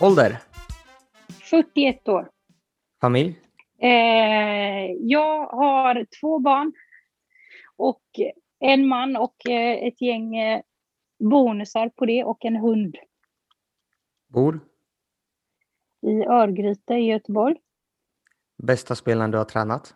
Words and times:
Ålder? 0.00 0.38
41 1.50 2.08
år. 2.08 2.30
Familj? 3.00 3.40
Eh, 3.78 4.92
jag 5.00 5.46
har 5.46 6.06
två 6.20 6.38
barn 6.38 6.72
och 7.76 8.02
en 8.58 8.88
man 8.88 9.16
och 9.16 9.50
eh, 9.50 9.86
ett 9.86 10.02
gäng 10.02 10.36
eh, 10.36 10.62
bonusar 11.18 11.88
på 11.88 12.06
det 12.06 12.24
och 12.24 12.44
en 12.44 12.56
hund. 12.56 12.96
Bor? 14.28 14.60
I 16.02 16.24
Örgryte 16.24 16.94
i 16.94 17.06
Göteborg. 17.06 17.56
Bästa 18.62 18.94
spelaren 18.94 19.30
du 19.30 19.38
har 19.38 19.44
tränat? 19.44 19.94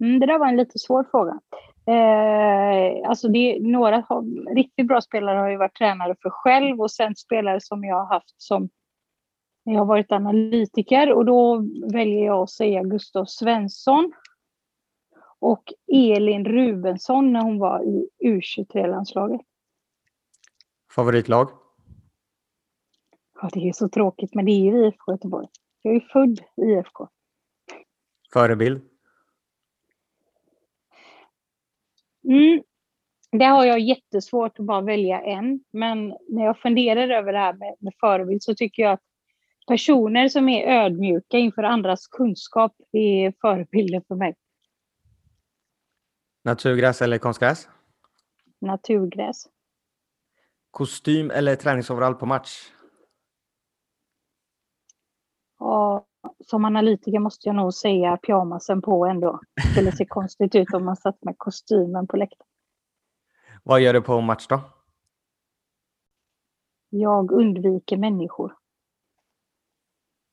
Mm, 0.00 0.20
det 0.20 0.26
där 0.26 0.38
var 0.38 0.46
en 0.46 0.56
lite 0.56 0.78
svår 0.78 1.04
fråga. 1.10 1.40
Eh, 1.88 3.08
alltså 3.08 3.28
det, 3.28 3.58
några 3.60 4.04
har, 4.08 4.54
riktigt 4.54 4.86
bra 4.86 5.00
spelare 5.00 5.38
har 5.38 5.48
ju 5.48 5.56
varit 5.56 5.74
tränare 5.74 6.16
för 6.22 6.30
själv 6.30 6.80
och 6.80 6.90
sen 6.90 7.16
spelare 7.16 7.60
som 7.60 7.84
jag 7.84 7.96
har 7.96 8.06
haft 8.06 8.34
som 8.36 8.68
jag 9.64 9.78
har 9.78 9.84
varit 9.84 10.12
analytiker 10.12 11.12
och 11.12 11.24
då 11.24 11.64
väljer 11.92 12.26
jag 12.26 12.42
att 12.42 12.50
säga 12.50 12.82
Gustav 12.82 13.24
Svensson 13.24 14.12
och 15.38 15.62
Elin 15.92 16.44
Rubensson 16.44 17.32
när 17.32 17.42
hon 17.42 17.58
var 17.58 17.82
i 17.82 18.08
U23-landslaget. 18.24 19.40
Favoritlag? 20.90 21.50
Ja, 23.42 23.48
det 23.52 23.68
är 23.68 23.72
så 23.72 23.88
tråkigt, 23.88 24.34
men 24.34 24.44
det 24.44 24.50
är 24.50 24.72
ju 24.72 24.86
IFK 24.86 25.12
Göteborg. 25.12 25.48
Jag 25.82 25.96
är 25.96 26.00
född 26.00 26.40
i 26.56 26.62
IFK. 26.62 27.08
Förebild? 28.32 28.97
Mm. 32.28 32.62
Det 33.32 33.44
har 33.44 33.64
jag 33.64 33.80
jättesvårt 33.80 34.58
att 34.58 34.66
bara 34.66 34.80
välja 34.80 35.20
en, 35.20 35.64
men 35.72 36.08
när 36.28 36.44
jag 36.44 36.58
funderar 36.58 37.08
över 37.08 37.32
det 37.32 37.38
här 37.38 37.52
med, 37.52 37.76
med 37.80 37.92
förebild 38.00 38.42
så 38.42 38.54
tycker 38.54 38.82
jag 38.82 38.92
att 38.92 39.02
personer 39.66 40.28
som 40.28 40.48
är 40.48 40.84
ödmjuka 40.84 41.38
inför 41.38 41.62
andras 41.62 42.06
kunskap 42.06 42.72
är 42.92 43.34
förebilder 43.40 44.02
för 44.08 44.14
mig. 44.14 44.34
Naturgräs 46.44 47.02
eller 47.02 47.18
konstgräs? 47.18 47.68
Naturgräs. 48.60 49.46
Kostym 50.70 51.30
eller 51.30 51.56
träningsoverall 51.56 52.14
på 52.14 52.26
match? 52.26 52.72
Ja, 55.58 56.06
som 56.46 56.64
analytiker 56.64 57.18
måste 57.18 57.48
jag 57.48 57.56
nog 57.56 57.74
säga 57.74 58.16
pyjamasen 58.16 58.82
på 58.82 59.06
ändå. 59.06 59.40
Det 59.56 59.62
skulle 59.62 59.92
se 59.92 60.06
konstigt 60.06 60.54
ut 60.54 60.74
om 60.74 60.84
man 60.84 60.96
satt 60.96 61.24
med 61.24 61.34
kostymen 61.38 62.06
på 62.06 62.16
läktaren. 62.16 62.48
Vad 63.62 63.80
gör 63.80 63.92
du 63.92 64.02
på 64.02 64.20
match 64.20 64.46
då? 64.46 64.60
Jag 66.88 67.32
undviker 67.32 67.96
människor. 67.96 68.54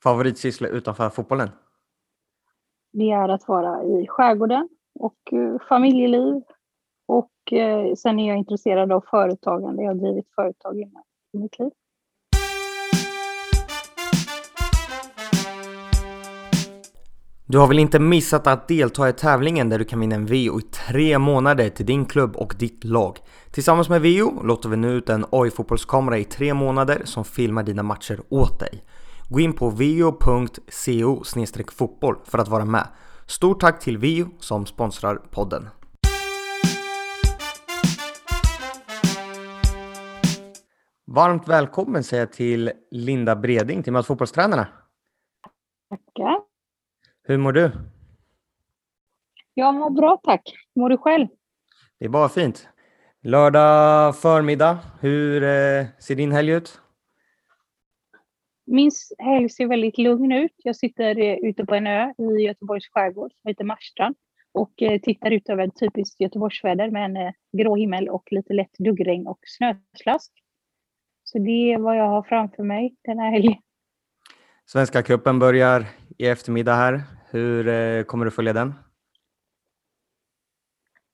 Favoritsyssla 0.03 0.67
utanför 0.67 1.09
fotbollen? 1.09 1.49
Det 2.93 3.11
är 3.11 3.29
att 3.29 3.47
vara 3.47 3.83
i 3.83 4.07
skärgården 4.07 4.69
och 4.99 5.33
uh, 5.33 5.59
familjeliv. 5.69 6.43
Och 7.05 7.31
uh, 7.51 7.95
sen 7.95 8.19
är 8.19 8.27
jag 8.27 8.37
intresserad 8.37 8.91
av 8.91 9.01
företagande. 9.01 9.83
Jag 9.83 9.89
har 9.89 9.95
drivit 9.95 10.29
företag 10.35 10.79
i 10.79 11.37
mitt 11.37 11.59
liv. 11.59 11.71
Du 17.47 17.57
har 17.57 17.67
väl 17.67 17.79
inte 17.79 17.99
missat 17.99 18.47
att 18.47 18.67
delta 18.67 19.09
i 19.09 19.13
tävlingen 19.13 19.69
där 19.69 19.79
du 19.79 19.85
kan 19.85 19.99
vinna 19.99 20.15
en 20.15 20.25
VO 20.25 20.59
i 20.59 20.61
tre 20.61 21.19
månader 21.19 21.69
till 21.69 21.85
din 21.85 22.05
klubb 22.05 22.35
och 22.35 22.55
ditt 22.59 22.83
lag. 22.83 23.17
Tillsammans 23.51 23.89
med 23.89 24.01
VO 24.01 24.43
låter 24.43 24.69
vi 24.69 24.77
nu 24.77 24.91
ut 24.91 25.09
en 25.09 25.25
AI-fotbollskamera 25.31 26.17
i 26.17 26.23
tre 26.23 26.53
månader 26.53 27.01
som 27.05 27.25
filmar 27.25 27.63
dina 27.63 27.83
matcher 27.83 28.19
åt 28.29 28.59
dig. 28.59 28.83
Gå 29.29 29.39
in 29.39 29.53
på 29.53 29.69
vio.co 29.69 31.23
fotboll 31.71 32.15
för 32.25 32.37
att 32.37 32.47
vara 32.47 32.65
med. 32.65 32.87
Stort 33.25 33.59
tack 33.59 33.79
till 33.79 33.97
VO 33.97 34.29
som 34.39 34.65
sponsrar 34.65 35.15
podden. 35.15 35.69
Varmt 41.07 41.47
välkommen 41.47 42.03
säger 42.03 42.23
jag 42.23 42.33
till 42.33 42.71
Linda 42.91 43.35
Breding 43.35 43.83
till 43.83 43.93
Möt 43.93 44.05
fotbollstränarna. 44.05 44.67
Tackar. 45.89 46.44
Hur 47.27 47.37
mår 47.37 47.51
du? 47.51 47.71
Jag 49.53 49.75
mår 49.75 49.89
bra 49.89 50.21
tack. 50.23 50.55
Mår 50.75 50.89
du 50.89 50.97
själv? 50.97 51.27
Det 51.99 52.05
är 52.05 52.09
bara 52.09 52.29
fint. 52.29 52.69
Lördag 53.21 54.15
förmiddag. 54.15 54.79
Hur 54.99 55.43
eh, 55.43 55.85
ser 55.99 56.15
din 56.15 56.31
helg 56.31 56.51
ut? 56.51 56.81
Min 58.65 58.91
helg 59.17 59.49
ser 59.49 59.67
väldigt 59.67 59.97
lugn 59.97 60.31
ut. 60.31 60.51
Jag 60.57 60.75
sitter 60.75 61.19
eh, 61.19 61.35
ute 61.35 61.65
på 61.65 61.75
en 61.75 61.87
ö 61.87 62.13
i 62.17 62.41
Göteborgs 62.41 62.87
skärgård 62.87 63.31
som 63.41 63.47
heter 63.47 63.63
Marstrand 63.63 64.15
och 64.51 64.81
eh, 64.81 65.01
tittar 65.01 65.31
ut 65.31 65.49
över 65.49 65.67
ett 65.67 65.79
typiskt 65.79 66.21
Göteborgsväder 66.21 66.91
med 66.91 67.05
en 67.05 67.33
grå 67.57 67.75
himmel 67.75 68.09
och 68.09 68.27
lite 68.31 68.53
lätt 68.53 68.77
duggregn 68.79 69.27
och 69.27 69.39
snöslask. 69.43 70.31
Så 71.23 71.39
det 71.39 71.73
är 71.73 71.77
vad 71.77 71.97
jag 71.97 72.09
har 72.09 72.23
framför 72.23 72.63
mig 72.63 72.95
den 73.03 73.19
här 73.19 73.31
helgen. 73.31 73.57
Svenska 74.65 75.03
cupen 75.03 75.39
börjar 75.39 75.85
i 76.17 76.27
eftermiddag 76.27 76.75
här. 76.75 77.14
Hur 77.29 77.67
eh, 77.67 78.03
kommer 78.03 78.25
du 78.25 78.31
följa 78.31 78.53
den? 78.53 78.73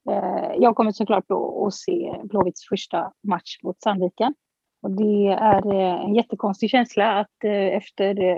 Eh, 0.09 0.51
jag 0.57 0.75
kommer 0.75 0.91
såklart 0.91 1.25
då 1.27 1.67
att 1.67 1.73
se 1.73 2.21
Blåvitts 2.23 2.67
första 2.69 3.13
match 3.23 3.59
mot 3.63 3.81
Sandviken. 3.81 4.33
Och 4.81 4.91
det 4.91 5.27
är 5.27 5.73
eh, 5.73 6.05
en 6.05 6.15
jättekonstig 6.15 6.69
känsla 6.69 7.19
att 7.19 7.43
efter 7.43 8.37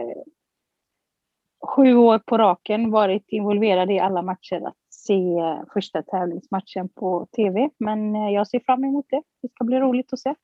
sju 1.76 1.96
år 1.96 2.20
på 2.20 2.38
raken 2.38 2.92
varit 2.92 3.26
involverad 3.28 3.92
i 3.92 4.00
alla 4.00 4.22
matcher 4.22 4.68
att 4.68 4.78
se 4.90 5.40
första 5.74 6.02
tävlingsmatchen 6.02 6.90
på 6.90 7.28
tv. 7.36 7.70
Men 7.78 8.14
jag 8.14 8.48
ser 8.48 8.60
fram 8.60 8.84
emot 8.84 9.06
det. 9.10 9.22
Det 9.42 9.52
ska 9.52 9.64
bli 9.64 9.80
roligt 9.80 10.14
att 10.14 10.20
se. 10.20 10.36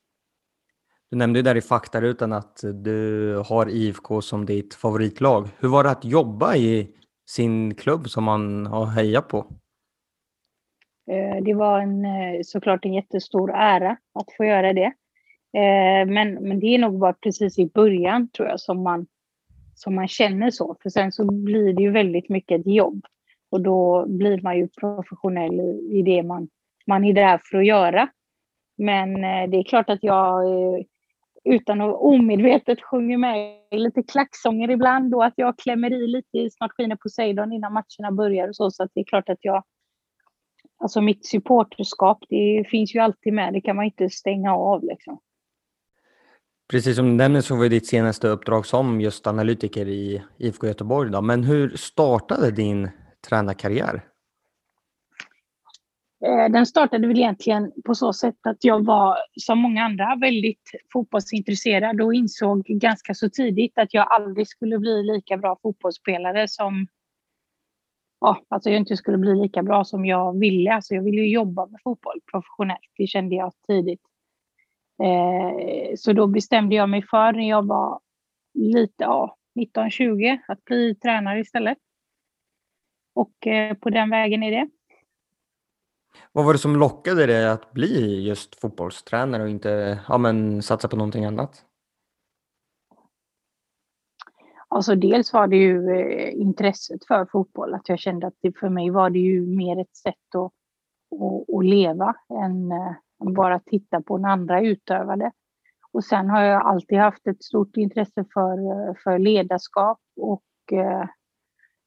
Du 1.09 1.17
nämnde 1.17 1.39
ju 1.39 1.43
där 1.43 1.55
i 1.55 1.61
faktarutan 1.61 2.33
att 2.33 2.63
du 2.73 3.35
har 3.49 3.69
IFK 3.69 4.21
som 4.21 4.45
ditt 4.45 4.73
favoritlag. 4.73 5.47
Hur 5.59 5.69
var 5.69 5.83
det 5.83 5.91
att 5.91 6.05
jobba 6.05 6.55
i 6.55 6.98
sin 7.29 7.75
klubb 7.75 8.09
som 8.09 8.23
man 8.23 8.65
har 8.65 8.85
hejat 8.85 9.27
på? 9.27 9.37
Eh, 11.11 11.43
det 11.43 11.53
var 11.53 11.79
en, 11.79 12.05
eh, 12.05 12.41
såklart 12.43 12.85
en 12.85 12.93
jättestor 12.93 13.51
ära 13.55 13.97
att 14.13 14.35
få 14.37 14.45
göra 14.45 14.73
det. 14.73 14.93
Eh, 15.53 16.05
men, 16.07 16.33
men 16.33 16.59
det 16.59 16.67
är 16.67 16.79
nog 16.79 16.99
bara 16.99 17.13
precis 17.13 17.59
i 17.59 17.65
början 17.65 18.29
tror 18.29 18.47
jag 18.47 18.59
som 18.59 18.83
man, 18.83 19.07
som 19.75 19.95
man 19.95 20.07
känner 20.07 20.51
så. 20.51 20.75
För 20.81 20.89
sen 20.89 21.11
så 21.11 21.31
blir 21.31 21.73
det 21.73 21.83
ju 21.83 21.91
väldigt 21.91 22.29
mycket 22.29 22.59
ett 22.59 22.67
jobb. 22.67 23.05
Och 23.51 23.61
då 23.61 24.05
blir 24.07 24.41
man 24.41 24.57
ju 24.57 24.67
professionell 24.67 25.59
i, 25.59 25.99
i 25.99 26.01
det 26.01 26.23
man, 26.23 26.49
man 26.87 27.05
är 27.05 27.13
där 27.13 27.41
för 27.43 27.57
att 27.57 27.65
göra. 27.65 28.09
Men 28.77 29.21
det 29.21 29.57
är 29.57 29.63
klart 29.63 29.89
att 29.89 30.03
jag 30.03 30.43
utan 31.49 31.81
att 31.81 31.95
omedvetet 31.95 32.81
sjunger 32.81 33.17
med 33.17 33.57
i 33.71 33.77
lite 33.77 34.03
klacksånger 34.03 34.69
ibland 34.69 35.15
och 35.15 35.25
att 35.25 35.33
jag 35.35 35.57
klämmer 35.57 35.93
i 35.93 36.07
lite 36.07 36.37
i 36.37 36.49
Snart 36.49 36.71
skiner 36.71 36.95
Poseidon 36.95 37.53
innan 37.53 37.73
matcherna 37.73 38.11
börjar 38.11 38.47
och 38.47 38.55
så. 38.55 38.71
Så 38.71 38.83
att 38.83 38.91
det 38.93 38.99
är 38.99 39.05
klart 39.05 39.29
att 39.29 39.37
jag... 39.41 39.63
Alltså 40.81 41.01
mitt 41.01 41.25
supporterskap, 41.25 42.17
det 42.29 42.65
finns 42.71 42.95
ju 42.95 42.99
alltid 42.99 43.33
med. 43.33 43.53
Det 43.53 43.61
kan 43.61 43.75
man 43.75 43.85
inte 43.85 44.09
stänga 44.09 44.55
av 44.55 44.83
liksom. 44.83 45.19
Precis 46.69 46.95
som 46.95 47.05
du 47.05 47.13
nämner 47.13 47.41
så 47.41 47.55
var 47.55 47.69
ditt 47.69 47.87
senaste 47.87 48.27
uppdrag 48.27 48.65
som 48.65 49.01
just 49.01 49.27
analytiker 49.27 49.87
i 49.87 50.23
IFK 50.37 50.67
Göteborg. 50.67 51.11
Då. 51.11 51.21
Men 51.21 51.43
hur 51.43 51.69
startade 51.69 52.51
din 52.51 52.89
tränarkarriär? 53.29 54.08
Eh, 56.25 56.51
den 56.51 56.65
startade 56.65 57.07
väl 57.07 57.17
egentligen 57.17 57.71
på 57.85 57.95
så 57.95 58.13
sätt 58.13 58.37
att 58.47 58.63
jag 58.63 58.85
var, 58.85 59.17
som 59.35 59.59
många 59.59 59.83
andra, 59.83 60.15
väldigt 60.21 60.71
fotbollsintresserad 60.93 62.01
och 62.01 62.13
insåg 62.13 62.63
ganska 62.65 63.13
så 63.13 63.29
tidigt 63.29 63.77
att 63.77 63.93
jag 63.93 64.11
aldrig 64.11 64.47
skulle 64.47 64.79
bli 64.79 65.03
lika 65.03 65.37
bra 65.37 65.57
fotbollsspelare 65.61 66.47
som... 66.47 66.87
Ja, 68.21 68.41
alltså 68.47 68.69
jag 68.69 68.79
inte 68.79 68.97
skulle 68.97 69.17
bli 69.17 69.35
lika 69.35 69.63
bra 69.63 69.85
som 69.85 70.05
jag 70.05 70.39
ville. 70.39 70.73
Alltså 70.73 70.93
jag 70.93 71.03
ville 71.03 71.21
ju 71.21 71.33
jobba 71.33 71.65
med 71.65 71.79
fotboll 71.83 72.19
professionellt. 72.31 72.91
Det 72.97 73.07
kände 73.07 73.35
jag 73.35 73.53
tidigt. 73.67 74.01
Eh, 75.03 75.95
så 75.95 76.13
då 76.13 76.27
bestämde 76.27 76.75
jag 76.75 76.89
mig 76.89 77.01
för 77.01 77.33
när 77.33 77.49
jag 77.49 77.67
var 77.67 77.99
lite, 78.53 79.03
ja, 79.03 79.37
19-20 79.59 80.39
att 80.47 80.65
bli 80.65 80.95
tränare 80.95 81.39
istället. 81.39 81.77
Och 83.15 83.47
eh, 83.47 83.73
på 83.73 83.89
den 83.89 84.09
vägen 84.09 84.43
är 84.43 84.51
det. 84.51 84.69
Vad 86.31 86.45
var 86.45 86.53
det 86.53 86.59
som 86.59 86.75
lockade 86.75 87.25
dig 87.25 87.47
att 87.47 87.71
bli 87.71 88.25
just 88.27 88.59
fotbollstränare 88.61 89.43
och 89.43 89.49
inte 89.49 89.99
ja, 90.07 90.17
men, 90.17 90.61
satsa 90.61 90.87
på 90.87 90.95
någonting 90.95 91.25
annat? 91.25 91.65
Alltså 94.67 94.95
dels 94.95 95.33
var 95.33 95.47
det 95.47 95.57
ju 95.57 95.89
eh, 95.89 96.41
intresset 96.41 97.05
för 97.07 97.25
fotboll, 97.25 97.73
att 97.73 97.89
jag 97.89 97.99
kände 97.99 98.27
att 98.27 98.37
det, 98.41 98.59
för 98.59 98.69
mig 98.69 98.89
var 98.89 99.09
det 99.09 99.19
ju 99.19 99.45
mer 99.45 99.81
ett 99.81 99.95
sätt 99.95 100.35
att, 100.35 100.51
att, 101.21 101.55
att 101.55 101.65
leva 101.65 102.15
än 102.43 102.71
eh, 102.71 102.95
bara 103.33 103.59
titta 103.59 104.01
på 104.01 104.17
när 104.17 104.29
andra 104.29 104.61
utövade. 104.61 105.31
Och 105.91 106.03
sen 106.03 106.29
har 106.29 106.41
jag 106.41 106.61
alltid 106.61 106.97
haft 106.97 107.27
ett 107.27 107.43
stort 107.43 107.77
intresse 107.77 108.25
för, 108.33 108.51
eh, 108.51 108.93
för 109.03 109.19
ledarskap 109.19 109.99
och 110.21 110.73
eh, 110.73 111.05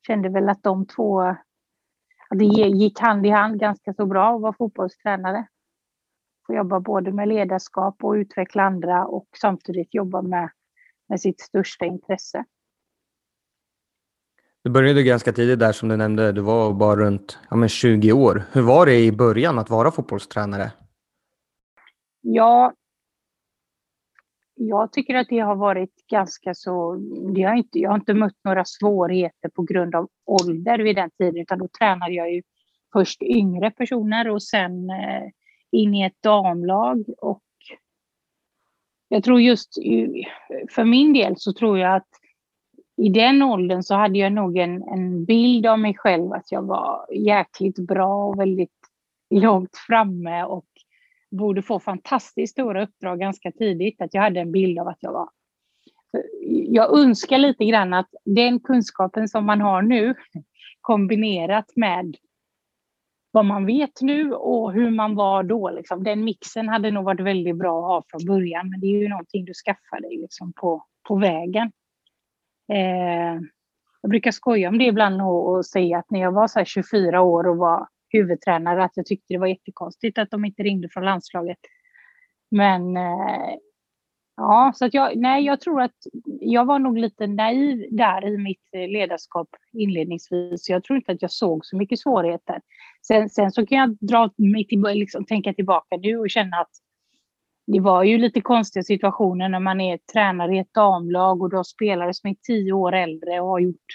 kände 0.06 0.28
väl 0.28 0.48
att 0.48 0.62
de 0.62 0.86
två 0.86 1.36
det 2.37 2.44
gick 2.44 3.00
hand 3.00 3.26
i 3.26 3.31
hand 3.31 3.61
ganska 3.61 3.94
så 3.94 4.06
bra 4.06 4.34
att 4.34 4.40
vara 4.40 4.52
fotbollstränare. 4.52 5.46
Få 6.46 6.55
jobba 6.55 6.81
både 6.81 7.12
med 7.12 7.29
ledarskap 7.29 8.05
och 8.05 8.12
utveckla 8.12 8.62
andra 8.62 9.06
och 9.06 9.29
samtidigt 9.40 9.94
jobba 9.94 10.23
med, 10.23 10.50
med 11.08 11.20
sitt 11.20 11.40
största 11.40 11.84
intresse. 11.84 12.44
Du 14.64 14.70
började 14.70 15.02
ganska 15.02 15.32
tidigt 15.32 15.58
där 15.58 15.73
som 15.73 15.88
du 15.88 15.96
nämnde, 15.96 16.32
du 16.32 16.40
var 16.40 16.73
bara 16.73 16.96
runt 16.96 17.38
ja, 17.50 17.56
men 17.56 17.69
20 17.69 18.12
år. 18.12 18.43
Hur 18.52 18.62
var 18.62 18.87
det 18.87 19.05
i 19.05 19.12
början 19.12 19.58
att 19.58 19.70
vara 19.70 19.90
fotbollstränare? 19.90 20.73
Ja, 22.20 22.73
jag 24.54 24.93
tycker 24.93 25.14
att 25.14 25.28
det 25.28 25.38
har 25.38 25.56
varit 25.56 26.06
ganska 26.10 26.54
så... 26.54 26.99
Jag 27.37 27.49
har 27.49 27.56
inte, 27.56 27.78
jag 27.78 27.90
har 27.90 27.96
inte 27.96 28.14
mött 28.14 28.38
några 28.44 28.64
svårigheter 28.64 29.49
på 29.49 29.62
grund 29.62 29.94
av 29.94 30.08
ålder 30.26 30.78
vid 30.78 30.96
den 30.96 31.10
tiden, 31.10 31.37
utan 31.37 31.58
då 31.58 31.69
tränade 31.78 32.12
jag 32.12 32.32
ju 32.32 32.43
först 32.93 33.22
yngre 33.22 33.70
personer 33.70 34.28
och 34.28 34.43
sen 34.43 34.90
eh, 34.90 35.28
in 35.72 35.94
i 35.94 36.04
ett 36.04 36.22
damlag. 36.22 37.04
Och 37.19 37.43
jag 39.08 39.25
tror 39.25 39.40
just 39.40 39.75
för 40.70 40.84
min 40.84 41.12
del 41.12 41.34
så 41.37 41.52
tror 41.52 41.78
jag 41.78 41.96
att 41.96 42.08
i 42.96 43.08
den 43.08 43.43
åldern 43.43 43.82
så 43.82 43.94
hade 43.94 44.19
jag 44.19 44.32
nog 44.32 44.56
en, 44.56 44.82
en 44.82 45.25
bild 45.25 45.66
av 45.66 45.78
mig 45.78 45.94
själv 45.94 46.32
att 46.32 46.52
jag 46.52 46.62
var 46.62 47.06
jäkligt 47.12 47.78
bra 47.78 48.25
och 48.25 48.40
väldigt 48.40 48.70
långt 49.31 49.76
framme 49.87 50.44
och 50.44 50.66
borde 51.32 51.62
få 51.62 51.81
fantastiskt 51.81 52.52
stora 52.52 52.82
uppdrag 52.82 53.19
ganska 53.19 53.52
tidigt. 53.52 54.00
Att 54.00 54.14
jag 54.14 54.23
hade 54.23 54.40
en 54.40 54.52
bild 54.52 54.79
av 54.79 54.88
att 54.88 54.99
jag 55.00 55.12
var... 55.12 55.29
Jag 56.69 56.99
önskar 56.99 57.38
lite 57.38 57.64
grann 57.64 57.94
att 57.94 58.08
den 58.25 58.61
kunskapen 58.61 59.29
som 59.29 59.46
man 59.46 59.61
har 59.61 59.82
nu 59.82 60.14
kombinerat 60.81 61.67
med 61.76 62.17
vad 63.31 63.44
man 63.44 63.67
vet 63.67 64.00
nu 64.00 64.32
och 64.32 64.73
hur 64.73 64.90
man 64.90 65.14
var 65.14 65.43
då. 65.43 65.70
Liksom. 65.70 66.05
Den 66.05 66.25
mixen 66.25 66.69
hade 66.69 66.90
nog 66.90 67.05
varit 67.05 67.20
väldigt 67.20 67.56
bra 67.56 67.79
att 67.79 67.88
ha 67.88 68.02
från 68.11 68.26
början, 68.26 68.70
men 68.70 68.81
det 68.81 68.87
är 68.87 69.00
ju 69.00 69.08
någonting 69.08 69.44
du 69.44 69.52
skaffar 69.55 70.00
dig 70.00 70.17
liksom, 70.17 70.52
på, 70.52 70.84
på 71.08 71.17
vägen. 71.17 71.73
Eh, 72.73 73.40
jag 74.02 74.11
brukar 74.11 74.31
skoja 74.31 74.69
om 74.69 74.79
det 74.79 74.84
ibland 74.84 75.23
och, 75.23 75.49
och 75.49 75.67
säga 75.67 75.99
att 75.99 76.11
när 76.11 76.20
jag 76.20 76.32
var 76.32 76.49
så 76.49 76.64
24 76.64 77.20
år 77.20 77.49
och 77.49 77.56
var 77.56 77.88
huvudtränare 78.12 78.85
att 78.85 78.97
jag 78.97 79.06
tyckte 79.06 79.35
det 79.35 79.38
var 79.38 79.47
jättekonstigt 79.47 80.19
att 80.19 80.31
de 80.31 80.44
inte 80.44 80.62
ringde 80.62 80.88
från 80.88 81.05
landslaget. 81.05 81.59
Men 82.50 82.97
eh, 82.97 83.55
ja, 84.37 84.73
så 84.75 84.85
att 84.85 84.94
jag, 84.94 85.17
nej, 85.17 85.44
jag 85.44 85.61
tror 85.61 85.82
att 85.82 85.97
jag 86.41 86.64
var 86.64 86.79
nog 86.79 86.99
lite 86.99 87.26
naiv 87.26 87.87
där 87.91 88.26
i 88.26 88.38
mitt 88.38 88.69
ledarskap 88.73 89.49
inledningsvis. 89.73 90.69
Jag 90.69 90.85
tror 90.85 90.97
inte 90.97 91.12
att 91.12 91.23
jag 91.23 91.31
såg 91.31 91.67
så 91.67 91.76
mycket 91.76 91.99
svårigheter. 91.99 92.61
Sen, 93.06 93.31
sen 93.31 93.53
så 93.53 93.67
kan 93.67 93.79
jag 93.79 93.97
dra 94.00 94.31
mig 94.37 94.67
till, 94.67 94.82
liksom, 94.82 95.25
tänka 95.25 95.53
tillbaka 95.53 95.97
nu 95.97 96.19
och 96.19 96.31
känna 96.31 96.56
att 96.56 96.70
det 97.67 97.81
var 97.81 98.03
ju 98.03 98.19
lite 98.19 98.41
konstiga 98.41 98.82
situationer 98.82 99.49
när 99.49 99.61
man 99.61 99.81
är 99.81 99.99
tränare 100.12 100.56
i 100.56 100.58
ett 100.58 100.75
damlag 100.75 101.43
och 101.43 101.50
du 101.50 101.56
har 101.56 101.65
spelare 101.65 102.15
som 102.15 102.31
är 102.31 102.37
tio 102.43 102.73
år 102.73 102.93
äldre 102.93 103.41
och 103.41 103.49
har 103.49 103.61
gjort 103.61 103.87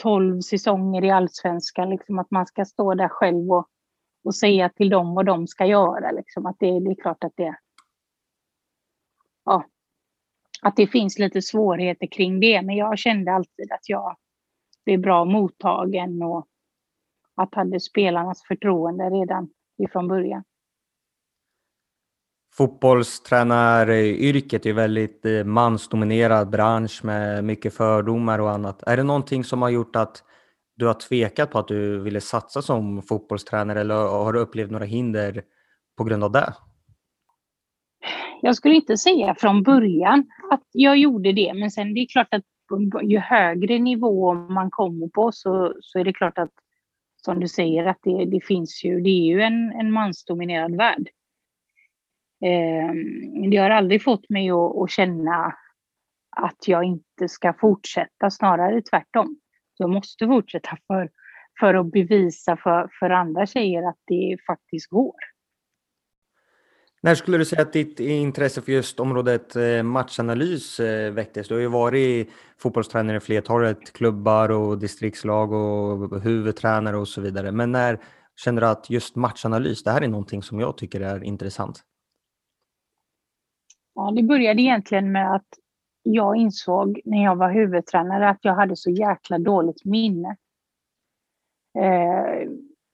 tolv 0.00 0.40
säsonger 0.40 1.04
i 1.04 1.10
allsvenskan. 1.10 1.90
Liksom 1.90 2.18
att 2.18 2.30
man 2.30 2.46
ska 2.46 2.64
stå 2.64 2.94
där 2.94 3.08
själv 3.08 3.52
och, 3.52 3.68
och 4.24 4.34
säga 4.34 4.68
till 4.68 4.90
dem 4.90 5.14
vad 5.14 5.26
de 5.26 5.46
ska 5.46 5.66
göra. 5.66 6.10
Liksom 6.10 6.46
att 6.46 6.56
det, 6.58 6.80
det 6.80 6.90
är 6.90 7.02
klart 7.02 7.24
att 7.24 7.36
det, 7.36 7.56
ja, 9.44 9.64
att 10.62 10.76
det 10.76 10.86
finns 10.86 11.18
lite 11.18 11.42
svårigheter 11.42 12.06
kring 12.06 12.40
det. 12.40 12.62
Men 12.62 12.76
jag 12.76 12.98
kände 12.98 13.32
alltid 13.32 13.72
att 13.72 13.88
jag 13.88 14.16
blev 14.84 15.00
bra 15.00 15.24
mottagen 15.24 16.22
och 16.22 16.46
att 17.34 17.54
hade 17.54 17.80
spelarnas 17.80 18.42
förtroende 18.48 19.04
redan 19.04 19.48
ifrån 19.78 20.08
början. 20.08 20.44
Fotbollstränaryrket 22.52 24.66
är 24.66 24.72
väldigt 24.72 25.26
eh, 25.26 25.44
mansdominerad 25.44 26.50
bransch 26.50 27.04
med 27.04 27.44
mycket 27.44 27.74
fördomar 27.74 28.38
och 28.38 28.50
annat. 28.50 28.82
Är 28.86 28.96
det 28.96 29.02
någonting 29.02 29.44
som 29.44 29.62
har 29.62 29.68
gjort 29.68 29.96
att 29.96 30.24
du 30.76 30.86
har 30.86 30.94
tvekat 30.94 31.50
på 31.50 31.58
att 31.58 31.68
du 31.68 32.00
ville 32.00 32.20
satsa 32.20 32.62
som 32.62 33.02
fotbollstränare 33.02 33.80
eller 33.80 33.94
har 33.94 34.32
du 34.32 34.38
upplevt 34.38 34.70
några 34.70 34.84
hinder 34.84 35.42
på 35.96 36.04
grund 36.04 36.24
av 36.24 36.32
det? 36.32 36.54
Jag 38.42 38.56
skulle 38.56 38.74
inte 38.74 38.96
säga 38.96 39.34
från 39.38 39.62
början 39.62 40.26
att 40.50 40.64
jag 40.72 40.96
gjorde 40.96 41.32
det, 41.32 41.54
men 41.54 41.70
sen 41.70 41.94
det 41.94 42.00
är 42.00 42.06
klart 42.06 42.34
att 42.34 42.44
ju 43.02 43.18
högre 43.18 43.78
nivå 43.78 44.34
man 44.34 44.70
kommer 44.70 45.08
på 45.08 45.32
så, 45.32 45.74
så 45.80 45.98
är 45.98 46.04
det 46.04 46.12
klart 46.12 46.38
att 46.38 46.52
som 47.16 47.40
du 47.40 47.48
säger 47.48 47.86
att 47.86 47.98
det, 48.02 48.24
det 48.24 48.40
finns 48.40 48.84
ju, 48.84 49.00
det 49.00 49.10
är 49.10 49.24
ju 49.24 49.42
en, 49.42 49.72
en 49.72 49.92
mansdominerad 49.92 50.76
värld. 50.76 51.10
Eh, 52.42 52.94
det 53.50 53.56
har 53.56 53.70
aldrig 53.70 54.04
fått 54.04 54.30
mig 54.30 54.50
att, 54.50 54.76
att, 54.76 54.90
känna 54.90 55.54
att 56.36 56.68
jag 56.68 56.84
inte 56.84 57.28
ska 57.28 57.52
fortsätta, 57.60 58.30
snarare 58.30 58.82
tvärtom. 58.82 59.36
Jag 59.76 59.90
måste 59.90 60.26
fortsätta 60.26 60.78
för, 60.86 61.10
för 61.60 61.74
att 61.74 61.92
bevisa 61.92 62.56
för, 62.56 62.90
för 63.00 63.10
andra 63.10 63.46
tjejer 63.46 63.88
att 63.88 63.98
det 64.06 64.36
faktiskt 64.46 64.90
går. 64.90 65.14
När 67.02 67.14
skulle 67.14 67.38
du 67.38 67.44
säga 67.44 67.62
att 67.62 67.72
ditt 67.72 68.00
intresse 68.00 68.62
för 68.62 68.72
just 68.72 69.00
området 69.00 69.56
eh, 69.56 69.82
matchanalys 69.82 70.80
eh, 70.80 71.12
väcktes? 71.12 71.48
Du 71.48 71.54
har 71.54 71.60
ju 71.60 71.66
varit 71.66 72.30
fotbollstränare 72.58 73.16
i 73.16 73.20
flertalet 73.20 73.92
klubbar 73.92 74.50
och 74.50 74.78
distriktslag 74.78 75.52
och 75.52 76.20
huvudtränare 76.20 76.96
och 76.96 77.08
så 77.08 77.20
vidare. 77.20 77.52
Men 77.52 77.72
när 77.72 77.98
känner 78.36 78.60
du 78.60 78.66
att 78.66 78.90
just 78.90 79.16
matchanalys, 79.16 79.82
det 79.82 79.90
här 79.90 80.00
är 80.00 80.08
någonting 80.08 80.42
som 80.42 80.60
jag 80.60 80.76
tycker 80.76 81.00
är 81.00 81.24
intressant? 81.24 81.84
Ja, 83.94 84.12
det 84.16 84.22
började 84.22 84.62
egentligen 84.62 85.12
med 85.12 85.34
att 85.34 85.48
jag 86.02 86.36
insåg 86.36 87.00
när 87.04 87.24
jag 87.24 87.36
var 87.36 87.52
huvudtränare 87.52 88.28
att 88.28 88.44
jag 88.44 88.54
hade 88.54 88.76
så 88.76 88.90
jäkla 88.90 89.38
dåligt 89.38 89.84
minne. 89.84 90.36
Eh, 91.78 92.50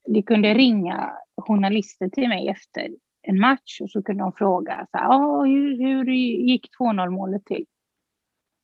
det 0.07 0.21
kunde 0.21 0.53
ringa 0.53 1.13
journalister 1.41 2.09
till 2.09 2.29
mig 2.29 2.47
efter 2.47 2.89
en 3.21 3.39
match 3.39 3.81
och 3.81 3.91
så 3.91 4.03
kunde 4.03 4.23
de 4.23 4.33
fråga 4.33 4.87
så 4.91 4.97
här, 4.97 5.45
hur, 5.45 5.77
hur 5.77 6.11
gick 6.13 6.67
2-0 6.79 7.09
målet 7.09 7.45
till? 7.45 7.65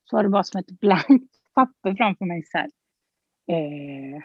Så 0.10 0.16
var 0.16 0.24
det 0.24 0.30
bara 0.30 0.44
som 0.44 0.60
ett 0.60 0.80
blankt 0.80 1.34
papper 1.56 1.96
framför 1.96 2.26
mig. 2.26 2.44
Så 2.46 2.58
här. 2.58 2.70
Eh, 3.52 4.24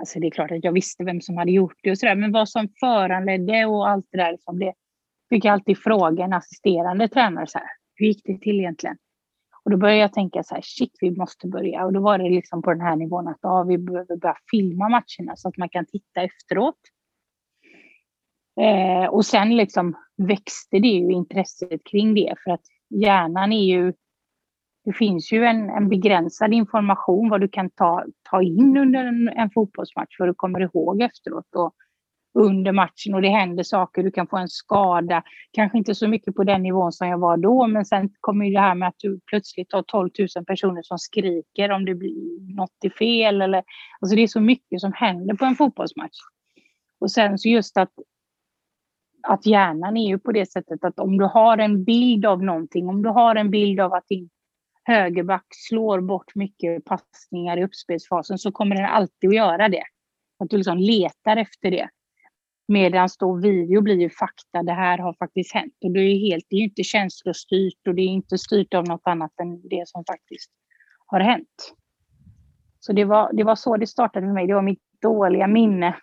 alltså 0.00 0.20
det 0.20 0.26
är 0.26 0.30
klart 0.30 0.50
att 0.50 0.64
jag 0.64 0.72
visste 0.72 1.04
vem 1.04 1.20
som 1.20 1.36
hade 1.36 1.50
gjort 1.50 1.78
det 1.82 1.90
och 1.90 1.98
så 1.98 2.06
där, 2.06 2.16
men 2.16 2.32
vad 2.32 2.48
som 2.48 2.68
föranledde 2.80 3.66
och 3.66 3.88
allt 3.88 4.06
det 4.10 4.18
där, 4.18 4.32
liksom 4.32 4.58
det, 4.58 4.74
fick 5.30 5.44
jag 5.44 5.52
alltid 5.52 5.78
fråga 5.78 6.24
en 6.24 6.32
assisterande 6.32 7.08
tränare 7.08 7.46
så 7.46 7.58
här, 7.58 7.68
hur 7.94 8.06
gick 8.06 8.22
det 8.24 8.38
till 8.38 8.60
egentligen? 8.60 8.96
Och 9.64 9.70
då 9.70 9.76
började 9.76 10.00
jag 10.00 10.12
tänka 10.12 10.42
så 10.42 10.54
här, 10.54 10.62
shit, 10.64 10.92
vi 11.00 11.10
måste 11.10 11.48
börja. 11.48 11.84
Och 11.84 11.92
då 11.92 12.00
var 12.00 12.18
det 12.18 12.30
liksom 12.30 12.62
på 12.62 12.70
den 12.70 12.80
här 12.80 12.96
nivån 12.96 13.28
att 13.28 13.38
ja, 13.42 13.62
vi 13.62 13.78
behöver 13.78 14.16
börja 14.16 14.36
filma 14.50 14.88
matcherna 14.88 15.36
så 15.36 15.48
att 15.48 15.56
man 15.56 15.68
kan 15.68 15.86
titta 15.86 16.22
efteråt. 16.22 16.78
Eh, 18.60 19.10
och 19.10 19.26
sen 19.26 19.56
liksom 19.56 19.96
växte 20.16 20.78
det 20.78 20.88
ju 20.88 21.12
intresset 21.12 21.84
kring 21.90 22.14
det 22.14 22.34
för 22.44 22.50
att 22.50 22.64
hjärnan 22.90 23.52
är 23.52 23.64
ju 23.64 23.92
det 24.84 24.92
finns 24.92 25.32
ju 25.32 25.44
en, 25.44 25.70
en 25.70 25.88
begränsad 25.88 26.52
information 26.52 27.28
vad 27.28 27.40
du 27.40 27.48
kan 27.48 27.70
ta, 27.70 28.04
ta 28.30 28.42
in 28.42 28.76
under 28.76 29.04
en, 29.04 29.28
en 29.28 29.50
fotbollsmatch 29.50 30.18
vad 30.18 30.28
du 30.28 30.34
kommer 30.34 30.60
ihåg 30.60 31.02
efteråt. 31.02 31.54
Och 31.54 31.74
under 32.34 32.72
matchen 32.72 33.14
och 33.14 33.22
det 33.22 33.28
händer 33.28 33.62
saker, 33.62 34.02
du 34.02 34.10
kan 34.10 34.26
få 34.26 34.36
en 34.36 34.48
skada. 34.48 35.22
Kanske 35.52 35.78
inte 35.78 35.94
så 35.94 36.08
mycket 36.08 36.34
på 36.34 36.44
den 36.44 36.62
nivån 36.62 36.92
som 36.92 37.08
jag 37.08 37.18
var 37.18 37.36
då, 37.36 37.66
men 37.66 37.84
sen 37.84 38.10
kommer 38.20 38.46
ju 38.46 38.52
det 38.52 38.60
här 38.60 38.74
med 38.74 38.88
att 38.88 38.98
du 38.98 39.20
plötsligt 39.26 39.72
har 39.72 39.82
12 39.82 40.10
000 40.36 40.44
personer 40.44 40.82
som 40.82 40.98
skriker 40.98 41.70
om 41.70 41.84
det 41.84 41.94
blir 41.94 42.54
något 42.56 42.84
är 42.84 42.90
fel. 42.90 43.42
Eller, 43.42 43.64
alltså 44.00 44.16
det 44.16 44.22
är 44.22 44.26
så 44.26 44.40
mycket 44.40 44.80
som 44.80 44.92
händer 44.92 45.34
på 45.34 45.44
en 45.44 45.56
fotbollsmatch. 45.56 46.18
Och 47.00 47.10
sen 47.10 47.38
så 47.38 47.48
just 47.48 47.76
att, 47.76 47.92
att 49.22 49.46
hjärnan 49.46 49.96
är 49.96 50.08
ju 50.08 50.18
på 50.18 50.32
det 50.32 50.50
sättet 50.50 50.84
att 50.84 50.98
om 50.98 51.18
du 51.18 51.24
har 51.24 51.58
en 51.58 51.84
bild 51.84 52.26
av 52.26 52.42
någonting, 52.42 52.88
om 52.88 53.02
du 53.02 53.08
har 53.08 53.34
en 53.36 53.50
bild 53.50 53.80
av 53.80 53.92
att 53.92 54.08
din 54.08 54.30
högerback 54.84 55.46
slår 55.50 56.00
bort 56.00 56.34
mycket 56.34 56.84
passningar 56.84 57.56
i 57.56 57.64
uppspelsfasen 57.64 58.38
så 58.38 58.52
kommer 58.52 58.76
den 58.76 58.84
alltid 58.84 59.30
att 59.30 59.36
göra 59.36 59.68
det. 59.68 59.84
Att 60.38 60.50
du 60.50 60.56
liksom 60.56 60.78
letar 60.78 61.36
efter 61.36 61.70
det. 61.70 61.88
Medan 62.70 63.08
då 63.18 63.34
video 63.34 63.80
blir 63.82 64.00
ju 64.00 64.10
fakta, 64.10 64.62
det 64.62 64.72
här 64.72 64.98
har 64.98 65.12
faktiskt 65.12 65.54
hänt. 65.54 65.74
Och 65.84 65.90
det 65.90 66.00
är 66.00 66.04
ju 66.04 66.30
helt, 66.30 66.44
det 66.48 66.56
är 66.56 66.60
inte 66.60 66.82
känslostyrt 66.82 67.86
och 67.88 67.94
det 67.94 68.02
är 68.02 68.06
inte 68.06 68.38
styrt 68.38 68.74
av 68.74 68.84
något 68.84 69.00
annat 69.04 69.32
än 69.40 69.68
det 69.68 69.88
som 69.88 70.04
faktiskt 70.04 70.50
har 71.06 71.20
hänt. 71.20 71.74
Så 72.80 72.92
det 72.92 73.04
var, 73.04 73.32
det 73.32 73.44
var 73.44 73.54
så 73.54 73.76
det 73.76 73.86
startade 73.86 74.26
för 74.26 74.32
mig. 74.32 74.46
Det 74.46 74.54
var 74.54 74.62
mitt 74.62 74.82
dåliga 75.02 75.46
minne 75.46 75.96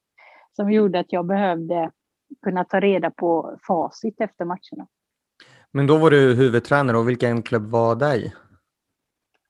som 0.52 0.72
gjorde 0.72 1.00
att 1.00 1.12
jag 1.12 1.26
behövde 1.26 1.90
kunna 2.42 2.64
ta 2.64 2.80
reda 2.80 3.10
på 3.10 3.58
facit 3.66 4.20
efter 4.20 4.44
matcherna. 4.44 4.86
Men 5.72 5.86
då 5.86 5.98
var 5.98 6.10
du 6.10 6.34
huvudtränare 6.34 6.98
och 6.98 7.08
vilken 7.08 7.42
klubb 7.42 7.70
var 7.70 7.96
det 7.96 8.16
i? 8.16 8.32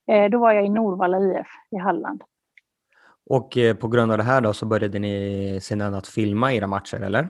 Eh, 0.07 0.29
då 0.29 0.39
var 0.39 0.53
jag 0.53 0.65
i 0.65 0.69
Norvalla 0.69 1.19
IF 1.19 1.47
i 1.71 1.77
Halland. 1.77 2.23
Och 3.29 3.57
eh, 3.57 3.75
på 3.75 3.87
grund 3.87 4.11
av 4.11 4.17
det 4.17 4.23
här 4.23 4.41
då 4.41 4.53
så 4.53 4.65
började 4.65 4.99
ni 4.99 5.59
sedan 5.61 5.93
att 5.93 6.07
filma 6.07 6.53
era 6.53 6.67
matcher, 6.67 6.97
eller? 6.97 7.27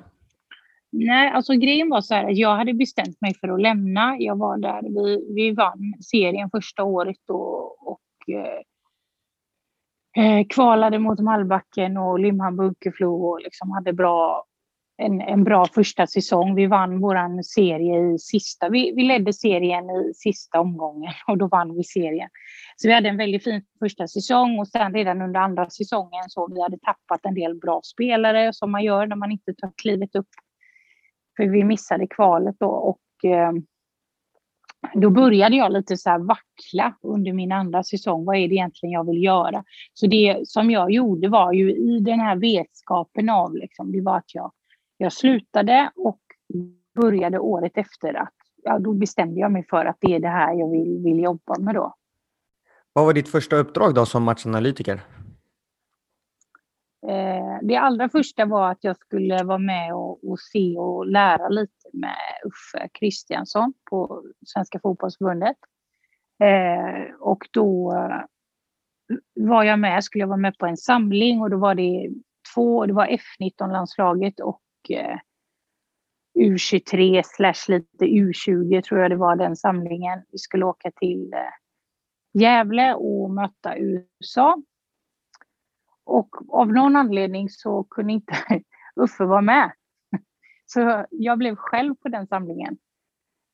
Nej, 0.91 1.32
alltså 1.32 1.53
grejen 1.53 1.89
var 1.89 2.01
så 2.01 2.13
här 2.13 2.29
att 2.29 2.38
jag 2.38 2.56
hade 2.56 2.74
bestämt 2.74 3.22
mig 3.22 3.34
för 3.34 3.48
att 3.48 3.62
lämna. 3.62 4.15
Jag 4.20 4.38
var 4.38 4.58
där, 4.58 4.82
vi, 4.82 5.34
vi 5.34 5.51
vann 5.51 5.94
serien 6.01 6.50
första 6.50 6.84
året 6.84 7.18
då 7.27 7.41
och 7.79 8.34
eh, 8.36 8.60
eh 10.24 10.48
kvalade 10.50 11.00
mot 11.00 11.20
Malbacken 11.20 11.98
och 11.98 12.20
Limhamn 12.20 12.58
Bunkeflo 12.58 13.25
och 13.25 13.41
liksom 13.41 13.72
hade 13.72 13.94
bra, 13.94 14.46
en, 15.00 15.22
en 15.22 15.44
bra 15.44 15.65
första 15.65 16.08
säsong. 16.08 16.56
Vi 16.56 16.65
vann 16.65 17.00
vår 17.00 17.41
serie 17.44 18.13
i 18.13 18.20
sista, 18.20 18.70
vi, 18.70 18.94
vi 18.96 19.03
ledde 19.03 19.34
serien 19.34 19.89
i 19.89 20.13
sista 20.15 20.60
omgången 20.60 21.13
och 21.27 21.38
då 21.38 21.48
vann 21.48 21.75
vi 21.75 21.84
serien. 21.84 22.29
Så 22.75 22.88
vi 22.88 22.94
hade 22.94 23.10
en 23.10 23.18
väldigt 23.18 23.44
fin 23.44 23.62
första 23.79 24.08
säsong 24.08 24.60
och 24.60 24.68
sen 24.68 24.94
redan 24.94 25.22
under 25.22 25.39
andra 25.39 25.70
säsongen 25.70 26.24
så 26.27 26.48
vi 26.53 26.62
hade 26.62 26.77
tappat 26.77 27.20
en 27.24 27.34
del 27.34 27.56
bra 27.56 27.82
spelare 27.84 28.53
som 28.53 28.72
man 28.72 28.84
gör 28.84 29.06
när 29.06 29.15
man 29.15 29.32
inte 29.32 29.53
tar 29.53 29.72
klivet 29.75 30.15
upp 30.15 30.29
för 31.38 31.46
vi 31.46 31.63
missade 31.63 32.08
kvalet 32.08 32.56
då 32.60 32.68
och 32.68 33.29
eh, 33.29 33.51
då 34.94 35.10
började 35.10 35.56
jag 35.56 35.72
lite 35.72 35.98
så 35.98 36.10
här 36.10 36.20
vackla 36.20 36.98
under 37.01 37.34
min 37.34 37.51
andra 37.51 37.84
säsong. 37.84 38.25
Vad 38.25 38.36
är 38.36 38.48
det 38.48 38.56
egentligen 38.56 38.94
jag 38.94 39.08
vill 39.08 39.24
göra? 39.24 39.63
Så 39.94 40.08
det 40.08 40.41
som 40.44 40.72
jag 40.72 40.91
gjorde 40.91 41.29
var 41.29 41.53
ju 41.53 41.75
i 41.75 42.00
den 42.00 42.20
här 42.20 42.36
vetskapen 42.36 43.29
av, 43.29 43.56
liksom, 43.56 43.91
det 43.91 44.01
var 44.01 44.18
att 44.18 44.36
jag, 44.36 44.51
jag 45.01 45.13
slutade 45.13 45.91
och 45.96 46.20
började 46.96 47.39
året 47.39 47.72
efter 47.75 48.13
att, 48.13 48.34
ja, 48.63 48.79
då 48.79 48.94
bestämde 48.94 49.39
jag 49.39 49.51
mig 49.51 49.65
för 49.70 49.86
att 49.86 49.98
det 50.00 50.15
är 50.15 50.20
det 50.20 50.27
här 50.27 50.53
jag 50.53 50.72
vill, 50.72 51.03
vill 51.03 51.20
jobba 51.20 51.60
med 51.60 51.75
då. 51.75 51.96
Vad 52.94 53.06
var 53.06 53.13
ditt 53.13 53.29
första 53.29 53.56
uppdrag 53.56 53.96
då 53.96 54.06
som 54.06 54.24
matchanalytiker? 54.24 55.01
Eh, 57.08 57.60
det 57.62 57.75
allra 57.75 58.10
första 58.10 58.46
var 58.46 58.72
att 58.72 58.84
jag 58.84 58.98
skulle 58.98 59.44
vara 59.44 59.58
med 59.58 59.94
och, 59.94 60.29
och 60.29 60.39
se 60.39 60.77
och 60.77 61.06
lära 61.08 61.50
lite 61.50 61.89
med 61.94 62.15
Uffe 62.46 62.89
Kristiansson 62.94 63.74
på 63.89 64.24
Svenska 64.46 64.79
fotbollsförbundet. 64.79 65.58
Eh, 66.44 67.15
och 67.20 67.48
då 67.51 67.94
eh, 67.96 68.22
var 69.34 69.63
jag 69.63 69.79
med, 69.79 70.03
skulle 70.03 70.22
jag 70.22 70.27
vara 70.27 70.38
med 70.38 70.58
på 70.58 70.65
en 70.65 70.77
samling 70.77 71.41
och 71.41 71.50
då 71.50 71.58
var 71.58 71.75
det 71.75 72.10
två, 72.56 72.86
det 72.86 72.94
var 72.94 73.08
F19-landslaget 73.08 74.39
och 74.39 74.62
Eh, 74.89 75.17
U23 76.39 77.21
slash 77.25 77.67
lite 77.67 78.05
U20 78.05 78.81
tror 78.81 79.01
jag 79.01 79.12
det 79.12 79.17
var 79.17 79.36
den 79.36 79.55
samlingen. 79.55 80.21
Vi 80.31 80.38
skulle 80.38 80.65
åka 80.65 80.91
till 80.91 81.33
eh, 81.33 81.39
Gävle 82.33 82.93
och 82.93 83.31
möta 83.31 83.77
USA 83.77 84.63
och 86.09 86.59
av 86.59 86.67
någon 86.67 86.95
anledning 86.95 87.50
så 87.50 87.83
kunde 87.83 88.13
inte 88.13 88.33
Uffe 88.95 89.25
vara 89.25 89.41
med. 89.41 89.71
Så 90.65 91.05
jag 91.09 91.38
blev 91.38 91.55
själv 91.55 91.95
på 91.95 92.09
den 92.09 92.27
samlingen. 92.27 92.77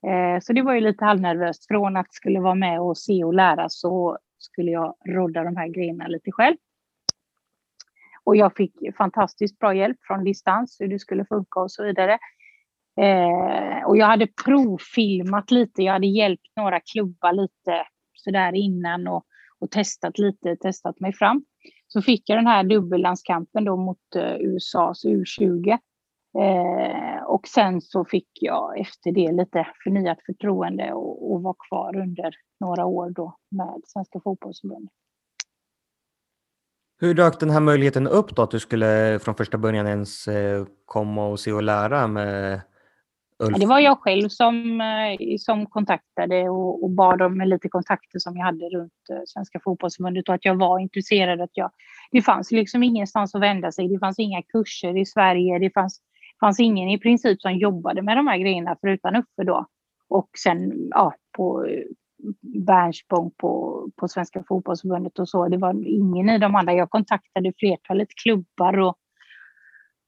Eh, 0.08 0.40
så 0.42 0.54
det 0.54 0.62
var 0.62 0.74
ju 0.74 0.82
lite 0.82 1.06
halvnervöst. 1.06 1.68
Från 1.68 1.98
att 1.98 2.14
skulle 2.14 2.40
vara 2.40 2.56
med 2.56 2.82
och 2.82 2.98
se 2.98 3.24
och 3.24 3.34
lära 3.34 3.70
så 3.70 4.18
skulle 4.38 4.72
jag 4.72 4.96
rodda 5.06 5.44
de 5.44 5.56
här 5.56 5.68
grejerna 5.68 6.08
lite 6.08 6.32
själv. 6.32 6.58
Och 8.26 8.36
jag 8.36 8.56
fick 8.56 8.74
fantastiskt 8.98 9.60
bra 9.60 9.76
hjälp 9.76 9.98
från 10.02 10.24
distans, 10.24 10.78
hur 10.80 10.88
det 10.88 11.00
skulle 11.00 11.26
funka 11.26 11.60
och 11.60 11.72
så 11.72 11.84
vidare. 11.84 12.20
Eh, 13.02 13.88
och 13.88 13.98
jag 13.98 14.06
hade 14.06 14.28
provfilmat 14.46 15.52
lite, 15.52 15.84
jag 15.84 15.94
hade 15.94 16.08
hjälpt 16.08 16.48
några 16.56 16.80
klubbar 16.80 17.34
lite 17.34 17.88
sådär 18.14 18.56
innan 18.56 19.08
och, 19.08 19.26
och 19.60 19.72
testat 19.72 20.18
lite, 20.18 20.56
testat 20.56 21.00
mig 21.00 21.14
fram 21.14 21.46
så 21.88 22.02
fick 22.02 22.30
jag 22.30 22.38
den 22.38 22.48
här 22.48 22.64
dubbellandskampen 22.64 23.66
då 23.66 23.78
mot 23.78 24.16
eh, 24.16 24.36
USAs 24.40 25.06
U20. 25.06 25.78
Eh, 26.40 27.24
och 27.24 27.48
sen 27.48 27.82
så 27.82 28.06
fick 28.06 28.30
jag 28.34 28.80
efter 28.80 29.12
det 29.12 29.32
lite 29.32 29.68
förnyat 29.84 30.18
förtroende 30.26 30.94
och, 30.94 31.32
och 31.32 31.44
var 31.44 31.56
kvar 31.70 31.96
under 31.96 32.36
några 32.60 32.86
år 32.86 33.10
då 33.10 33.38
med 33.52 33.82
Svenska 33.86 34.20
fotbollsförbundet. 34.20 34.94
Hur 37.00 37.14
dök 37.14 37.40
den 37.40 37.50
här 37.50 37.60
möjligheten 37.60 38.08
upp 38.08 38.36
då 38.36 38.42
att 38.42 38.52
du 38.52 38.60
skulle 38.60 39.20
från 39.20 39.36
första 39.36 39.58
början 39.58 39.88
ens 39.88 40.28
eh, 40.28 40.66
komma 40.86 41.28
och 41.28 41.40
se 41.40 41.52
och 41.52 41.64
lära 41.64 42.08
med 42.08 42.62
Ulf? 43.40 43.58
Det 43.60 43.66
var 43.66 43.80
jag 43.80 44.00
själv 44.00 44.30
som, 44.30 44.82
eh, 44.82 45.38
som 45.40 45.66
kontaktade 45.66 46.50
och, 46.50 46.84
och 46.84 46.90
bad 46.90 47.22
om 47.22 47.42
lite 47.42 47.70
kontakter 47.70 48.20
som 48.20 48.38
jag 48.38 48.46
hade 48.46 48.66
runt 48.70 49.10
eh, 49.12 49.22
Svenska 49.28 49.60
fotbollsförbundet 49.64 50.30
och 50.30 50.36
att 50.36 50.46
jag 50.46 50.56
var 50.56 50.80
intresserad. 50.80 51.42
Att 51.42 51.50
jag, 51.54 51.72
det 52.12 52.22
fanns 52.22 52.52
liksom 52.52 52.84
ingenstans 52.84 53.36
att 53.36 53.42
vända 53.42 53.72
sig. 53.72 53.88
Det 53.88 54.00
fanns 54.00 54.20
inga 54.20 54.42
kurser 54.42 54.98
i 54.98 55.06
Sverige. 55.06 55.60
Det 55.60 55.70
fanns, 55.74 56.02
fanns 56.40 56.60
ingen 56.60 56.90
i 56.90 57.00
princip 57.00 57.42
som 57.42 57.58
jobbade 57.58 58.02
med 58.02 58.18
de 58.18 58.28
här 58.28 58.38
grejerna 58.38 58.78
förutom 58.82 59.16
Uffe 59.16 59.44
då. 59.44 59.66
Och 60.10 60.30
sen 60.44 60.74
ja, 60.90 61.14
på 61.38 61.68
Bernspång 62.42 63.32
på, 63.38 63.82
på 63.96 64.08
Svenska 64.08 64.44
fotbollsförbundet 64.48 65.20
och 65.20 65.30
så. 65.30 65.48
Det 65.48 65.58
var 65.58 65.88
ingen 65.88 66.30
i 66.30 66.38
de 66.38 66.56
andra. 66.56 66.74
Jag 66.74 66.90
kontaktade 66.90 67.54
flertalet 67.58 68.10
klubbar 68.24 68.80
och 68.80 68.98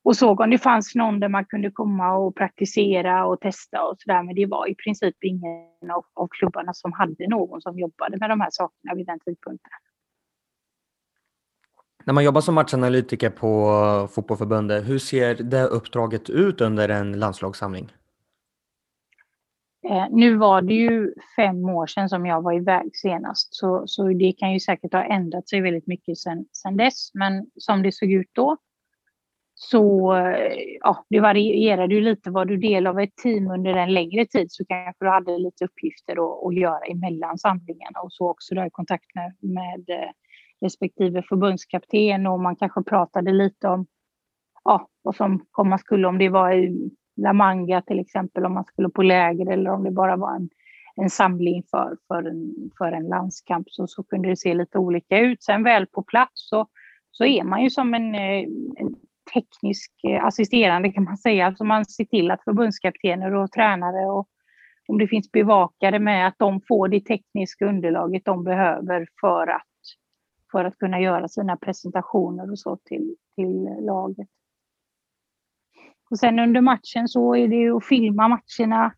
och 0.08 0.16
såg 0.16 0.40
om 0.40 0.50
det 0.50 0.58
fanns 0.58 0.96
någon 0.96 1.20
där 1.20 1.30
man 1.30 1.46
kunde 1.46 1.72
komma 1.72 2.18
och 2.18 2.36
praktisera 2.36 3.26
och 3.26 3.40
testa 3.40 3.84
och 3.84 3.96
så 4.00 4.12
där. 4.12 4.24
Men 4.24 4.36
det 4.36 4.46
var 4.46 4.70
i 4.70 4.76
princip 4.76 5.16
ingen 5.24 5.92
av, 5.92 6.06
av 6.14 6.28
klubbarna 6.32 6.74
som 6.74 6.94
hade 6.94 7.28
någon 7.28 7.62
som 7.62 7.80
jobbade 7.80 8.18
med 8.18 8.30
de 8.30 8.42
här 8.42 8.50
sakerna 8.52 8.96
vid 8.96 9.06
den 9.06 9.20
tidpunkten. 9.20 9.72
När 12.06 12.14
man 12.14 12.24
jobbar 12.24 12.42
som 12.42 12.56
matchanalytiker 12.56 13.30
på 13.30 14.08
Fotbollförbundet, 14.12 14.90
hur 14.90 15.00
ser 15.00 15.36
det 15.36 15.64
uppdraget 15.64 16.30
ut 16.30 16.62
under 16.62 16.90
en 16.90 17.20
landslagssamling? 17.20 17.92
Eh, 19.84 20.06
nu 20.12 20.36
var 20.36 20.62
det 20.62 20.74
ju 20.74 21.14
fem 21.36 21.70
år 21.70 21.88
sedan 21.88 22.10
som 22.10 22.26
jag 22.26 22.42
var 22.42 22.54
iväg 22.54 22.90
senast, 22.94 23.56
så, 23.56 23.84
så 23.86 24.08
det 24.08 24.34
kan 24.38 24.54
ju 24.54 24.60
säkert 24.60 24.94
ha 24.94 25.04
ändrat 25.04 25.50
sig 25.50 25.62
väldigt 25.62 25.88
mycket 25.88 26.18
sedan, 26.18 26.46
dess. 26.78 27.12
Men 27.14 27.46
som 27.56 27.84
det 27.84 27.92
såg 27.92 28.12
ut 28.12 28.30
då 28.32 28.58
så 29.60 30.16
eh, 30.16 30.78
ja, 30.80 31.06
det 31.10 31.20
varierade 31.20 31.96
ju 31.96 32.02
lite. 32.02 32.32
Var 32.32 32.46
du 32.46 32.58
del 32.58 32.88
av 32.88 33.00
ett 33.00 33.16
team 33.16 33.52
under 33.52 33.74
en 33.74 33.94
längre 33.94 34.26
tid 34.26 34.52
så 34.52 34.66
kanske 34.66 35.06
du 35.06 35.10
hade 35.10 35.38
lite 35.38 35.66
uppgifter 35.66 36.14
att, 36.14 36.46
att 36.48 36.56
göra 36.56 36.86
emellan 36.86 37.38
samlingarna 37.38 38.00
och 38.00 38.14
så 38.14 38.30
också 38.30 38.56
där 38.56 38.66
i 38.66 38.70
kontakt 38.70 39.16
med, 39.16 39.36
med 39.40 39.90
eh, 39.90 40.10
respektive 40.62 41.24
förbundskapten 41.24 42.28
och 42.28 42.40
man 42.40 42.56
kanske 42.56 42.84
pratade 42.84 43.32
lite 43.32 43.68
om 43.68 43.88
ja, 44.64 44.88
vad 45.02 45.16
som 45.16 45.46
komma 45.52 45.78
skulle, 45.78 46.08
om 46.08 46.18
det 46.18 46.30
var 46.30 46.52
La 47.18 47.34
Manga 47.34 47.82
till 47.82 48.00
exempel, 48.00 48.46
om 48.46 48.54
man 48.54 48.66
skulle 48.66 48.90
på 48.90 49.02
läger 49.02 49.52
eller 49.52 49.70
om 49.70 49.84
det 49.84 49.92
bara 49.92 50.16
var 50.16 50.36
en, 50.36 50.50
en 50.96 51.10
samling 51.10 51.64
för, 51.72 51.98
för, 52.08 52.24
en, 52.24 52.54
för 52.78 52.92
en 52.92 53.08
landskamp 53.08 53.68
så, 53.70 53.88
så 53.88 54.04
kunde 54.04 54.30
det 54.30 54.38
se 54.38 54.54
lite 54.54 54.78
olika 54.78 55.20
ut. 55.20 55.44
Sen 55.44 55.64
väl 55.64 55.88
på 55.88 56.04
plats 56.04 56.50
så, 56.50 56.68
så 57.12 57.26
är 57.26 57.44
man 57.44 57.64
ju 57.64 57.70
som 57.70 57.94
en, 57.94 58.16
eh, 58.16 58.44
en 58.76 58.96
teknisk 59.34 59.92
eh, 60.04 60.26
assisterande 60.26 60.92
kan 60.92 61.04
man 61.04 61.18
säga. 61.18 61.46
Alltså 61.46 61.64
man 61.64 61.86
ser 61.86 62.06
till 62.06 62.32
att 62.32 62.44
förbundskaptener 62.44 63.34
och 63.34 63.52
tränare 63.52 64.06
och 64.06 64.28
om 64.88 64.98
det 64.98 65.08
finns 65.08 65.32
bevakare 65.32 66.00
med 66.00 66.28
att 66.28 66.36
de 66.38 66.62
får 66.68 66.88
det 66.88 67.00
tekniska 67.00 67.66
underlaget 67.66 68.26
de 68.26 68.44
behöver 68.44 69.08
för 69.22 69.48
att, 69.48 69.64
för 70.52 70.66
att 70.66 70.78
kunna 70.78 71.02
göra 71.02 71.28
sina 71.28 71.58
presentationer 71.58 72.52
och 72.52 72.60
så 72.60 72.78
till, 72.86 73.16
till 73.36 73.70
laget. 73.82 74.28
Och 76.10 76.20
sen 76.20 76.40
under 76.40 76.62
matchen 76.62 77.08
så 77.08 77.36
är 77.36 77.48
det 77.48 77.78
att 77.78 77.86
filma 77.86 78.28
matcherna, 78.28 78.94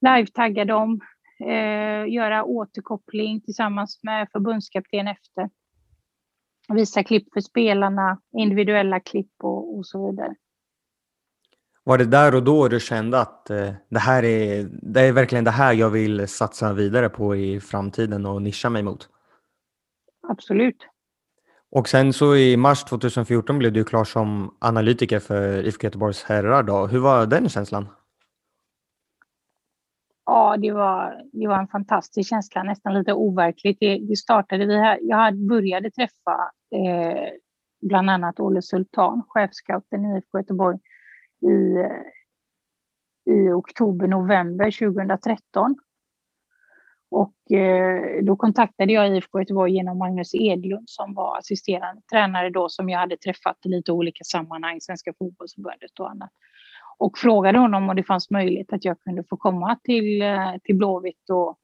live-tagga 0.00 0.64
dem, 0.64 1.00
eh, 1.40 2.12
göra 2.12 2.44
återkoppling 2.44 3.40
tillsammans 3.40 4.00
med 4.02 4.28
förbundskapten 4.32 5.08
efter 5.08 5.50
visa 6.74 7.04
klipp 7.04 7.32
för 7.32 7.40
spelarna, 7.40 8.20
individuella 8.38 9.00
klipp 9.00 9.32
och, 9.42 9.78
och 9.78 9.86
så 9.86 10.10
vidare. 10.10 10.34
Var 11.84 11.98
det 11.98 12.04
där 12.04 12.34
och 12.34 12.42
då 12.42 12.68
du 12.68 12.80
kände 12.80 13.20
att 13.20 13.50
eh, 13.50 13.72
det 13.88 13.98
här 13.98 14.24
är, 14.24 14.68
det 14.82 15.00
är 15.00 15.12
verkligen 15.12 15.44
det 15.44 15.50
här 15.50 15.72
jag 15.72 15.90
vill 15.90 16.28
satsa 16.28 16.72
vidare 16.72 17.08
på 17.08 17.36
i 17.36 17.60
framtiden 17.60 18.26
och 18.26 18.42
nischa 18.42 18.70
mig 18.70 18.82
mot? 18.82 19.08
Absolut. 20.28 20.86
Och 21.72 21.88
sen 21.88 22.12
så 22.12 22.36
i 22.36 22.56
mars 22.56 22.84
2014 22.84 23.58
blev 23.58 23.72
du 23.72 23.84
klar 23.84 24.04
som 24.04 24.56
analytiker 24.58 25.18
för 25.18 25.66
IFK 25.66 25.84
Göteborgs 25.84 26.24
herrar. 26.24 26.62
Då. 26.62 26.86
Hur 26.86 26.98
var 26.98 27.26
den 27.26 27.48
känslan? 27.48 27.88
Ja, 30.26 30.56
det 30.56 30.72
var, 30.72 31.22
det 31.32 31.46
var 31.46 31.58
en 31.58 31.68
fantastisk 31.68 32.30
känsla, 32.30 32.62
nästan 32.62 32.94
lite 32.94 33.12
overkligt. 33.12 33.80
Det, 33.80 33.98
det 33.98 34.16
startade, 34.16 34.66
vi 34.66 34.76
här, 34.76 34.98
jag 35.02 35.36
började 35.36 35.90
träffa 35.90 36.50
eh, 36.74 37.28
bland 37.80 38.10
annat 38.10 38.40
Olle 38.40 38.62
Sultan, 38.62 39.22
chefscouten 39.28 40.04
i 40.04 40.18
IFK 40.18 40.38
Göteborg, 40.38 40.78
i, 41.42 41.76
eh, 41.76 43.34
i 43.34 43.50
oktober, 43.52 44.06
november 44.06 44.70
2013. 44.70 45.76
Och 47.10 47.52
eh, 47.52 48.22
då 48.22 48.36
kontaktade 48.36 48.92
jag 48.92 49.16
IFK 49.16 49.40
Göteborg 49.40 49.72
genom 49.72 49.98
Magnus 49.98 50.34
Edlund 50.34 50.90
som 50.90 51.14
var 51.14 51.38
assisterande 51.38 52.02
tränare 52.12 52.50
då 52.50 52.68
som 52.68 52.88
jag 52.88 52.98
hade 52.98 53.16
träffat 53.16 53.56
i 53.64 53.68
lite 53.68 53.92
olika 53.92 54.24
sammanhang, 54.24 54.80
Svenska 54.80 55.12
fotbollsförbundet 55.18 56.00
och 56.00 56.10
annat. 56.10 56.30
Och 56.98 57.18
frågade 57.18 57.58
honom 57.58 57.88
om 57.88 57.96
det 57.96 58.02
fanns 58.02 58.30
möjlighet 58.30 58.72
att 58.72 58.84
jag 58.84 59.00
kunde 59.00 59.24
få 59.24 59.36
komma 59.36 59.78
till, 59.84 60.22
eh, 60.22 60.54
till 60.64 60.76
Blåvitt 60.76 61.30
och, 61.30 61.58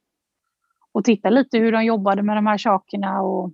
och 0.93 1.05
titta 1.05 1.31
lite 1.31 1.59
hur 1.59 1.73
de 1.73 1.85
jobbade 1.85 2.23
med 2.23 2.37
de 2.37 2.47
här 2.47 2.59
sakerna. 2.59 3.23
Och, 3.23 3.53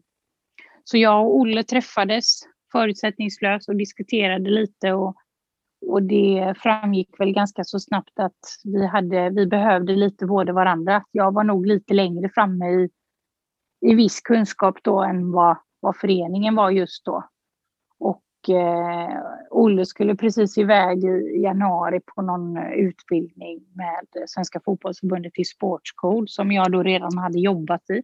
så 0.85 0.97
jag 0.97 1.27
och 1.27 1.37
Olle 1.37 1.65
träffades 1.65 2.41
förutsättningslöst 2.73 3.69
och 3.69 3.77
diskuterade 3.77 4.51
lite 4.51 4.93
och 4.93 5.17
och 5.87 6.03
det 6.03 6.55
framgick 6.59 7.21
väl 7.21 7.33
ganska 7.33 7.65
så 7.65 7.81
snabbt 7.81 8.19
att 8.19 8.39
vi, 8.65 8.87
hade, 8.87 9.31
vi 9.31 9.47
behövde 9.47 9.93
lite 9.93 10.27
både 10.27 10.53
varandra. 10.53 11.05
Jag 11.13 11.35
var 11.35 11.45
nog 11.45 11.67
lite 11.67 11.95
längre 11.95 12.29
framme 12.35 12.71
i, 12.71 12.91
i 13.81 13.95
viss 13.95 14.21
kunskap 14.21 14.79
då 14.83 15.03
än 15.03 15.33
vad, 15.33 15.57
vad 15.81 15.97
föreningen 15.97 16.55
var 16.55 16.71
just 16.71 17.05
då. 17.05 17.25
Och 17.99 18.55
eh, 18.55 19.19
Olle 19.51 19.87
skulle 19.87 20.17
precis 20.17 20.59
iväg 20.59 21.05
i 21.05 21.43
januari 21.43 22.01
på 22.07 22.23
någon 22.23 22.57
utbildning 22.57 23.61
med 23.75 24.29
Svenska 24.29 24.61
fotbollsförbundet 24.65 25.39
i 25.39 25.45
Sportscode 25.45 26.29
som 26.29 26.53
jag 26.53 26.73
då 26.73 26.83
redan 26.83 27.19
hade 27.19 27.41
jobbat 27.41 27.91
i. 27.91 28.03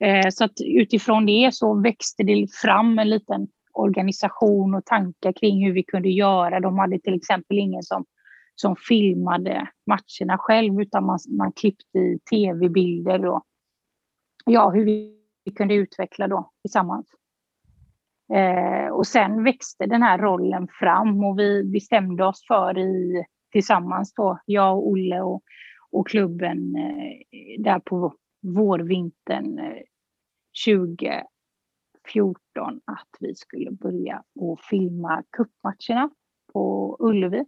Eh, 0.00 0.28
så 0.30 0.44
att 0.44 0.52
utifrån 0.64 1.26
det 1.26 1.54
så 1.54 1.74
växte 1.74 2.22
det 2.22 2.46
fram 2.62 2.98
en 2.98 3.08
liten 3.08 3.48
organisation 3.74 4.74
och 4.74 4.84
tankar 4.84 5.32
kring 5.32 5.66
hur 5.66 5.72
vi 5.72 5.82
kunde 5.82 6.08
göra. 6.08 6.60
De 6.60 6.78
hade 6.78 6.98
till 6.98 7.14
exempel 7.14 7.58
ingen 7.58 7.82
som, 7.82 8.04
som 8.54 8.76
filmade 8.76 9.68
matcherna 9.86 10.38
själv 10.38 10.80
utan 10.80 11.04
man, 11.06 11.18
man 11.38 11.52
klippte 11.52 11.98
i 11.98 12.18
tv-bilder 12.30 13.26
och 13.26 13.42
ja, 14.44 14.70
hur 14.70 14.84
vi 14.84 15.14
kunde 15.56 15.74
utveckla 15.74 16.28
då 16.28 16.50
tillsammans. 16.62 17.06
Eh, 18.32 18.92
och 18.92 19.06
sen 19.06 19.44
växte 19.44 19.86
den 19.86 20.02
här 20.02 20.18
rollen 20.18 20.68
fram 20.80 21.24
och 21.24 21.38
vi 21.38 21.64
bestämde 21.64 22.26
oss 22.26 22.44
för 22.48 22.78
i, 22.78 23.24
tillsammans 23.52 24.14
då, 24.14 24.38
jag 24.46 24.76
och 24.76 24.88
Olle 24.88 25.20
och, 25.20 25.42
och 25.90 26.08
klubben 26.08 26.76
eh, 26.76 27.62
där 27.62 27.78
på 27.78 28.14
vårvintern 28.42 29.58
eh, 29.58 29.82
20 30.52 31.24
14 32.12 32.36
att 32.84 33.08
vi 33.20 33.34
skulle 33.34 33.70
börja 33.70 34.22
och 34.34 34.60
filma 34.60 35.22
kuppmatcherna 35.30 36.10
på 36.52 36.96
Ullevi. 37.00 37.44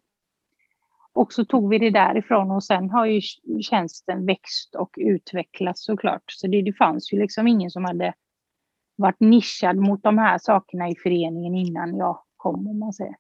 Och 1.13 1.33
så 1.33 1.45
tog 1.45 1.71
vi 1.71 1.79
det 1.79 1.91
därifrån 1.91 2.51
och 2.51 2.65
sen 2.65 2.91
har 2.91 3.07
ju 3.07 3.21
tjänsten 3.63 4.27
växt 4.27 4.75
och 4.75 4.95
utvecklats 4.97 5.85
såklart. 5.85 6.23
Så 6.27 6.47
det, 6.47 6.63
det 6.63 6.73
fanns 6.73 7.13
ju 7.13 7.19
liksom 7.19 7.49
ingen 7.49 7.71
som 7.71 7.85
hade 7.85 8.15
varit 8.97 9.21
nischad 9.21 9.77
mot 9.77 10.03
de 10.03 10.19
här 10.19 10.39
sakerna 10.39 10.89
i 10.89 10.97
föreningen 10.97 11.55
innan 11.55 11.97
jag 11.97 12.23
kom 12.37 12.69
om 12.69 12.79
man 12.79 12.93
säger. 12.93 13.17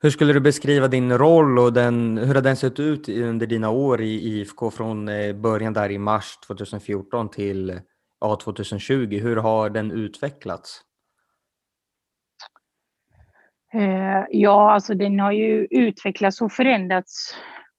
Hur 0.00 0.10
skulle 0.10 0.32
du 0.32 0.40
beskriva 0.40 0.88
din 0.88 1.18
roll 1.18 1.58
och 1.58 1.72
den, 1.72 2.18
hur 2.18 2.34
har 2.34 2.42
den 2.42 2.56
sett 2.56 2.80
ut 2.80 3.08
under 3.08 3.46
dina 3.46 3.70
år 3.70 4.00
i 4.00 4.14
IFK 4.14 4.70
från 4.70 5.08
eh, 5.08 5.36
början 5.36 5.72
där 5.72 5.90
i 5.90 5.98
mars 5.98 6.38
2014 6.46 7.28
till 7.28 7.80
ja, 8.20 8.36
2020. 8.36 9.18
Hur 9.22 9.36
har 9.36 9.70
den 9.70 9.90
utvecklats? 9.90 10.82
Eh, 13.72 14.24
ja, 14.30 14.70
alltså 14.70 14.94
den 14.94 15.20
har 15.20 15.32
ju 15.32 15.66
utvecklats 15.70 16.40
och 16.40 16.52
förändrats 16.52 17.34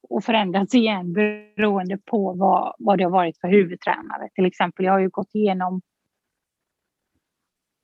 och 0.10 0.24
förändrats 0.24 0.76
igen 0.76 1.14
beroende 1.14 1.98
på 2.06 2.34
vad, 2.34 2.74
vad 2.80 2.98
det 2.98 3.04
har 3.04 3.12
varit 3.12 3.40
för 3.40 3.48
huvudtränare. 3.48 4.30
Till 4.34 4.46
exempel, 4.46 4.86
jag 4.86 4.94
har 4.94 5.00
ju 5.00 5.10
gått 5.10 5.36
igenom 5.36 5.82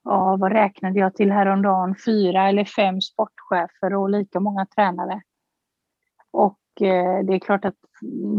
ja, 0.04 0.38
vad 0.40 0.52
räknade 0.52 1.00
jag 1.00 1.16
till 1.16 1.32
häromdagen? 1.32 1.96
Fyra 2.06 2.50
eller 2.50 2.66
fem 2.66 3.02
sportchefer 3.02 3.94
och 3.94 4.10
lika 4.10 4.40
många 4.40 4.66
tränare. 4.66 5.22
Och 6.32 6.82
eh, 6.82 7.26
det 7.26 7.34
är 7.34 7.40
klart 7.40 7.66
att 7.66 7.76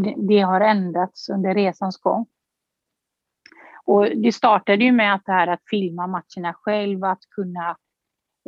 det, 0.03 0.15
det 0.17 0.39
har 0.39 0.61
ändrats 0.61 1.29
under 1.29 1.53
resans 1.53 1.97
gång. 1.97 2.25
Och 3.87 4.05
det 4.15 4.31
startade 4.31 4.83
ju 4.83 4.91
med 4.91 5.13
att 5.13 5.25
det 5.25 5.31
här 5.31 5.47
att 5.47 5.69
filma 5.69 6.07
matcherna 6.07 6.53
själv, 6.53 7.03
att 7.03 7.21
kunna 7.35 7.77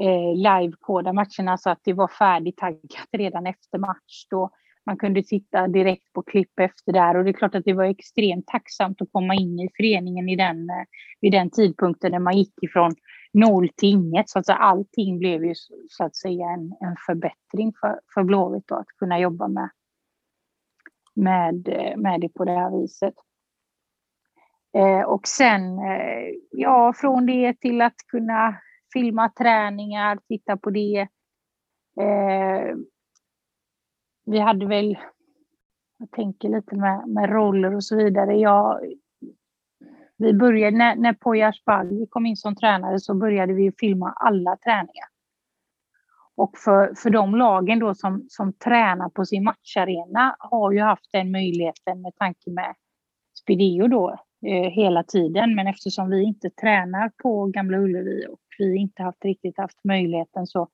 eh, 0.02 0.36
livekoda 0.36 1.14
matcherna 1.14 1.58
så 1.58 1.70
att 1.70 1.80
det 1.84 1.94
var 1.94 2.08
färdigtaggat 2.08 3.08
redan 3.12 3.48
efter 3.48 3.78
match. 3.78 4.26
Då 4.30 4.50
man 4.86 4.98
kunde 4.98 5.24
titta 5.24 5.68
direkt 5.68 6.14
på 6.14 6.24
klipp 6.24 6.60
efter 6.60 6.94
där 6.94 7.18
och 7.18 7.24
det 7.24 7.30
är 7.30 7.34
klart 7.34 7.56
att 7.56 7.66
det 7.66 7.74
var 7.74 7.84
extremt 7.84 8.48
tacksamt 8.48 9.02
att 9.02 9.12
komma 9.12 9.36
in 9.36 9.60
i 9.60 9.70
föreningen 9.78 10.30
i 10.30 10.36
den, 10.36 10.70
eh, 10.70 10.86
vid 11.22 11.32
den 11.32 11.50
tidpunkten 11.50 12.12
när 12.12 12.20
man 12.20 12.38
gick 12.38 12.54
ifrån 12.64 12.92
noll 13.34 13.70
till 13.78 13.90
inget. 13.90 14.30
Så 14.30 14.40
att 14.40 14.50
allting 14.50 15.20
blev 15.20 15.46
ju 15.46 15.54
så 15.90 16.04
att 16.04 16.16
säga 16.16 16.50
en, 16.50 16.62
en 16.62 16.96
förbättring 17.06 17.74
för, 17.82 18.00
för 18.14 18.24
Blåvitt 18.24 18.72
att 18.72 18.88
kunna 19.00 19.20
jobba 19.20 19.48
med, 19.48 19.70
med, 21.16 21.68
eh, 21.68 21.98
med 21.98 22.22
det 22.22 22.30
på 22.30 22.46
det 22.46 22.52
här 22.52 22.82
viset. 22.82 23.14
Eh, 24.74 25.02
och 25.02 25.28
sen, 25.28 25.80
eh, 25.80 26.34
ja, 26.52 26.94
från 26.94 27.26
det 27.26 27.60
till 27.60 27.82
att 27.82 27.98
kunna 28.08 28.58
filma 28.94 29.30
träningar, 29.30 30.20
titta 30.28 30.58
på 30.58 30.70
det. 30.70 31.08
Eh, 32.02 32.76
vi 34.26 34.40
hade 34.40 34.66
väl, 34.66 34.98
jag 35.98 36.12
tänker 36.12 36.50
lite 36.50 36.76
med, 36.76 37.08
med 37.08 37.30
roller 37.30 37.76
och 37.76 37.84
så 37.84 37.96
vidare. 37.96 38.36
Jag, 38.36 38.80
vi 40.18 40.34
började, 40.34 40.78
när, 40.78 40.96
när 40.96 41.14
Poyas 41.14 41.66
Baggi 41.66 42.08
kom 42.10 42.26
in 42.26 42.38
som 42.38 42.56
tränare 42.56 43.00
så 43.00 43.14
började 43.14 43.54
vi 43.54 43.72
filma 43.80 44.12
alla 44.12 44.58
träningar. 44.58 45.10
Och 46.36 46.58
för, 46.58 46.94
för 46.96 47.10
de 47.10 47.36
lagen 47.36 47.80
då 47.80 47.96
som, 47.96 48.26
som 48.30 48.54
tränar 48.54 49.10
på 49.10 49.26
sin 49.26 49.44
matcharena 49.44 50.36
har 50.40 50.72
ju 50.72 50.82
haft 50.82 51.12
den 51.12 51.32
möjligheten 51.32 52.02
med 52.02 52.16
tanke 52.16 52.52
med 52.52 52.76
Spideo 53.34 53.88
då 53.88 54.18
Eh, 54.46 54.72
hela 54.72 55.04
tiden. 55.04 55.56
Men 55.56 55.68
eftersom 55.68 56.10
vi 56.10 56.24
inte 56.24 56.50
tränar 56.50 57.12
på 57.24 57.46
Gamla 57.46 57.78
Ullevi 57.78 58.26
och 58.30 58.40
vi 58.58 58.78
inte 58.78 59.04
haft 59.04 59.26
riktigt 59.26 59.58
haft 59.58 59.84
möjligheten 59.84 60.48
så, 60.48 60.68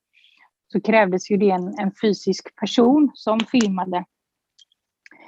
så 0.68 0.82
krävdes 0.82 1.32
ju 1.32 1.38
det 1.38 1.50
en, 1.50 1.80
en 1.80 1.92
fysisk 2.02 2.56
person 2.56 3.12
som 3.14 3.40
filmade. 3.40 4.06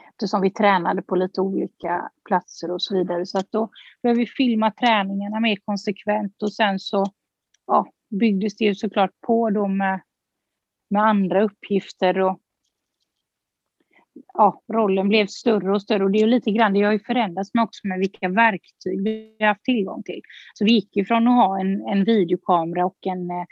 Eftersom 0.10 0.42
vi 0.42 0.52
tränade 0.52 1.02
på 1.02 1.16
lite 1.16 1.42
olika 1.42 2.10
platser 2.26 2.72
och 2.72 2.82
så 2.82 2.98
vidare. 2.98 3.26
Så 3.26 3.40
att 3.40 3.52
då 3.52 3.70
började 4.04 4.20
vi 4.20 4.26
filma 4.26 4.72
träningarna 4.72 5.40
mer 5.40 5.58
konsekvent 5.66 6.44
och 6.44 6.54
sen 6.54 6.80
så 6.80 7.06
ja, 7.68 7.86
byggdes 8.20 8.58
det 8.58 8.66
ju 8.66 8.76
såklart 8.76 9.12
på 9.28 9.50
då 9.50 9.68
med, 9.68 10.02
med 10.90 11.02
andra 11.02 11.44
uppgifter 11.44 12.20
och 12.20 12.40
ja, 14.34 14.62
rollen 14.74 15.10
blev 15.10 15.28
större 15.28 15.72
och 15.72 15.82
större 15.82 16.04
och 16.04 16.12
det 16.12 16.18
är 16.18 16.22
ju 16.22 16.28
lite 16.28 16.52
grann, 16.52 16.74
det 16.74 16.82
har 16.82 16.92
ju 16.92 17.00
förändrats 17.00 17.54
med 17.54 17.64
också 17.64 17.88
med 17.88 18.00
vilka 18.00 18.30
verktyg 18.30 19.04
vi 19.04 19.36
har 19.40 19.48
haft 19.48 19.64
tillgång 19.64 20.04
till. 20.04 20.22
Så 20.54 20.66
vi 20.66 20.72
gick 20.72 20.96
ju 20.96 21.06
från 21.06 21.28
att 21.28 21.34
ha 21.34 21.60
en, 21.60 21.88
en 21.88 22.04
videokamera 22.04 22.86
och 22.86 22.98
en 23.08 23.32
eh, 23.32 23.46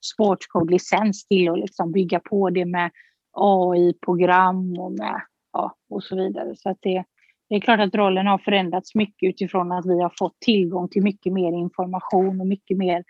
sportscode-licens 0.00 1.26
till 1.28 1.50
att 1.50 1.58
liksom 1.58 1.92
bygga 1.92 2.20
på 2.20 2.50
det 2.50 2.64
med 2.64 2.90
AI-program 3.32 4.78
och, 4.78 4.92
med, 4.92 5.20
ja, 5.52 5.74
och 5.90 6.04
så 6.04 6.16
vidare. 6.16 6.56
Så 6.56 6.70
att 6.70 6.78
det, 6.80 7.04
det 7.48 7.54
är 7.54 7.60
klart 7.60 7.80
att 7.80 7.94
rollen 7.94 8.26
har 8.26 8.38
förändrats 8.38 8.94
mycket 8.94 9.28
utifrån 9.28 9.72
att 9.72 9.86
vi 9.86 10.02
har 10.02 10.12
fått 10.18 10.40
tillgång 10.40 10.88
till 10.88 11.02
mycket 11.02 11.32
mer 11.32 11.52
information 11.52 12.40
och 12.40 12.46
mycket 12.46 12.76
mer 12.76 13.04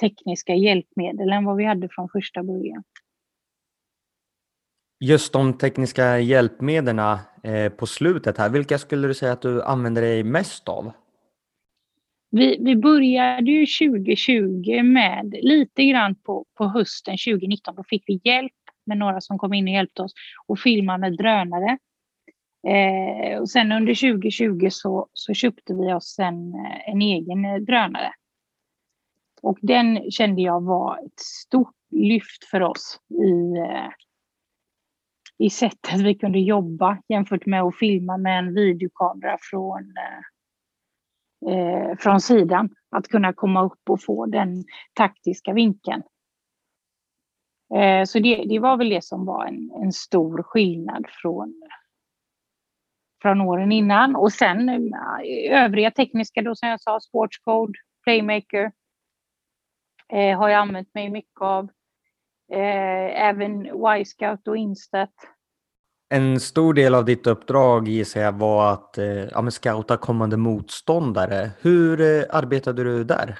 tekniska 0.00 0.54
hjälpmedel 0.54 1.32
än 1.32 1.44
vad 1.44 1.56
vi 1.56 1.64
hade 1.64 1.88
från 1.88 2.08
första 2.08 2.42
början. 2.42 2.82
Just 5.00 5.32
de 5.32 5.58
tekniska 5.58 6.18
hjälpmedlen 6.18 6.98
eh, 6.98 7.72
på 7.72 7.86
slutet 7.86 8.38
här, 8.38 8.50
vilka 8.50 8.78
skulle 8.78 9.08
du 9.08 9.14
säga 9.14 9.32
att 9.32 9.42
du 9.42 9.62
använder 9.62 10.02
dig 10.02 10.24
mest 10.24 10.68
av? 10.68 10.92
Vi, 12.30 12.58
vi 12.60 12.76
började 12.76 13.50
ju 13.50 13.66
2020 13.90 14.82
med 14.82 15.34
lite 15.42 15.84
grann 15.84 16.14
på, 16.14 16.44
på 16.54 16.64
hösten 16.64 17.16
2019. 17.26 17.74
Då 17.74 17.84
fick 17.88 18.04
vi 18.06 18.20
hjälp 18.24 18.52
med 18.86 18.98
några 18.98 19.20
som 19.20 19.38
kom 19.38 19.54
in 19.54 19.64
och 19.64 19.74
hjälpte 19.74 20.02
oss 20.02 20.12
och 20.46 20.58
filma 20.58 20.98
med 20.98 21.16
drönare. 21.16 21.78
Eh, 22.66 23.38
och 23.38 23.50
sen 23.50 23.72
under 23.72 24.12
2020 24.12 24.68
så, 24.70 25.08
så 25.12 25.34
köpte 25.34 25.74
vi 25.74 25.92
oss 25.92 26.18
en, 26.18 26.54
eh, 26.54 26.88
en 26.88 27.02
egen 27.02 27.44
eh, 27.44 27.56
drönare. 27.56 28.12
Och 29.42 29.58
den 29.62 30.10
kände 30.10 30.42
jag 30.42 30.62
var 30.62 30.98
ett 31.06 31.20
stort 31.20 31.74
lyft 31.90 32.44
för 32.50 32.60
oss 32.60 33.00
i, 33.10 33.56
i 35.40 35.50
sättet 35.50 36.00
vi 36.00 36.14
kunde 36.14 36.38
jobba 36.38 37.02
jämfört 37.08 37.46
med 37.46 37.62
att 37.62 37.78
filma 37.78 38.16
med 38.16 38.38
en 38.38 38.54
videokamera 38.54 39.38
från, 39.40 39.94
eh, 41.50 41.96
från 41.98 42.20
sidan. 42.20 42.70
Att 42.90 43.08
kunna 43.08 43.32
komma 43.32 43.64
upp 43.64 43.80
och 43.88 44.02
få 44.02 44.26
den 44.26 44.64
taktiska 44.94 45.52
vinkeln. 45.52 46.02
Eh, 47.74 48.04
så 48.04 48.18
det, 48.18 48.44
det 48.48 48.58
var 48.58 48.76
väl 48.76 48.88
det 48.88 49.04
som 49.04 49.26
var 49.26 49.46
en, 49.46 49.70
en 49.82 49.92
stor 49.92 50.42
skillnad 50.42 51.06
från, 51.22 51.62
från 53.22 53.40
åren 53.40 53.72
innan. 53.72 54.16
Och 54.16 54.32
sen 54.32 54.92
övriga 55.50 55.90
tekniska 55.90 56.42
då 56.42 56.54
som 56.54 56.68
jag 56.68 56.80
sa, 56.80 57.00
sportscode, 57.00 57.72
playmaker, 58.04 58.72
eh, 60.08 60.38
har 60.38 60.48
jag 60.48 60.60
använt 60.60 60.94
mig 60.94 61.10
mycket 61.10 61.40
av. 61.40 61.68
Eh, 62.52 63.28
även 63.28 63.66
Y-scout 63.66 64.48
och 64.48 64.56
Instat. 64.56 65.12
En 66.14 66.40
stor 66.40 66.74
del 66.74 66.94
av 66.94 67.04
ditt 67.04 67.26
uppdrag 67.26 67.88
gissar 67.88 68.20
jag 68.20 68.32
var 68.32 68.72
att 68.72 68.98
eh, 68.98 69.06
ja, 69.06 69.50
scouta 69.50 69.96
kommande 69.96 70.36
motståndare. 70.36 71.50
Hur 71.60 72.00
eh, 72.00 72.24
arbetade 72.30 72.84
du 72.84 73.04
där? 73.04 73.38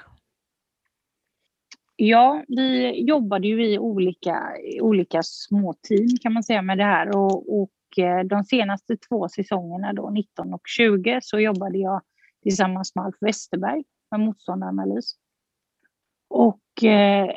Ja, 1.97 2.45
vi 2.49 3.01
jobbade 3.05 3.49
ju 3.49 3.67
i 3.67 3.79
olika, 3.79 4.53
olika 4.81 5.23
små 5.23 5.75
team 5.89 6.09
kan 6.23 6.33
man 6.33 6.43
säga 6.43 6.63
med 6.63 6.79
det 6.79 6.85
här 6.85 7.17
och, 7.17 7.61
och 7.63 7.99
eh, 7.99 8.25
de 8.25 8.45
senaste 8.45 8.97
två 8.97 9.29
säsongerna 9.29 9.93
då, 9.93 10.11
19 10.11 10.55
och 10.55 10.63
20, 10.65 11.21
så 11.23 11.41
jobbade 11.41 11.79
jag 11.79 12.03
tillsammans 12.43 12.95
med 12.95 13.05
Alf 13.05 13.17
Westerberg 13.21 13.85
med 14.11 14.21
motståndaranalys. 14.21 15.15
Och 16.29 16.85
eh, 16.85 17.31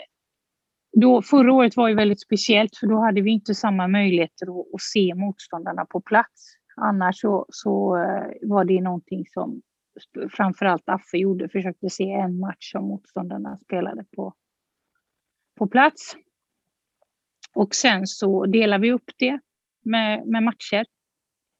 då, 0.93 1.21
förra 1.21 1.53
året 1.53 1.77
var 1.77 1.88
ju 1.88 1.95
väldigt 1.95 2.21
speciellt 2.21 2.77
för 2.77 2.88
då 2.88 2.99
hade 2.99 3.21
vi 3.21 3.32
inte 3.32 3.56
samma 3.56 3.88
möjligheter 3.88 4.45
att, 4.45 4.73
att 4.73 4.82
se 4.82 5.15
motståndarna 5.15 5.86
på 5.86 6.01
plats. 6.01 6.56
Annars 6.75 7.19
så, 7.19 7.45
så 7.49 7.97
eh, 7.97 8.49
var 8.49 8.65
det 8.65 8.82
någonting 8.82 9.25
som 9.27 9.62
framförallt 10.32 10.89
Affe 10.89 11.17
gjorde, 11.17 11.49
försökte 11.49 11.89
se 11.89 12.12
en 12.12 12.39
match 12.39 12.71
som 12.71 12.88
motståndarna 12.88 13.58
spelade 13.58 14.06
på, 14.15 14.34
på 15.58 15.67
plats. 15.67 16.15
Och 17.56 17.75
sen 17.75 18.08
så 18.08 18.45
delar 18.45 18.79
vi 18.79 18.91
upp 18.91 19.12
det 19.17 19.39
med, 19.86 20.27
med 20.27 20.43
matcher. 20.43 20.86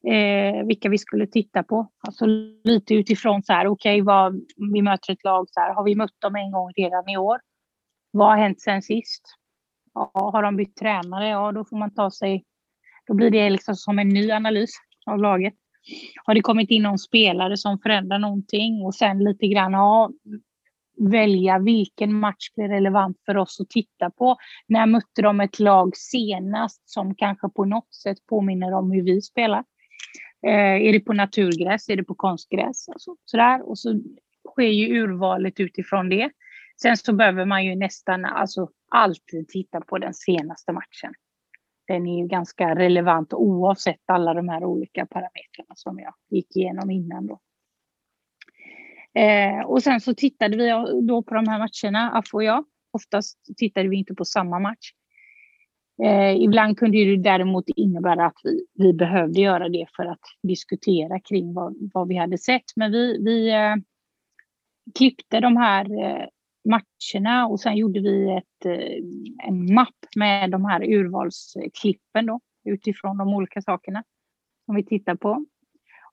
Eh, 0.08 0.66
vilka 0.66 0.90
vi 0.90 0.98
skulle 0.98 1.28
titta 1.28 1.64
på. 1.64 1.88
Alltså 2.08 2.26
lite 2.64 2.94
utifrån 2.94 3.44
så 3.44 3.54
här, 3.54 3.68
okej, 3.68 4.02
okay, 4.02 4.40
vi 4.74 4.82
möter 4.82 5.14
ett 5.14 5.24
lag 5.24 5.48
så 5.50 5.60
här, 5.60 5.74
har 5.74 5.84
vi 5.84 5.96
mött 5.96 6.22
dem 6.22 6.36
en 6.36 6.52
gång 6.52 6.72
redan 6.76 7.10
i 7.10 7.18
år? 7.18 7.40
Vad 8.14 8.28
har 8.28 8.38
hänt 8.38 8.62
sen 8.62 8.82
sist? 8.82 9.22
Ja, 9.94 10.12
har 10.14 10.44
de 10.44 10.56
bytt 10.58 10.76
tränare? 10.76 11.28
Ja, 11.28 11.52
då 11.52 11.66
får 11.66 11.78
man 11.78 11.94
ta 11.94 12.12
sig... 12.12 12.46
Då 13.08 13.14
blir 13.14 13.32
det 13.32 13.50
liksom 13.50 13.76
som 13.76 14.00
en 14.00 14.10
ny 14.10 14.32
analys 14.32 14.72
av 15.06 15.20
laget. 15.20 15.54
Har 16.26 16.34
det 16.34 16.42
kommit 16.42 16.70
in 16.70 16.84
någon 16.84 17.00
spelare 17.00 17.58
som 17.58 17.80
förändrar 17.80 18.20
någonting? 18.20 18.82
Och 18.86 18.96
sen 18.96 19.20
lite 19.20 19.48
grann, 19.48 19.74
ja, 19.74 20.10
välja 20.98 21.60
vilken 21.60 22.20
match 22.20 22.50
blir 22.56 22.68
relevant 22.68 23.18
för 23.26 23.38
oss 23.38 23.62
att 23.62 23.70
titta 23.70 24.10
på. 24.10 24.38
När 24.68 24.86
mötte 24.86 25.22
de 25.22 25.42
ett 25.42 25.60
lag 25.60 25.98
senast 25.98 26.90
som 26.90 27.16
kanske 27.16 27.50
på 27.50 27.66
något 27.66 27.94
sätt 27.94 28.18
påminner 28.30 28.74
om 28.74 28.92
hur 28.92 29.04
vi 29.04 29.22
spelar? 29.22 29.64
Eh, 30.48 30.88
är 30.88 30.94
det 30.94 31.00
på 31.00 31.14
naturgräs? 31.14 31.90
Är 31.90 31.96
det 31.96 32.04
på 32.04 32.16
konstgräs? 32.16 32.90
Alltså, 32.90 33.16
sådär. 33.26 33.70
Och 33.70 33.80
så 33.80 34.02
sker 34.50 34.68
ju 34.68 35.04
urvalet 35.04 35.60
utifrån 35.60 36.10
det. 36.10 36.30
Sen 36.82 36.98
så 36.98 37.14
behöver 37.14 37.46
man 37.46 37.66
ju 37.66 37.76
nästan 37.76 38.26
alltså, 38.26 38.70
alltid 38.92 39.48
titta 39.48 39.82
på 39.82 39.98
den 39.98 40.14
senaste 40.14 40.72
matchen. 40.72 41.14
Den 41.88 42.08
är 42.08 42.22
ju 42.22 42.28
ganska 42.28 42.76
relevant 42.76 43.34
oavsett 43.34 44.02
alla 44.06 44.34
de 44.34 44.50
här 44.50 44.64
olika 44.64 45.06
parametrarna 45.06 45.76
som 45.76 46.00
jag 46.00 46.14
gick 46.30 46.56
igenom 46.56 46.92
innan. 46.92 47.28
Då. 47.28 47.40
Eh, 49.20 49.66
och 49.66 49.84
sen 49.84 50.02
så 50.02 50.14
tittade 50.14 50.58
vi 50.58 50.70
då 51.08 51.24
på 51.24 51.36
de 51.36 51.48
här 51.48 51.60
matcherna, 51.60 52.12
Affe 52.12 52.38
och 52.38 52.44
jag. 52.44 52.66
Oftast 52.92 53.40
tittade 53.58 53.90
vi 53.90 53.98
inte 53.98 54.14
på 54.16 54.26
samma 54.26 54.60
match. 54.60 54.92
Eh, 56.04 56.36
ibland 56.36 56.78
kunde 56.78 56.98
det 56.98 57.18
däremot 57.18 57.66
innebära 57.76 58.26
att 58.26 58.40
vi, 58.44 58.66
vi 58.74 58.94
behövde 58.94 59.42
göra 59.42 59.70
det 59.70 59.88
för 59.96 60.06
att 60.06 60.22
diskutera 60.44 61.20
kring 61.20 61.54
vad, 61.54 61.90
vad 61.94 62.08
vi 62.08 62.16
hade 62.16 62.38
sett. 62.38 62.76
Men 62.76 62.92
vi, 62.92 63.24
vi 63.24 63.50
eh, 63.50 63.76
klippte 64.96 65.40
de 65.40 65.58
här 65.58 66.04
eh, 66.04 66.26
matcherna 66.66 67.48
och 67.48 67.60
sen 67.60 67.78
gjorde 67.78 68.00
vi 68.00 68.38
ett, 68.38 68.66
eh, 68.66 69.48
en 69.48 69.74
mapp 69.74 70.16
med 70.16 70.52
de 70.52 70.66
här 70.66 70.84
urvalsklippen 70.84 72.26
då, 72.26 72.40
utifrån 72.66 73.18
de 73.18 73.28
olika 73.28 73.62
sakerna 73.62 74.04
som 74.66 74.76
vi 74.76 74.86
tittar 74.86 75.16
på. 75.16 75.46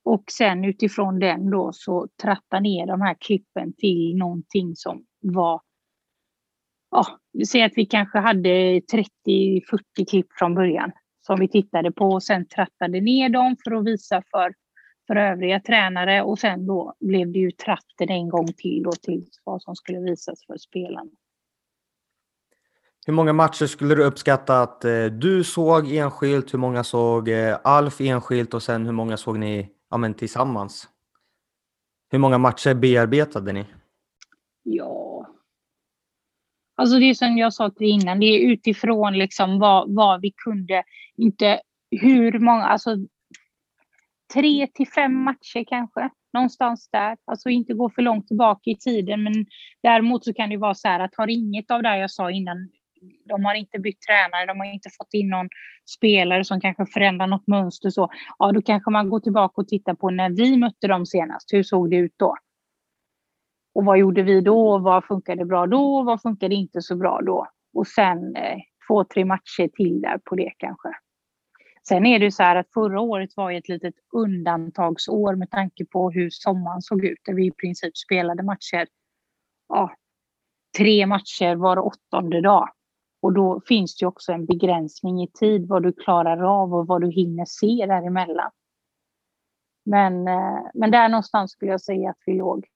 Och 0.02 0.24
sen 0.30 0.64
utifrån 0.64 1.18
den 1.18 1.50
då 1.50 1.70
så 1.72 2.08
tratta 2.22 2.60
ner 2.60 2.86
de 2.86 3.00
här 3.00 3.16
klippen 3.20 3.72
till 3.72 4.16
någonting 4.16 4.76
som 4.76 5.04
var 5.20 5.60
ja, 6.90 7.06
vi 7.32 7.46
säger 7.46 7.66
att 7.66 7.72
vi 7.76 7.86
kanske 7.86 8.18
hade 8.18 8.80
30-40 8.80 10.04
klipp 10.10 10.26
från 10.38 10.54
början 10.54 10.92
som 11.26 11.40
vi 11.40 11.48
tittade 11.48 11.92
på 11.92 12.04
och 12.04 12.22
sen 12.22 12.46
trattade 12.48 13.00
ner 13.00 13.28
dem 13.28 13.56
för 13.64 13.72
att 13.72 13.86
visa 13.86 14.22
för, 14.30 14.54
för 15.10 15.16
övriga 15.16 15.60
tränare 15.60 16.22
och 16.22 16.38
sen 16.38 16.66
då 16.66 16.94
blev 17.00 17.32
det 17.32 17.38
ju 17.38 17.50
tratten 17.50 18.10
en 18.10 18.28
gång 18.28 18.52
till 18.52 18.82
då 18.82 18.92
till 18.92 19.26
vad 19.44 19.62
som 19.62 19.76
skulle 19.76 19.98
visas 19.98 20.46
för 20.46 20.58
spelarna. 20.58 21.10
Hur 23.06 23.12
många 23.12 23.32
matcher 23.32 23.66
skulle 23.66 23.94
du 23.94 24.04
uppskatta 24.04 24.62
att 24.62 24.84
eh, 24.84 25.04
du 25.04 25.44
såg 25.44 25.92
enskilt? 25.92 26.54
Hur 26.54 26.58
många 26.58 26.84
såg 26.84 27.28
eh, 27.28 27.58
Alf 27.64 28.00
enskilt 28.00 28.54
och 28.54 28.62
sen 28.62 28.86
hur 28.86 28.92
många 28.92 29.16
såg 29.16 29.38
ni 29.38 29.70
ja, 29.90 29.96
men 29.96 30.14
tillsammans? 30.14 30.88
Hur 32.10 32.18
många 32.18 32.38
matcher 32.38 32.74
bearbetade 32.74 33.52
ni? 33.52 33.66
Ja, 34.62 35.26
alltså 36.76 36.98
det 36.98 37.14
som 37.14 37.38
jag 37.38 37.52
sa 37.52 37.70
till 37.70 37.86
innan, 37.86 38.20
det 38.20 38.26
är 38.26 38.52
utifrån 38.52 39.18
liksom 39.18 39.58
vad, 39.58 39.94
vad 39.94 40.20
vi 40.20 40.32
kunde, 40.44 40.82
inte 41.16 41.60
hur 41.90 42.38
många, 42.38 42.64
alltså 42.64 42.96
tre 44.32 44.66
till 44.74 44.88
fem 44.88 45.24
matcher 45.24 45.64
kanske, 45.68 46.10
någonstans 46.32 46.88
där. 46.92 47.16
Alltså 47.24 47.48
inte 47.48 47.74
gå 47.74 47.90
för 47.90 48.02
långt 48.02 48.26
tillbaka 48.28 48.70
i 48.70 48.76
tiden, 48.76 49.22
men 49.22 49.46
däremot 49.82 50.24
så 50.24 50.34
kan 50.34 50.50
det 50.50 50.56
vara 50.56 50.74
så 50.74 50.88
här 50.88 51.00
att 51.00 51.14
har 51.16 51.30
inget 51.30 51.70
av 51.70 51.82
det 51.82 51.98
jag 51.98 52.10
sa 52.10 52.30
innan 52.30 52.68
de 53.28 53.44
har 53.44 53.54
inte 53.54 53.78
bytt 53.78 54.00
tränare, 54.00 54.46
de 54.46 54.58
har 54.58 54.66
inte 54.66 54.90
fått 54.98 55.14
in 55.14 55.28
någon 55.28 55.48
spelare 55.96 56.44
som 56.44 56.60
kanske 56.60 56.86
förändrar 56.86 57.26
något 57.26 57.46
mönster 57.46 57.90
så, 57.90 58.10
ja 58.38 58.52
då 58.52 58.62
kanske 58.62 58.90
man 58.90 59.10
går 59.10 59.20
tillbaka 59.20 59.60
och 59.60 59.68
tittar 59.68 59.94
på 59.94 60.10
när 60.10 60.30
vi 60.30 60.56
mötte 60.56 60.86
dem 60.86 61.06
senast, 61.06 61.52
hur 61.52 61.62
såg 61.62 61.90
det 61.90 61.96
ut 61.96 62.14
då? 62.16 62.36
Och 63.74 63.84
vad 63.84 63.98
gjorde 63.98 64.22
vi 64.22 64.40
då? 64.40 64.78
Vad 64.78 65.04
funkade 65.04 65.44
bra 65.44 65.66
då? 65.66 66.02
Vad 66.02 66.22
funkade 66.22 66.54
inte 66.54 66.82
så 66.82 66.96
bra 66.96 67.20
då? 67.26 67.46
Och 67.74 67.86
sen 67.86 68.36
eh, 68.36 68.58
två, 68.88 69.04
tre 69.04 69.24
matcher 69.24 69.68
till 69.68 70.00
där 70.00 70.18
på 70.24 70.34
det 70.36 70.52
kanske. 70.58 70.88
Sen 71.88 72.06
är 72.06 72.18
det 72.18 72.24
ju 72.24 72.30
så 72.30 72.42
här 72.42 72.56
att 72.56 72.72
förra 72.72 73.00
året 73.00 73.30
var 73.36 73.50
ju 73.50 73.58
ett 73.58 73.68
litet 73.68 73.94
undantagsår 74.12 75.34
med 75.34 75.50
tanke 75.50 75.84
på 75.84 76.10
hur 76.10 76.30
sommaren 76.30 76.82
såg 76.82 77.04
ut, 77.04 77.18
där 77.24 77.34
vi 77.34 77.46
i 77.46 77.50
princip 77.50 77.96
spelade 77.96 78.42
matcher, 78.42 78.86
ja, 79.68 79.94
tre 80.78 81.06
matcher 81.06 81.56
var 81.56 81.78
åttonde 81.78 82.40
dag. 82.40 82.68
Och 83.22 83.32
då 83.32 83.60
finns 83.66 83.96
det 83.96 84.04
ju 84.04 84.08
också 84.08 84.32
en 84.32 84.46
begränsning 84.46 85.22
i 85.22 85.28
tid 85.28 85.68
vad 85.68 85.82
du 85.82 85.92
klarar 85.92 86.62
av 86.62 86.74
och 86.74 86.86
vad 86.86 87.00
du 87.00 87.10
hinner 87.10 87.44
se 87.44 87.86
däremellan. 87.86 88.50
Men, 89.84 90.28
eh, 90.28 90.60
men 90.74 90.90
där 90.90 91.08
någonstans 91.08 91.52
skulle 91.52 91.70
jag 91.70 91.80
säga 91.80 92.10
att 92.10 92.22
vi 92.26 92.34
låg. 92.34 92.66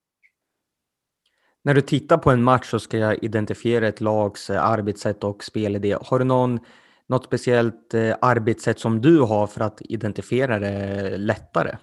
När 1.62 1.75
du 1.75 1.81
tittar 1.81 2.19
på 2.19 2.31
en 2.31 2.43
match 2.43 2.71
så 2.71 2.79
ska 2.79 2.99
jag 2.99 3.25
identifiera 3.25 3.88
ett 3.88 4.01
lags 4.01 4.51
eh, 4.51 4.64
arbetssätt 4.64 5.25
och 5.25 5.45
spelidé. 5.45 5.97
Har 6.01 6.19
du 6.19 6.25
någon, 6.25 6.61
något 7.09 7.25
speciellt 7.25 7.95
eh, 7.95 8.17
arbetssätt 8.21 8.79
som 8.79 9.01
du 9.01 9.21
har 9.21 9.47
för 9.47 9.61
att 9.61 9.83
identifiera 9.85 10.59
det 10.59 11.17
lättare? 11.19 11.77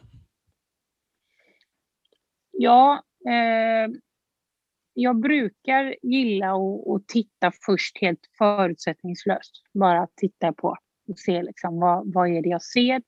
Ja, 2.51 3.03
eh, 3.27 3.91
jag 4.93 5.19
brukar 5.19 5.95
gilla 6.01 6.51
att, 6.51 6.87
att, 6.87 7.07
titta 7.07 7.51
först 7.65 7.97
helt 8.01 8.19
förutsättningslöst. 8.37 9.63
Bara 9.73 10.07
titta 10.15 10.53
på 10.53 10.77
och 11.07 11.19
se 11.19 11.43
liksom 11.43 11.79
vad, 11.79 12.13
vad 12.13 12.29
är 12.29 12.41
det 12.41 12.49
jag 12.49 12.63
ser. 12.63 13.01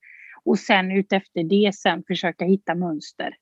Och 0.44 0.58
sen 0.58 0.92
utefter 0.92 1.44
det 1.44 1.74
sen 1.74 2.02
försöka 2.06 2.44
hitta 2.44 2.74
mönster. 2.74 3.36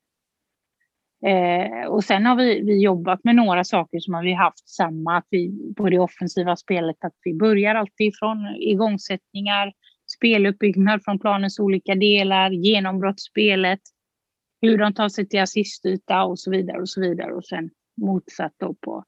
Eh, 1.25 1.87
och 1.87 2.03
sen 2.03 2.25
har 2.25 2.35
vi, 2.35 2.61
vi 2.61 2.83
jobbat 2.83 3.23
med 3.23 3.35
några 3.35 3.63
saker 3.63 3.99
som 3.99 4.13
har 4.13 4.23
vi 4.23 4.33
haft 4.33 4.69
samma, 4.69 5.17
att 5.17 5.27
vi, 5.29 5.73
på 5.77 5.89
det 5.89 5.99
offensiva 5.99 6.55
spelet, 6.55 6.95
att 6.99 7.13
vi 7.23 7.33
börjar 7.33 7.75
alltid 7.75 8.13
från 8.19 8.55
igångsättningar, 8.59 9.73
speluppbyggnad 10.17 11.03
från 11.03 11.19
planens 11.19 11.59
olika 11.59 11.95
delar, 11.95 12.49
genombrottsspelet, 12.51 13.79
hur 14.61 14.77
de 14.77 14.93
tar 14.93 15.09
sig 15.09 15.27
till 15.27 15.41
assistyta 15.41 16.23
och 16.23 16.39
så 16.39 16.51
vidare 16.51 16.81
och 16.81 16.89
så 16.89 17.01
vidare. 17.01 17.33
Och 17.33 17.45
sen 17.45 17.69
motsatt 18.01 18.53
då 18.57 18.73
på, 18.73 19.03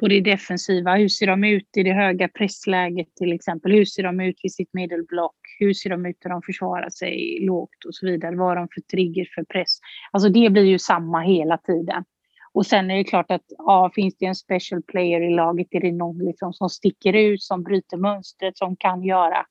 på 0.00 0.08
det 0.08 0.20
defensiva. 0.20 0.96
Hur 0.96 1.08
ser 1.08 1.26
de 1.26 1.44
ut 1.44 1.76
i 1.76 1.82
det 1.82 1.92
höga 1.92 2.28
pressläget 2.28 3.14
till 3.16 3.32
exempel? 3.32 3.72
Hur 3.72 3.84
ser 3.84 4.02
de 4.02 4.20
ut 4.20 4.36
vid 4.42 4.52
sitt 4.52 4.74
medelblock? 4.74 5.36
Hur 5.58 5.74
ser 5.74 5.90
de 5.90 6.06
ut 6.06 6.16
när 6.24 6.30
de 6.30 6.42
försvarar 6.42 6.90
sig 6.90 7.38
lågt 7.46 7.84
och 7.86 7.94
så 7.94 8.06
vidare? 8.06 8.36
Vad 8.36 8.48
har 8.48 8.56
de 8.56 8.68
för 8.74 8.80
trigger 8.80 9.28
för 9.34 9.44
press? 9.44 9.78
Alltså 10.10 10.28
det 10.28 10.50
blir 10.50 10.64
ju 10.64 10.78
samma 10.78 11.20
hela 11.20 11.58
tiden. 11.58 12.04
Och 12.52 12.66
sen 12.66 12.90
är 12.90 12.96
det 12.96 13.04
klart 13.04 13.30
att 13.30 13.44
ja, 13.58 13.90
finns 13.94 14.16
det 14.18 14.26
en 14.26 14.34
special 14.34 14.82
player 14.82 15.20
i 15.20 15.34
laget, 15.34 15.66
är 15.70 15.80
det 15.80 15.92
någon 15.92 16.18
liksom 16.18 16.52
som 16.52 16.68
sticker 16.68 17.12
ut, 17.12 17.42
som 17.42 17.62
bryter 17.62 17.96
mönstret, 17.96 18.58
som 18.58 18.76
kan 18.76 19.02
göra 19.02 19.46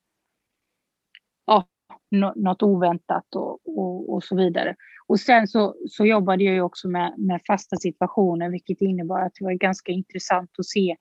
något 2.11 2.63
oväntat 2.63 3.35
och, 3.35 3.59
och, 3.77 4.13
och 4.13 4.23
så 4.23 4.35
vidare. 4.35 4.75
Och 5.07 5.19
sen 5.19 5.47
så, 5.47 5.75
så 5.89 6.05
jobbade 6.05 6.43
jag 6.43 6.53
ju 6.53 6.61
också 6.61 6.87
med, 6.87 7.13
med 7.17 7.41
fasta 7.47 7.75
situationer, 7.75 8.49
vilket 8.49 8.81
innebar 8.81 9.19
att 9.19 9.33
det 9.39 9.45
var 9.45 9.53
ganska 9.53 9.91
intressant 9.91 10.49
att 10.57 10.65
se 10.65 10.95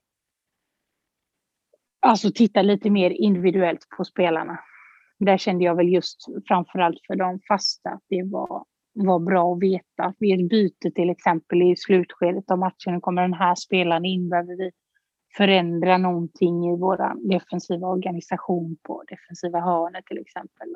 Alltså 2.00 2.30
titta 2.34 2.62
lite 2.62 2.90
mer 2.90 3.10
individuellt 3.10 3.88
på 3.96 4.04
spelarna. 4.04 4.58
Där 5.18 5.36
kände 5.36 5.64
jag 5.64 5.74
väl 5.74 5.88
just 5.88 6.16
framförallt 6.48 7.00
för 7.06 7.16
de 7.16 7.40
fasta 7.48 7.90
att 7.90 8.02
det 8.08 8.22
var, 8.22 8.64
var 8.94 9.18
bra 9.18 9.52
att 9.52 9.62
veta. 9.62 10.14
Vid 10.18 10.40
ett 10.40 10.48
byte 10.48 10.90
till 10.90 11.10
exempel 11.10 11.62
i 11.62 11.76
slutskedet 11.76 12.50
av 12.50 12.58
matchen, 12.58 13.00
kommer 13.00 13.22
den 13.22 13.34
här 13.34 13.54
spelaren 13.54 14.04
in, 14.04 14.28
behöver 14.28 14.56
vi 14.56 14.70
förändra 15.36 15.98
någonting 15.98 16.64
i 16.64 16.76
vår 16.76 17.28
defensiva 17.30 17.88
organisation 17.88 18.76
på 18.82 19.04
defensiva 19.08 19.60
hörnet 19.60 20.06
till 20.06 20.18
exempel. 20.18 20.68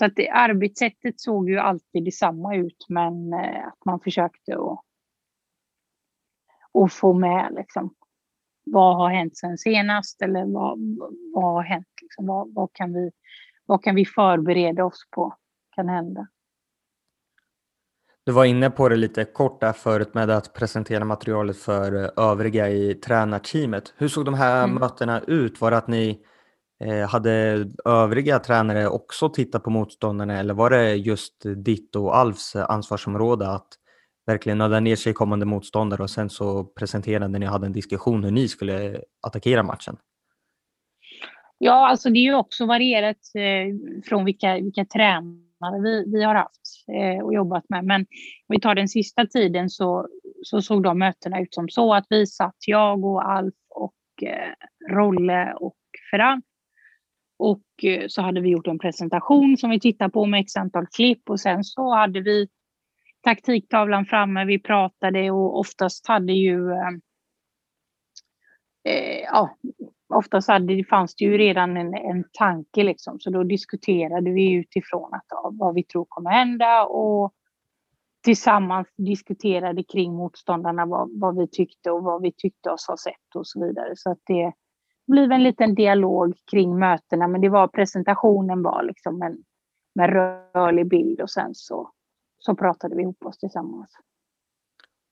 Så 0.00 0.06
att 0.06 0.16
det, 0.16 0.30
arbetssättet 0.30 1.20
såg 1.20 1.50
ju 1.50 1.58
alltid 1.58 2.04
detsamma 2.04 2.54
ut, 2.56 2.86
men 2.88 3.32
eh, 3.32 3.66
att 3.66 3.84
man 3.84 4.00
försökte 4.00 4.54
att, 4.54 4.80
att 6.84 6.92
få 6.92 7.12
med 7.12 7.52
liksom, 7.56 7.94
vad 8.64 8.96
har 8.96 9.10
hänt 9.10 9.36
sen 9.36 9.58
senast 9.58 10.22
eller 10.22 10.44
vad, 10.44 10.78
vad 11.34 11.44
har 11.44 11.62
hänt? 11.62 11.86
Liksom, 12.02 12.26
vad, 12.26 12.54
vad, 12.54 12.72
kan 12.72 12.92
vi, 12.92 13.10
vad 13.66 13.84
kan 13.84 13.94
vi 13.94 14.06
förbereda 14.06 14.84
oss 14.84 15.08
på 15.10 15.36
kan 15.74 15.88
hända? 15.88 16.26
Du 18.24 18.32
var 18.32 18.44
inne 18.44 18.70
på 18.70 18.88
det 18.88 18.96
lite 18.96 19.24
kort 19.24 19.60
där 19.60 19.72
förut 19.72 20.14
med 20.14 20.30
att 20.30 20.54
presentera 20.54 21.04
materialet 21.04 21.56
för 21.56 22.04
eh, 22.04 22.24
övriga 22.30 22.68
i 22.68 22.94
tränarteamet. 22.94 23.94
Hur 23.96 24.08
såg 24.08 24.24
de 24.24 24.34
här 24.34 24.64
mm. 24.64 24.76
mötena 24.80 25.20
ut? 25.20 25.60
Var 25.60 25.70
det 25.70 25.76
att 25.76 25.88
ni 25.88 26.24
Eh, 26.84 27.08
hade 27.08 27.66
övriga 27.84 28.38
tränare 28.38 28.88
också 28.88 29.28
tittat 29.28 29.62
på 29.62 29.70
motståndarna 29.70 30.38
eller 30.38 30.54
var 30.54 30.70
det 30.70 30.94
just 30.94 31.42
ditt 31.56 31.96
och 31.96 32.16
Alfs 32.16 32.56
ansvarsområde 32.56 33.48
att 33.48 33.68
verkligen 34.26 34.58
nöda 34.58 34.80
ner 34.80 34.96
sig 34.96 35.12
kommande 35.12 35.46
motståndare 35.46 36.02
och 36.02 36.10
sen 36.10 36.30
så 36.30 36.64
presenterade 36.64 37.38
ni 37.38 37.46
och 37.46 37.50
hade 37.50 37.66
en 37.66 37.72
diskussion 37.72 38.24
hur 38.24 38.30
ni 38.30 38.48
skulle 38.48 39.00
attackera 39.22 39.62
matchen? 39.62 39.96
Ja, 41.58 41.88
alltså 41.88 42.10
det 42.10 42.18
är 42.18 42.22
ju 42.22 42.34
också 42.34 42.66
varierat 42.66 43.16
eh, 43.34 44.02
från 44.08 44.24
vilka, 44.24 44.54
vilka 44.54 44.84
tränare 44.84 45.80
vi, 45.82 46.04
vi 46.06 46.22
har 46.22 46.34
haft 46.34 46.60
eh, 46.88 47.24
och 47.24 47.34
jobbat 47.34 47.64
med. 47.68 47.84
Men 47.84 48.00
om 48.00 48.54
vi 48.54 48.60
tar 48.60 48.74
den 48.74 48.88
sista 48.88 49.26
tiden 49.26 49.70
så, 49.70 50.08
så 50.42 50.62
såg 50.62 50.82
de 50.82 50.98
mötena 50.98 51.40
ut 51.40 51.54
som 51.54 51.68
så 51.68 51.94
att 51.94 52.06
vi 52.10 52.26
satt, 52.26 52.56
jag 52.66 53.04
och 53.04 53.30
Alf 53.30 53.54
och 53.68 53.94
Rolle 54.90 55.54
och 55.54 55.76
Ferran. 56.10 56.42
Och 57.40 57.84
eh, 57.84 58.04
så 58.08 58.22
hade 58.22 58.40
vi 58.40 58.48
gjort 58.48 58.66
en 58.66 58.78
presentation 58.78 59.56
som 59.56 59.70
vi 59.70 59.80
tittade 59.80 60.10
på 60.10 60.26
med 60.26 60.40
x 60.40 60.56
antal 60.56 60.86
klipp 60.86 61.30
och 61.30 61.40
sen 61.40 61.64
så 61.64 61.94
hade 61.94 62.20
vi 62.20 62.48
taktiktavlan 63.22 64.06
framme, 64.06 64.44
vi 64.44 64.58
pratade 64.58 65.30
och 65.30 65.58
oftast 65.58 66.08
hade 66.08 66.32
ju 66.32 66.70
eh, 66.70 66.88
eh, 68.84 69.20
ja, 69.24 69.56
oftast 70.14 70.48
hade, 70.48 70.74
det 70.74 70.84
fanns 70.84 71.14
det 71.14 71.24
ju 71.24 71.38
redan 71.38 71.76
en, 71.76 71.94
en 71.94 72.24
tanke 72.32 72.82
liksom, 72.82 73.20
så 73.20 73.30
då 73.30 73.42
diskuterade 73.42 74.30
vi 74.30 74.52
utifrån 74.52 75.14
att, 75.14 75.26
ja, 75.28 75.50
vad 75.52 75.74
vi 75.74 75.84
tror 75.84 76.06
kommer 76.08 76.30
hända 76.30 76.84
och 76.84 77.32
tillsammans 78.24 78.88
diskuterade 78.96 79.84
kring 79.84 80.14
motståndarna 80.14 80.86
vad, 80.86 81.20
vad 81.20 81.36
vi 81.36 81.48
tyckte 81.48 81.90
och 81.90 82.02
vad 82.02 82.22
vi 82.22 82.32
tyckte 82.32 82.70
oss 82.70 82.86
ha 82.88 82.96
sett 82.96 83.34
och 83.34 83.46
så 83.46 83.66
vidare. 83.66 83.92
Så 83.96 84.10
att 84.10 84.20
det 84.26 84.52
blev 85.10 85.32
en 85.32 85.42
liten 85.42 85.74
dialog 85.74 86.34
kring 86.50 86.78
mötena, 86.78 87.28
men 87.28 87.40
det 87.40 87.48
var 87.48 87.68
presentationen 87.68 88.62
var 88.62 88.82
liksom 88.82 89.22
en 89.22 89.44
med 89.94 90.10
rörlig 90.10 90.88
bild 90.88 91.20
och 91.20 91.30
sen 91.30 91.54
så 91.54 91.90
så 92.40 92.54
pratade 92.54 92.96
vi 92.96 93.02
ihop 93.02 93.26
oss 93.26 93.38
tillsammans. 93.38 93.90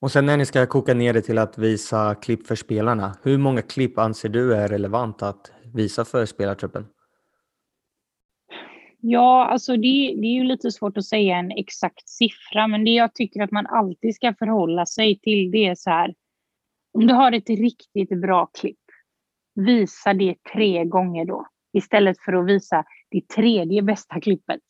Och 0.01 0.13
sen 0.13 0.27
när 0.27 0.37
ni 0.37 0.47
ska 0.47 0.67
koka 0.67 0.95
ner 0.95 1.13
det 1.13 1.23
till 1.23 1.39
att 1.39 1.59
visa 1.59 2.15
klipp 2.15 2.47
för 2.47 2.55
spelarna, 2.55 3.17
hur 3.23 3.39
många 3.39 3.63
klipp 3.63 3.99
anser 3.99 4.29
du 4.29 4.55
är 4.55 4.69
relevant 4.69 5.23
att 5.23 5.53
visa 5.75 6.05
för 6.05 6.27
spelartruppen? 6.27 6.87
Ja, 9.01 9.47
alltså 9.47 9.73
det, 9.73 10.15
det, 10.21 10.27
är 10.27 10.35
ju 10.35 10.45
lite 10.45 10.71
svårt 10.71 10.97
att 10.97 11.05
säga 11.05 11.37
en 11.37 11.51
exakt 11.51 12.09
siffra, 12.09 12.67
men 12.67 12.85
det 12.85 12.91
jag 12.91 13.15
tycker 13.15 13.43
att 13.43 13.51
man 13.51 13.67
alltid 13.67 14.15
ska 14.15 14.35
förhålla 14.35 14.87
sig 14.87 15.19
till 15.19 15.51
det 15.51 15.67
är 15.67 15.75
så 15.75 15.91
här. 15.91 16.15
Om 16.93 17.07
du 17.07 17.15
har 17.15 17.33
ett 17.33 17.51
riktigt 17.51 18.21
bra 18.21 18.47
klipp, 18.47 18.79
visa 19.59 20.15
det 20.15 20.35
tre 20.53 20.85
gånger 20.85 21.25
då 21.25 21.47
istället 21.73 22.17
för 22.25 22.33
att 22.33 22.47
visa 22.47 22.85
det 23.11 23.29
tredje 23.29 23.83
bästa 23.83 24.21
klippet. 24.21 24.61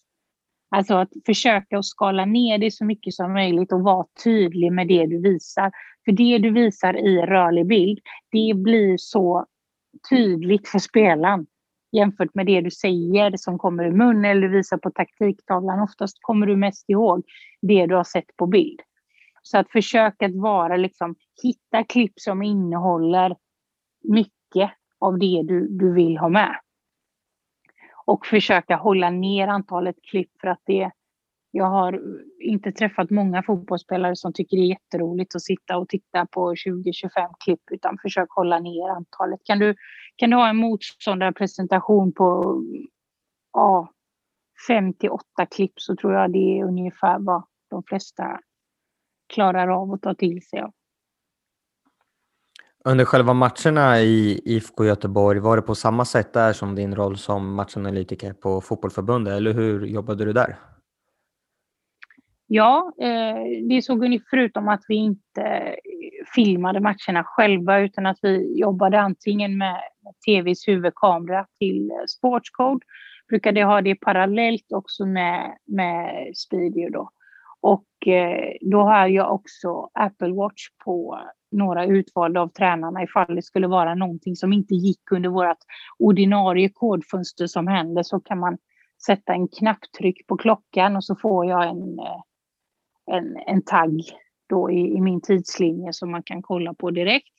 Alltså 0.70 0.94
att 0.94 1.09
försöka 1.27 1.79
att 1.79 1.85
skala 1.85 2.24
ner 2.24 2.59
det 2.59 2.70
så 2.70 2.85
mycket 2.85 3.14
som 3.14 3.33
möjligt 3.33 3.72
och 3.72 3.81
vara 3.81 4.07
tydlig 4.24 4.72
med 4.72 4.88
det 4.88 5.07
du 5.07 5.22
visar. 5.22 5.72
För 6.05 6.12
det 6.12 6.38
du 6.38 6.51
visar 6.51 6.96
i 6.96 7.18
rörlig 7.18 7.66
bild, 7.66 7.98
det 8.33 8.55
blir 8.55 8.96
så 8.98 9.46
tydligt 10.11 10.68
för 10.68 10.79
spelaren 10.79 11.46
jämfört 11.92 12.35
med 12.35 12.46
det 12.46 12.61
du 12.61 12.70
säger 12.70 13.37
som 13.37 13.59
kommer 13.59 13.85
ur 13.85 13.92
mun 13.92 14.24
eller 14.24 14.40
du 14.40 14.48
visar 14.48 14.79
på 14.79 14.90
taktiktavlan. 14.90 15.81
Oftast 15.81 16.16
kommer 16.20 16.46
du 16.46 16.57
mest 16.57 16.90
ihåg 16.90 17.22
det 17.62 17.87
du 17.87 17.94
har 17.94 18.05
sett 18.05 18.37
på 18.37 18.46
bild. 18.46 18.81
Så 19.42 19.59
att 19.59 19.70
försöka 19.70 20.27
att 20.27 20.35
vara 20.35 20.77
liksom, 20.77 21.14
hitta 21.42 21.85
klipp 21.85 22.12
som 22.16 22.42
innehåller 22.42 23.37
mycket 24.05 24.38
av 24.98 25.18
det 25.18 25.42
du, 25.44 25.68
du 25.68 25.92
vill 25.92 26.18
ha 26.18 26.28
med 26.28 26.61
och 28.06 28.26
försöka 28.26 28.76
hålla 28.76 29.11
ner 29.11 29.48
antalet 29.48 29.96
klipp 30.02 30.30
för 30.40 30.48
att 30.48 30.62
det 30.66 30.90
jag 31.50 31.64
har 31.64 32.00
inte 32.40 32.72
träffat 32.72 33.11
många 33.11 33.42
fotbollsspelare 33.42 34.16
som 34.16 34.32
tycker 34.32 34.56
det 34.56 34.62
är 34.62 34.68
jätteroligt 34.68 35.34
att 35.34 35.42
sitta 35.42 35.76
och 35.76 35.88
titta 35.88 36.26
på 36.26 36.54
20-25 36.54 37.34
klipp 37.44 37.61
utan 37.70 37.98
försök 38.02 38.30
hålla 38.30 38.58
ner 38.58 38.88
antalet. 38.88 39.40
Kan 39.44 39.58
du, 39.58 39.74
kan 40.16 40.30
du 40.30 40.37
ha 40.37 40.48
en 40.48 40.56
motståndarpresentation 40.56 42.12
på 42.12 42.61
ja, 43.52 43.92
58 44.68 45.46
klipp 45.50 45.72
så 45.76 45.96
tror 45.96 46.14
jag 46.14 46.32
det 46.32 46.58
är 46.58 46.64
ungefär 46.64 47.18
vad 47.18 47.44
de 47.70 47.82
flesta 47.82 48.40
klarar 49.34 49.68
av 49.68 49.92
att 49.92 50.02
ta 50.02 50.14
till 50.14 50.42
sig 50.42 50.61
av. 50.61 50.72
Under 52.90 53.05
själva 53.05 53.35
matcherna 53.35 54.01
i 54.01 54.40
IFK 54.44 54.85
Göteborg, 54.85 55.40
var 55.40 55.57
det 55.57 55.62
på 55.62 55.74
samma 55.74 56.05
sätt 56.05 56.33
där 56.33 56.53
som 56.53 56.74
din 56.74 56.94
roll 56.94 57.16
som 57.16 57.55
matchanalytiker 57.55 58.33
på 58.33 58.61
Fotbollförbundet, 58.61 59.35
eller 59.35 59.53
hur 59.53 59.87
jobbade 59.87 60.24
du 60.24 60.33
där? 60.33 60.57
Ja, 62.46 62.92
eh, 63.01 63.68
det 63.68 63.83
såg 63.83 64.20
förutom 64.31 64.68
att 64.68 64.81
vi 64.88 64.94
inte 64.94 65.77
filmade 66.35 66.81
matcherna 66.81 67.24
själva 67.24 67.79
utan 67.79 68.07
att 68.07 68.18
vi 68.22 68.59
jobbade 68.61 69.01
antingen 69.01 69.59
med 69.59 69.83
TVs 70.27 70.68
huvudkamera 70.68 71.46
till 71.59 71.90
Sportscode, 72.09 72.87
brukade 73.29 73.64
ha 73.64 73.81
det 73.81 73.94
parallellt 73.94 74.72
också 74.72 75.07
med, 75.07 75.57
med 75.66 76.37
Speedio 76.37 76.90
då. 76.90 77.11
Och 77.61 78.09
eh, 78.09 78.53
då 78.61 78.81
har 78.83 79.07
jag 79.07 79.35
också 79.35 79.90
Apple 79.94 80.33
Watch 80.33 80.68
på 80.85 81.20
några 81.50 81.87
utvalda 81.87 82.40
av 82.40 82.48
tränarna 82.48 83.02
ifall 83.02 83.34
det 83.34 83.42
skulle 83.42 83.66
vara 83.66 83.94
någonting 83.94 84.37
som 84.37 84.52
inte 84.52 84.74
gick 84.74 85.12
under 85.12 85.28
vårt 85.28 85.58
ordinarie 85.98 86.68
kodfönster 86.68 87.46
som 87.46 87.66
händer 87.66 88.02
så 88.02 88.20
kan 88.20 88.38
man 88.38 88.58
sätta 89.06 89.32
en 89.32 89.48
knapptryck 89.48 90.26
på 90.26 90.37
klockan 90.37 90.96
och 90.96 91.04
så 91.04 91.16
får 91.16 91.46
jag 91.46 91.68
en, 91.68 91.98
eh, 91.98 92.20
en, 93.16 93.37
en 93.46 93.62
tagg 93.62 94.02
då 94.48 94.70
i, 94.70 94.96
i 94.96 95.00
min 95.00 95.20
tidslinje 95.20 95.92
som 95.92 96.11
man 96.11 96.22
kan 96.22 96.42
kolla 96.42 96.74
på 96.74 96.90
direkt. 96.90 97.34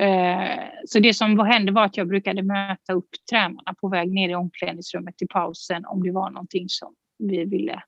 Eh, 0.00 0.64
så 0.86 1.00
det 1.00 1.14
som 1.14 1.38
hände 1.38 1.72
var 1.72 1.84
att 1.84 1.96
jag 1.96 2.08
brukade 2.08 2.42
möta 2.42 2.92
upp 2.92 3.08
tränarna 3.30 3.74
på 3.80 3.88
väg 3.88 4.12
ner 4.12 4.28
i 4.28 4.34
omklädningsrummet 4.34 5.18
till 5.18 5.28
pausen 5.28 5.86
om 5.86 6.02
det 6.02 6.12
var 6.12 6.30
någonting 6.30 6.64
som 6.68 6.94
vi 7.18 7.44
ville 7.44 7.82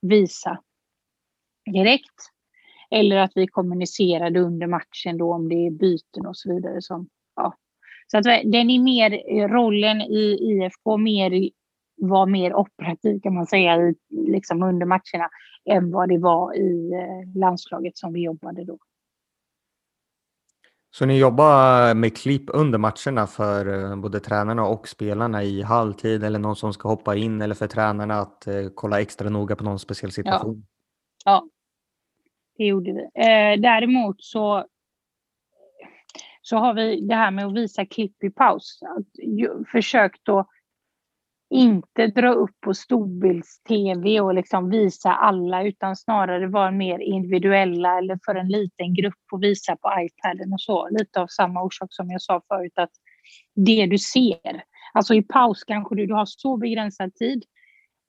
visa 0.00 0.58
direkt. 1.72 2.37
Eller 2.90 3.16
att 3.16 3.32
vi 3.34 3.46
kommunicerade 3.46 4.40
under 4.40 4.66
matchen 4.66 5.18
då 5.18 5.34
om 5.34 5.48
det 5.48 5.66
är 5.66 5.70
byten 5.70 6.26
och 6.26 6.36
så 6.36 6.54
vidare. 6.54 6.82
Som, 6.82 7.08
ja. 7.36 7.54
Så 8.06 8.18
att 8.18 8.24
den 8.24 8.70
är 8.70 8.78
mer, 8.82 9.10
rollen 9.48 10.00
i 10.00 10.38
IFK 10.40 10.96
mer, 10.96 11.50
var 11.96 12.26
mer 12.26 12.54
operativ 12.54 13.20
kan 13.20 13.34
man 13.34 13.46
säga 13.46 13.94
liksom 14.10 14.62
under 14.62 14.86
matcherna 14.86 15.28
än 15.64 15.90
vad 15.90 16.08
det 16.08 16.18
var 16.18 16.54
i 16.54 16.92
eh, 16.92 17.40
landslaget 17.40 17.98
som 17.98 18.12
vi 18.12 18.24
jobbade 18.24 18.64
då. 18.64 18.78
Så 20.90 21.06
ni 21.06 21.18
jobbar 21.18 21.94
med 21.94 22.16
klipp 22.16 22.44
under 22.48 22.78
matcherna 22.78 23.26
för 23.26 23.90
eh, 23.90 23.96
både 23.96 24.20
tränarna 24.20 24.66
och 24.66 24.88
spelarna 24.88 25.42
i 25.42 25.62
halvtid 25.62 26.24
eller 26.24 26.38
någon 26.38 26.56
som 26.56 26.72
ska 26.72 26.88
hoppa 26.88 27.16
in 27.16 27.42
eller 27.42 27.54
för 27.54 27.66
tränarna 27.66 28.14
att 28.14 28.46
eh, 28.46 28.54
kolla 28.74 29.00
extra 29.00 29.28
noga 29.28 29.56
på 29.56 29.64
någon 29.64 29.78
speciell 29.78 30.12
situation? 30.12 30.66
Ja, 31.24 31.32
ja 31.32 31.48
det 32.58 32.64
gjorde 32.64 32.92
vi. 32.92 33.02
Eh, 33.02 33.60
däremot 33.60 34.16
så, 34.22 34.66
så 36.42 36.56
har 36.56 36.74
vi 36.74 37.00
det 37.00 37.14
här 37.14 37.30
med 37.30 37.46
att 37.46 37.54
visa 37.54 37.86
klipp 37.86 38.24
i 38.24 38.30
paus. 38.30 38.80
Försökt 39.72 40.28
att 40.28 40.48
inte 41.50 42.06
dra 42.06 42.32
upp 42.32 42.60
på 42.60 42.74
storbilds-tv 42.74 44.20
och 44.20 44.34
liksom 44.34 44.70
visa 44.70 45.12
alla 45.12 45.62
utan 45.62 45.96
snarare 45.96 46.46
vara 46.46 46.70
mer 46.70 46.98
individuella 46.98 47.98
eller 47.98 48.18
för 48.24 48.34
en 48.34 48.48
liten 48.48 48.94
grupp 48.94 49.14
och 49.32 49.42
visa 49.42 49.76
på 49.76 49.88
iPaden 49.88 50.52
och 50.52 50.60
så. 50.60 50.88
Lite 50.88 51.20
av 51.20 51.26
samma 51.26 51.62
orsak 51.62 51.88
som 51.90 52.10
jag 52.10 52.22
sa 52.22 52.42
förut 52.48 52.72
att 52.76 52.92
det 53.54 53.86
du 53.86 53.98
ser. 53.98 54.64
Alltså 54.92 55.14
i 55.14 55.22
paus 55.22 55.64
kanske 55.64 55.94
du, 55.94 56.06
du 56.06 56.14
har 56.14 56.26
så 56.26 56.56
begränsad 56.56 57.14
tid 57.14 57.44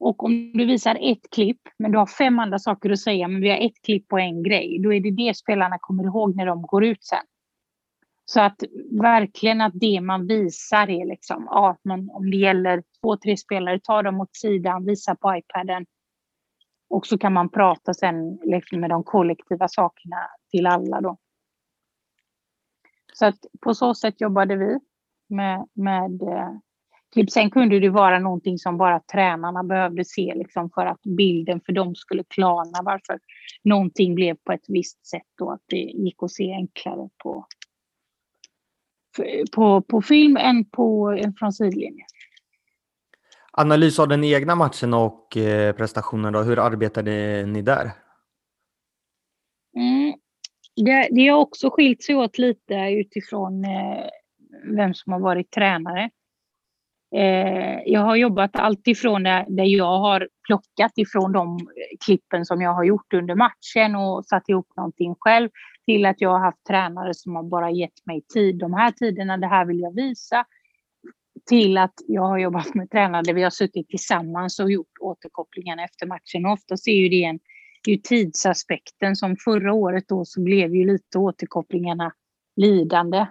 och 0.00 0.24
om 0.24 0.52
du 0.52 0.66
visar 0.66 0.98
ett 1.00 1.30
klipp 1.30 1.60
men 1.78 1.92
du 1.92 1.98
har 1.98 2.06
fem 2.06 2.38
andra 2.38 2.58
saker 2.58 2.90
att 2.90 3.00
säga 3.00 3.28
men 3.28 3.40
vi 3.40 3.50
har 3.50 3.58
ett 3.58 3.82
klipp 3.82 4.08
på 4.08 4.18
en 4.18 4.42
grej, 4.42 4.78
då 4.78 4.92
är 4.92 5.00
det 5.00 5.10
det 5.10 5.36
spelarna 5.36 5.78
kommer 5.80 6.04
ihåg 6.04 6.36
när 6.36 6.46
de 6.46 6.62
går 6.62 6.84
ut 6.84 7.04
sen. 7.04 7.24
Så 8.24 8.40
att 8.40 8.62
verkligen 8.90 9.60
att 9.60 9.72
det 9.74 10.00
man 10.00 10.26
visar 10.26 10.90
är 10.90 11.06
liksom, 11.06 11.46
ja, 11.50 11.76
man, 11.82 12.10
om 12.10 12.30
det 12.30 12.36
gäller 12.36 12.82
två, 13.00 13.16
tre 13.16 13.36
spelare, 13.36 13.80
ta 13.82 14.02
dem 14.02 14.20
åt 14.20 14.36
sidan, 14.36 14.84
visa 14.84 15.14
på 15.14 15.36
iPaden. 15.36 15.86
Och 16.88 17.06
så 17.06 17.18
kan 17.18 17.32
man 17.32 17.48
prata 17.48 17.94
sen 17.94 18.38
liksom 18.42 18.80
med 18.80 18.90
de 18.90 19.04
kollektiva 19.04 19.68
sakerna 19.68 20.16
till 20.50 20.66
alla 20.66 21.00
då. 21.00 21.16
Så 23.12 23.26
att 23.26 23.38
på 23.60 23.74
så 23.74 23.94
sätt 23.94 24.20
jobbade 24.20 24.56
vi 24.56 24.78
med, 25.28 25.68
med. 25.74 26.22
Eh, 26.22 26.50
Sen 27.32 27.50
kunde 27.50 27.80
det 27.80 27.88
vara 27.88 28.18
någonting 28.18 28.58
som 28.58 28.78
bara 28.78 29.00
tränarna 29.00 29.62
behövde 29.62 30.04
se 30.04 30.34
liksom 30.34 30.70
för 30.70 30.86
att 30.86 31.02
bilden 31.02 31.60
för 31.66 31.72
dem 31.72 31.94
skulle 31.94 32.24
klarna 32.24 32.78
varför 32.82 33.18
någonting 33.62 34.14
blev 34.14 34.36
på 34.44 34.52
ett 34.52 34.64
visst 34.68 35.06
sätt 35.06 35.40
och 35.40 35.52
att 35.52 35.62
det 35.66 35.76
gick 35.76 36.22
att 36.22 36.30
se 36.30 36.52
enklare 36.52 37.08
på, 37.22 37.46
på, 39.54 39.82
på 39.82 40.02
film 40.02 40.36
än 40.36 40.64
på, 40.64 41.18
från 41.38 41.52
sidlinjen. 41.52 42.06
Analys 43.52 43.98
av 43.98 44.08
den 44.08 44.24
egna 44.24 44.54
matchen 44.54 44.94
och 44.94 45.36
eh, 45.36 45.74
prestationen 45.74 46.32
då, 46.32 46.42
hur 46.42 46.58
arbetade 46.58 47.46
ni 47.46 47.62
där? 47.62 47.90
Mm. 49.76 50.14
Det, 50.76 51.08
det 51.10 51.28
har 51.28 51.38
också 51.38 51.70
skilt 51.70 52.02
sig 52.02 52.16
åt 52.16 52.38
lite 52.38 52.74
utifrån 52.74 53.64
eh, 53.64 54.06
vem 54.76 54.94
som 54.94 55.12
har 55.12 55.20
varit 55.20 55.50
tränare. 55.50 56.10
Eh, 57.14 57.78
jag 57.86 58.00
har 58.00 58.16
jobbat 58.16 58.56
alltifrån 58.56 59.22
där, 59.22 59.46
där 59.48 59.64
jag 59.64 59.98
har 59.98 60.28
plockat 60.46 60.92
ifrån 60.96 61.32
de 61.32 61.58
klippen 62.04 62.44
som 62.44 62.60
jag 62.60 62.74
har 62.74 62.84
gjort 62.84 63.14
under 63.14 63.34
matchen 63.34 63.96
och 63.96 64.24
satt 64.24 64.48
ihop 64.48 64.66
någonting 64.76 65.14
själv 65.18 65.48
till 65.86 66.06
att 66.06 66.20
jag 66.20 66.30
har 66.30 66.38
haft 66.38 66.64
tränare 66.68 67.14
som 67.14 67.36
har 67.36 67.42
bara 67.42 67.70
gett 67.70 68.06
mig 68.06 68.22
tid. 68.34 68.58
De 68.58 68.74
här 68.74 68.90
tiderna, 68.90 69.36
det 69.36 69.46
här 69.46 69.64
vill 69.64 69.80
jag 69.80 69.94
visa. 69.94 70.44
Till 71.48 71.78
att 71.78 71.94
jag 72.06 72.22
har 72.22 72.38
jobbat 72.38 72.74
med 72.74 72.90
tränare 72.90 73.22
där 73.22 73.34
vi 73.34 73.42
har 73.42 73.50
suttit 73.50 73.88
tillsammans 73.88 74.60
och 74.60 74.70
gjort 74.70 74.98
återkopplingarna 75.00 75.84
efter 75.84 76.06
matchen. 76.06 76.46
Och 76.46 76.52
oftast 76.52 76.88
är 76.88 76.92
ju 76.92 77.08
det 77.08 77.24
en 77.24 77.38
det 77.84 77.92
är 77.92 77.98
tidsaspekten 77.98 79.16
som 79.16 79.36
förra 79.36 79.72
året 79.72 80.08
då 80.08 80.24
så 80.24 80.40
blev 80.40 80.74
ju 80.74 80.86
lite 80.86 81.18
återkopplingarna 81.18 82.12
lidande 82.56 83.26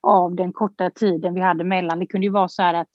av 0.00 0.34
den 0.34 0.52
korta 0.52 0.90
tiden 0.90 1.34
vi 1.34 1.40
hade 1.40 1.64
mellan. 1.64 1.98
Det 1.98 2.06
kunde 2.06 2.26
ju 2.26 2.32
vara 2.32 2.48
så 2.48 2.62
här 2.62 2.74
att 2.74 2.90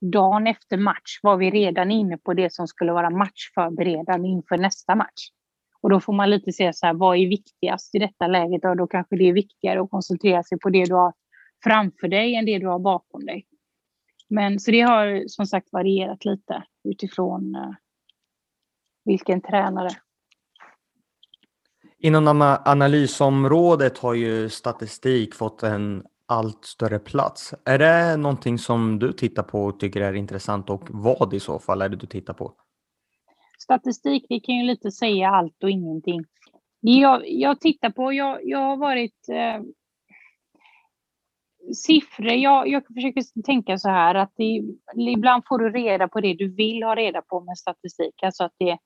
dagen 0.00 0.46
efter 0.46 0.76
match 0.76 1.18
var 1.22 1.36
vi 1.36 1.50
redan 1.50 1.90
inne 1.90 2.18
på 2.18 2.34
det 2.34 2.52
som 2.52 2.66
skulle 2.68 2.92
vara 2.92 3.10
matchförberedande 3.10 4.28
inför 4.28 4.58
nästa 4.58 4.94
match. 4.94 5.28
Och 5.82 5.90
då 5.90 6.00
får 6.00 6.12
man 6.12 6.30
lite 6.30 6.52
se 6.52 6.72
så 6.72 6.86
här, 6.86 6.94
vad 6.94 7.16
är 7.16 7.28
viktigast 7.28 7.94
i 7.94 7.98
detta 7.98 8.26
läget? 8.26 8.64
Och 8.64 8.76
då 8.76 8.86
kanske 8.86 9.16
det 9.16 9.28
är 9.28 9.32
viktigare 9.32 9.80
att 9.80 9.90
koncentrera 9.90 10.42
sig 10.42 10.58
på 10.58 10.70
det 10.70 10.84
du 10.84 10.94
har 10.94 11.12
framför 11.64 12.08
dig 12.08 12.34
än 12.34 12.46
det 12.46 12.58
du 12.58 12.66
har 12.66 12.78
bakom 12.78 13.26
dig. 13.26 13.46
Men 14.28 14.60
så 14.60 14.70
det 14.70 14.80
har 14.80 15.28
som 15.28 15.46
sagt 15.46 15.72
varierat 15.72 16.24
lite 16.24 16.64
utifrån 16.84 17.56
uh, 17.56 17.74
vilken 19.04 19.40
tränare. 19.40 19.90
Inom 21.98 22.56
analysområdet 22.64 23.98
har 23.98 24.14
ju 24.14 24.48
statistik 24.48 25.34
fått 25.34 25.62
en 25.62 26.04
allt 26.30 26.64
större 26.64 26.98
plats. 26.98 27.54
Är 27.64 27.78
det 27.78 28.16
någonting 28.16 28.58
som 28.58 28.98
du 28.98 29.12
tittar 29.12 29.42
på 29.42 29.64
och 29.64 29.80
tycker 29.80 30.00
är 30.00 30.12
intressant 30.12 30.70
och 30.70 30.82
vad 30.90 31.34
i 31.34 31.40
så 31.40 31.58
fall 31.58 31.82
är 31.82 31.88
det 31.88 31.96
du 31.96 32.06
tittar 32.06 32.34
på? 32.34 32.52
Statistik, 33.58 34.26
det 34.28 34.40
kan 34.40 34.54
ju 34.54 34.62
lite 34.62 34.90
säga 34.90 35.28
allt 35.28 35.62
och 35.62 35.70
ingenting. 35.70 36.24
Jag, 36.80 37.22
jag 37.26 37.60
tittar 37.60 37.90
på, 37.90 38.12
jag, 38.12 38.40
jag 38.44 38.58
har 38.58 38.76
varit 38.76 39.28
eh, 39.28 39.62
siffror, 41.74 42.30
jag, 42.30 42.68
jag 42.68 42.86
försöker 42.94 43.42
tänka 43.42 43.78
så 43.78 43.88
här 43.88 44.14
att 44.14 44.32
det, 44.36 44.62
ibland 44.96 45.42
får 45.48 45.58
du 45.58 45.70
reda 45.70 46.08
på 46.08 46.20
det 46.20 46.34
du 46.34 46.54
vill 46.54 46.82
ha 46.82 46.94
reda 46.94 47.22
på 47.22 47.40
med 47.40 47.58
statistik. 47.58 48.22
Alltså 48.22 48.44
att 48.44 48.54
det, 48.58 48.78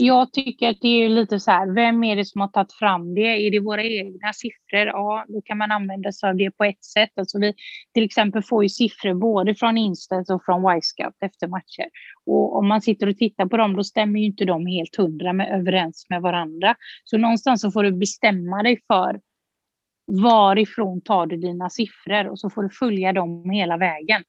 jag 0.00 0.32
tycker 0.32 0.68
att 0.68 0.80
det 0.80 0.88
är 0.88 1.08
lite 1.08 1.40
så 1.40 1.50
här, 1.50 1.74
vem 1.74 2.04
är 2.04 2.16
det 2.16 2.24
som 2.24 2.40
har 2.40 2.48
tagit 2.48 2.72
fram 2.72 3.14
det? 3.14 3.46
Är 3.46 3.50
det 3.50 3.60
våra 3.60 3.82
egna 3.82 4.32
siffror? 4.32 4.86
Ja, 4.86 5.24
då 5.28 5.42
kan 5.42 5.58
man 5.58 5.72
använda 5.72 6.12
sig 6.12 6.30
av 6.30 6.36
det 6.36 6.50
på 6.50 6.64
ett 6.64 6.84
sätt. 6.84 7.10
Alltså 7.16 7.38
vi 7.38 7.54
till 7.94 8.04
exempel 8.04 8.42
får 8.42 8.62
ju 8.62 8.68
siffror 8.68 9.14
både 9.14 9.54
från 9.54 9.78
Instance 9.78 10.34
och 10.34 10.44
från 10.44 10.76
Y-scout 10.76 11.16
efter 11.20 11.46
matcher. 11.46 11.88
Och 12.26 12.56
om 12.56 12.68
man 12.68 12.82
sitter 12.82 13.08
och 13.08 13.16
tittar 13.16 13.46
på 13.46 13.56
dem, 13.56 13.76
då 13.76 13.84
stämmer 13.84 14.20
ju 14.20 14.26
inte 14.26 14.44
de 14.44 14.66
helt 14.66 14.96
hundra 14.96 15.32
med, 15.32 15.60
överens 15.60 16.06
med 16.08 16.22
varandra. 16.22 16.74
Så 17.04 17.18
någonstans 17.18 17.60
så 17.60 17.70
får 17.70 17.82
du 17.82 17.92
bestämma 17.92 18.62
dig 18.62 18.78
för 18.86 19.20
varifrån 20.22 21.00
tar 21.00 21.26
du 21.26 21.36
dina 21.36 21.70
siffror 21.70 22.28
och 22.28 22.38
så 22.38 22.50
får 22.50 22.62
du 22.62 22.70
följa 22.70 23.12
dem 23.12 23.50
hela 23.50 23.76
vägen. 23.76 24.22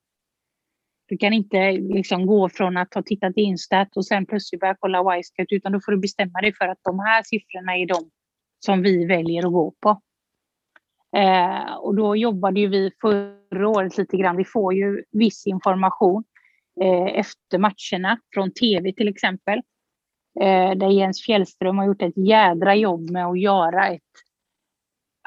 Du 1.09 1.17
kan 1.17 1.33
inte 1.33 1.71
liksom 1.71 2.25
gå 2.25 2.49
från 2.49 2.77
att 2.77 2.93
ha 2.93 3.03
tittat 3.03 3.37
i 3.37 3.41
Instat 3.41 3.97
och 3.97 4.05
sen 4.05 4.25
plötsligt 4.25 4.61
börja 4.61 4.75
kolla 4.79 5.15
Wisecat 5.15 5.47
utan 5.49 5.71
då 5.71 5.79
får 5.85 5.91
du 5.91 5.97
bestämma 5.97 6.41
dig 6.41 6.53
för 6.53 6.67
att 6.67 6.79
de 6.83 6.99
här 6.99 7.23
siffrorna 7.23 7.77
är 7.77 7.87
de 7.87 8.09
som 8.59 8.81
vi 8.81 9.05
väljer 9.05 9.45
att 9.45 9.53
gå 9.53 9.73
på. 9.81 10.01
Eh, 11.17 11.73
och 11.73 11.95
då 11.95 12.15
jobbade 12.15 12.59
ju 12.59 12.67
vi 12.67 12.91
förra 13.01 13.69
året 13.69 13.97
lite 13.97 14.17
grann. 14.17 14.37
Vi 14.37 14.45
får 14.45 14.73
ju 14.73 15.03
viss 15.11 15.47
information 15.47 16.23
eh, 16.81 17.19
efter 17.19 17.57
matcherna 17.57 18.19
från 18.33 18.53
tv 18.53 18.93
till 18.93 19.07
exempel. 19.07 19.61
Eh, 20.41 20.71
där 20.75 20.89
Jens 20.89 21.25
Fjällström 21.25 21.77
har 21.77 21.85
gjort 21.85 22.01
ett 22.01 22.17
jädra 22.17 22.75
jobb 22.75 23.09
med 23.09 23.25
att 23.25 23.39
göra 23.39 23.87
ett 23.87 24.01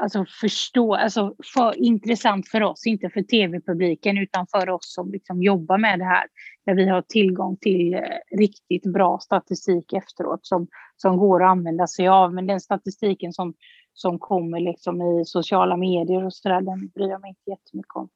alltså 0.02 0.24
förstå, 0.40 0.94
alltså 0.94 1.34
för, 1.54 1.82
intressant 1.82 2.48
för 2.48 2.62
oss, 2.62 2.86
inte 2.86 3.10
för 3.10 3.22
tv-publiken 3.22 4.18
utan 4.18 4.46
för 4.46 4.70
oss 4.70 4.94
som 4.94 5.12
liksom 5.12 5.42
jobbar 5.42 5.78
med 5.78 5.98
det 5.98 6.04
här. 6.04 6.24
Där 6.66 6.74
vi 6.74 6.88
har 6.88 7.02
tillgång 7.02 7.56
till 7.56 7.94
eh, 7.94 8.00
riktigt 8.38 8.92
bra 8.92 9.18
statistik 9.18 9.92
efteråt 9.92 10.46
som, 10.46 10.66
som 10.96 11.16
går 11.16 11.44
att 11.44 11.50
använda 11.50 11.86
sig 11.86 12.08
av. 12.08 12.34
Men 12.34 12.46
den 12.46 12.60
statistiken 12.60 13.32
som, 13.32 13.54
som 13.92 14.18
kommer 14.18 14.60
liksom 14.60 15.02
i 15.02 15.24
sociala 15.26 15.76
medier 15.76 16.24
och 16.24 16.34
sådär, 16.34 16.60
den 16.60 16.88
bryr 16.88 17.08
jag 17.08 17.20
mig 17.20 17.28
inte 17.28 17.50
jättemycket 17.50 17.96
om. 17.96 18.08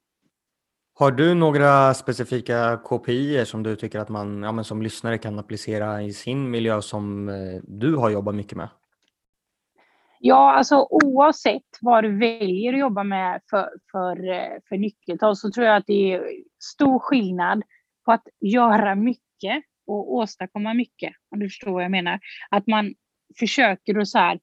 Har 0.99 1.11
du 1.11 1.35
några 1.35 1.95
specifika 1.95 2.77
KPI 2.85 3.47
som 3.47 3.63
du 3.63 3.77
tycker 3.77 3.99
att 3.99 4.09
man 4.09 4.43
ja, 4.43 4.53
men 4.53 4.65
som 4.65 4.83
lyssnare 4.83 5.19
kan 5.19 5.39
applicera 5.39 6.03
i 6.03 6.13
sin 6.13 6.51
miljö 6.51 6.83
som 6.83 7.29
eh, 7.29 7.61
du 7.63 7.97
har 7.97 8.11
jobbat 8.11 8.35
mycket 8.35 8.57
med? 8.57 8.69
Ja, 10.21 10.53
alltså 10.53 10.89
oavsett 10.91 11.63
vad 11.81 12.05
du 12.05 12.19
väljer 12.19 12.73
att 12.73 12.79
jobba 12.79 13.05
med 13.05 13.41
för, 13.51 13.71
för, 13.93 14.29
eh, 14.29 14.59
för 14.69 14.77
nyckeltal 14.77 15.37
så 15.37 15.51
tror 15.51 15.67
jag 15.67 15.77
att 15.77 15.87
det 15.87 16.13
är 16.13 16.23
stor 16.63 16.99
skillnad 16.99 17.63
på 18.05 18.13
att 18.13 18.29
göra 18.41 18.95
mycket 18.95 19.65
och 19.87 20.15
åstadkomma 20.15 20.75
mycket. 20.75 21.13
Om 21.31 21.39
du 21.41 21.49
förstår 21.49 21.73
vad 21.73 21.85
jag 21.85 21.91
menar. 21.91 22.21
Att 22.51 22.67
man 22.67 22.95
försöker 23.39 23.99
och 23.99 24.09
så 24.09 24.19
här. 24.19 24.41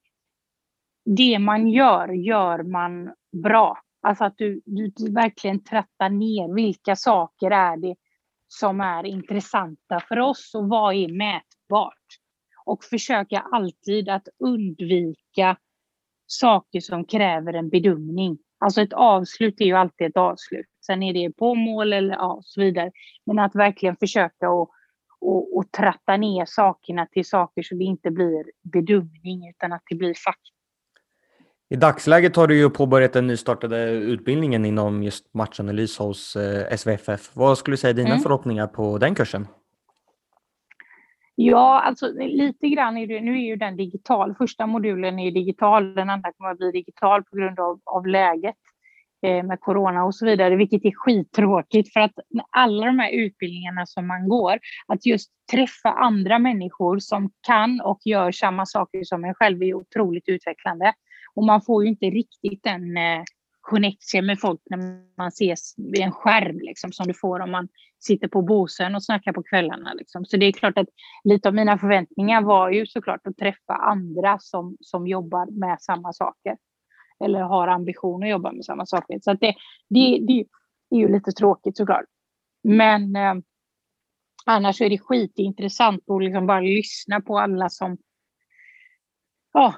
Det 1.04 1.38
man 1.38 1.68
gör, 1.68 2.08
gör 2.08 2.62
man 2.62 3.14
bra. 3.42 3.78
Alltså 4.02 4.24
att 4.24 4.38
du, 4.38 4.62
du, 4.64 4.92
du 4.96 5.12
verkligen 5.12 5.64
trattar 5.64 6.08
ner 6.10 6.54
vilka 6.54 6.96
saker 6.96 7.50
är 7.50 7.76
det 7.76 7.96
som 8.48 8.80
är 8.80 9.06
intressanta 9.06 10.00
för 10.08 10.18
oss 10.18 10.54
och 10.54 10.68
vad 10.68 10.94
är 10.94 11.08
mätbart. 11.08 12.23
Och 12.64 12.84
försöka 12.84 13.38
alltid 13.38 14.08
att 14.08 14.28
undvika 14.38 15.56
saker 16.26 16.80
som 16.80 17.04
kräver 17.04 17.52
en 17.52 17.68
bedömning. 17.68 18.38
Alltså 18.58 18.80
ett 18.80 18.92
avslut 18.92 19.60
är 19.60 19.64
ju 19.64 19.74
alltid 19.74 20.06
ett 20.06 20.16
avslut. 20.16 20.66
Sen 20.86 21.02
är 21.02 21.12
det 21.12 21.36
på 21.36 21.54
mål 21.54 21.92
eller 21.92 22.14
ja, 22.14 22.40
så 22.42 22.60
vidare. 22.60 22.90
Men 23.26 23.38
att 23.38 23.54
verkligen 23.54 23.96
försöka 23.96 24.48
att 24.48 24.68
och, 25.24 25.56
och 25.56 25.72
tratta 25.72 26.16
ner 26.16 26.44
sakerna 26.46 27.06
till 27.06 27.24
saker 27.24 27.62
så 27.62 27.74
det 27.74 27.84
inte 27.84 28.10
blir 28.10 28.44
bedömning 28.62 29.48
utan 29.48 29.72
att 29.72 29.82
det 29.90 29.96
blir 29.96 30.14
fakta. 30.14 30.40
I 31.70 31.76
dagsläget 31.76 32.36
har 32.36 32.46
du 32.46 32.58
ju 32.58 32.70
påbörjat 32.70 33.12
den 33.12 33.26
nystartade 33.26 33.90
utbildningen 33.90 34.64
inom 34.64 35.02
just 35.02 35.34
matchanalys 35.34 35.98
hos 35.98 36.36
eh, 36.36 36.76
SVFF. 36.76 37.30
Vad 37.36 37.58
skulle 37.58 37.72
du 37.72 37.76
säga 37.78 37.90
är 37.90 37.94
dina 37.94 38.08
mm. 38.08 38.20
förhoppningar 38.20 38.66
på 38.66 38.98
den 38.98 39.14
kursen? 39.14 39.46
Ja, 41.36 41.80
alltså 41.80 42.12
lite 42.18 42.68
grann 42.68 42.96
är 42.96 43.06
det, 43.06 43.20
nu 43.20 43.32
är 43.32 43.46
ju 43.46 43.56
den 43.56 43.76
digital. 43.76 44.34
Första 44.34 44.66
modulen 44.66 45.18
är 45.18 45.30
digital, 45.30 45.94
den 45.94 46.10
andra 46.10 46.32
kommer 46.32 46.50
att 46.50 46.58
bli 46.58 46.70
digital 46.70 47.24
på 47.24 47.36
grund 47.36 47.60
av, 47.60 47.80
av 47.84 48.06
läget 48.06 48.54
eh, 49.26 49.42
med 49.42 49.60
corona 49.60 50.04
och 50.04 50.14
så 50.14 50.26
vidare, 50.26 50.56
vilket 50.56 50.84
är 50.84 50.92
skittråkigt 50.94 51.92
för 51.92 52.00
att 52.00 52.12
alla 52.50 52.86
de 52.86 52.98
här 52.98 53.10
utbildningarna 53.10 53.86
som 53.86 54.06
man 54.06 54.28
går, 54.28 54.58
att 54.86 55.06
just 55.06 55.30
träffa 55.52 55.88
andra 55.88 56.38
människor 56.38 56.98
som 56.98 57.30
kan 57.46 57.80
och 57.80 57.98
gör 58.04 58.32
samma 58.32 58.66
saker 58.66 59.04
som 59.04 59.24
en 59.24 59.34
själv 59.34 59.62
är 59.62 59.74
otroligt 59.74 60.28
utvecklande. 60.28 60.92
Och 61.34 61.44
man 61.44 61.62
får 61.62 61.84
ju 61.84 61.90
inte 61.90 62.06
riktigt 62.06 62.62
den 62.62 62.96
eh, 62.96 63.22
connection 63.64 64.26
med 64.26 64.40
folk 64.40 64.60
när 64.70 64.78
man 65.16 65.28
ses 65.28 65.74
vid 65.76 66.00
en 66.00 66.12
skärm 66.12 66.58
liksom, 66.58 66.92
som 66.92 67.06
du 67.06 67.14
får 67.14 67.40
om 67.40 67.50
man 67.50 67.68
sitter 67.98 68.28
på 68.28 68.42
Bosön 68.42 68.94
och 68.94 69.04
snackar 69.04 69.32
på 69.32 69.42
kvällarna. 69.42 69.92
Liksom. 69.92 70.24
Så 70.24 70.36
det 70.36 70.46
är 70.46 70.52
klart 70.52 70.78
att 70.78 70.88
lite 71.24 71.48
av 71.48 71.54
mina 71.54 71.78
förväntningar 71.78 72.42
var 72.42 72.70
ju 72.70 72.86
såklart 72.86 73.26
att 73.26 73.36
träffa 73.36 73.74
andra 73.74 74.38
som, 74.38 74.76
som 74.80 75.06
jobbar 75.06 75.46
med 75.46 75.80
samma 75.80 76.12
saker. 76.12 76.56
Eller 77.24 77.40
har 77.40 77.68
ambition 77.68 78.22
att 78.22 78.28
jobba 78.28 78.52
med 78.52 78.64
samma 78.64 78.86
saker. 78.86 79.18
Så 79.22 79.32
det, 79.32 79.54
det, 79.88 80.18
det 80.26 80.46
är 80.90 80.98
ju 80.98 81.08
lite 81.08 81.32
tråkigt 81.32 81.76
såklart. 81.76 82.04
Men 82.62 83.16
eh, 83.16 83.34
annars 84.46 84.80
är 84.80 84.90
det 84.90 84.98
skitintressant 84.98 86.10
att 86.10 86.22
liksom 86.22 86.46
bara 86.46 86.60
lyssna 86.60 87.20
på 87.20 87.38
alla 87.38 87.68
som 87.68 87.98
ja, 89.52 89.74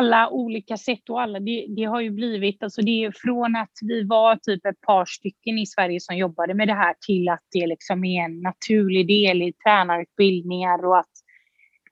alla 0.00 0.30
olika 0.30 0.76
sätt 0.76 1.10
och 1.10 1.20
alla, 1.20 1.40
det, 1.40 1.66
det, 1.68 1.84
har 1.84 2.00
ju 2.00 2.10
blivit, 2.10 2.62
alltså 2.62 2.82
det 2.82 3.04
är 3.04 3.12
från 3.14 3.56
att 3.56 3.72
vi 3.82 4.02
var 4.02 4.36
typ 4.36 4.66
ett 4.66 4.80
par 4.80 5.04
stycken 5.04 5.58
i 5.58 5.66
Sverige 5.66 6.00
som 6.00 6.16
jobbade 6.16 6.54
med 6.54 6.68
det 6.68 6.74
här 6.74 6.94
till 7.06 7.28
att 7.28 7.42
det 7.52 7.66
liksom 7.66 8.04
är 8.04 8.24
en 8.24 8.40
naturlig 8.40 9.08
del 9.08 9.42
i 9.42 9.52
tränarutbildningar 9.52 10.84
och 10.84 10.98
att 10.98 11.10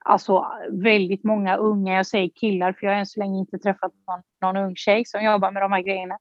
alltså 0.05 0.47
väldigt 0.71 1.25
många 1.25 1.57
unga, 1.57 1.95
jag 1.95 2.07
säger 2.07 2.31
killar 2.35 2.73
för 2.73 2.87
jag 2.87 2.93
har 2.93 2.99
än 2.99 3.07
så 3.07 3.21
länge 3.21 3.39
inte 3.39 3.59
träffat 3.59 3.93
någon, 4.07 4.23
någon 4.55 4.65
ung 4.65 4.77
tjej 4.77 5.05
som 5.05 5.25
jobbar 5.25 5.51
med 5.51 5.63
de 5.63 5.73
här 5.73 5.83
grejerna. 5.83 6.19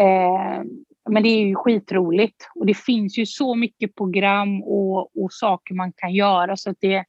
Eh, 0.00 0.62
men 1.10 1.22
det 1.22 1.28
är 1.28 1.46
ju 1.46 1.54
skitroligt 1.54 2.48
och 2.54 2.66
det 2.66 2.76
finns 2.76 3.18
ju 3.18 3.26
så 3.26 3.54
mycket 3.54 3.94
program 3.94 4.62
och, 4.62 5.24
och 5.24 5.32
saker 5.32 5.74
man 5.74 5.92
kan 5.96 6.14
göra 6.14 6.56
så 6.56 6.70
att 6.70 6.76
det, 6.80 7.04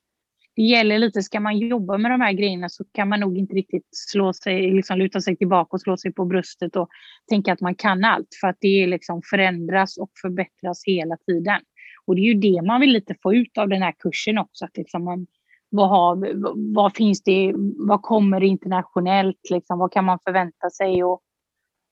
det 0.56 0.62
gäller 0.62 0.99
lite, 0.99 1.24
ska 1.24 1.39
man 1.39 1.58
jobba 1.58 1.97
med 1.97 2.12
de 2.12 2.22
här 2.22 2.34
grejerna 2.34 2.70
så 2.70 2.84
kan 2.91 3.10
man 3.10 3.20
nog 3.20 3.38
inte 3.38 3.56
riktigt 3.56 3.88
slå 3.91 4.34
sig, 4.34 4.72
liksom 4.72 4.97
luta 4.97 5.22
sig 5.22 5.38
tillbaka 5.38 5.76
och 5.76 5.82
slå 5.82 5.97
sig 5.97 6.14
på 6.14 6.26
bröstet 6.26 6.76
och 6.76 6.89
tänka 7.30 7.54
att 7.54 7.62
man 7.62 7.76
kan 7.76 8.04
allt. 8.04 8.28
För 8.41 8.47
att 8.47 8.58
det 8.60 8.88
liksom 8.88 9.22
förändras 9.30 9.97
och 9.97 10.12
förbättras 10.22 10.84
hela 10.86 11.18
tiden. 11.18 11.62
Och 12.06 12.16
det 12.16 12.22
är 12.22 12.34
ju 12.34 12.34
det 12.34 12.62
man 12.62 12.82
vill 12.82 12.89
lite 12.89 13.16
få 13.24 13.34
ut 13.34 13.58
av 13.58 13.70
den 13.70 13.82
här 13.82 13.93
kursen 13.99 14.38
också. 14.38 14.66
Att 14.66 14.78
liksom 14.78 15.04
man, 15.04 15.28
vad, 15.70 15.89
har, 15.89 16.32
vad 16.76 16.95
finns 16.95 17.24
det, 17.24 17.54
vad 17.88 18.01
kommer 18.01 18.43
internationellt, 18.43 19.49
liksom, 19.49 19.80
vad 19.80 19.91
kan 19.91 20.06
man 20.06 20.20
förvänta 20.24 20.70
sig 20.70 21.04
och 21.04 21.22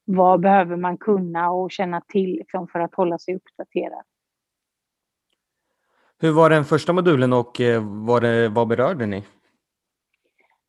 vad 0.06 0.42
behöver 0.42 0.78
man 0.78 0.98
kunna 0.98 1.52
och 1.52 1.72
känna 1.72 2.02
till 2.02 2.32
liksom, 2.32 2.68
för 2.68 2.80
att 2.80 2.96
hålla 2.96 3.18
sig 3.20 3.36
uppdaterad. 3.36 4.04
Hur 6.22 6.32
var 6.32 6.50
den 6.50 6.66
första 6.66 6.94
modulen 6.94 7.34
och 7.34 7.62
eh, 7.62 7.84
vad, 7.84 8.24
det, 8.24 8.50
vad 8.50 8.68
berörde 8.68 9.06
ni? 9.06 9.18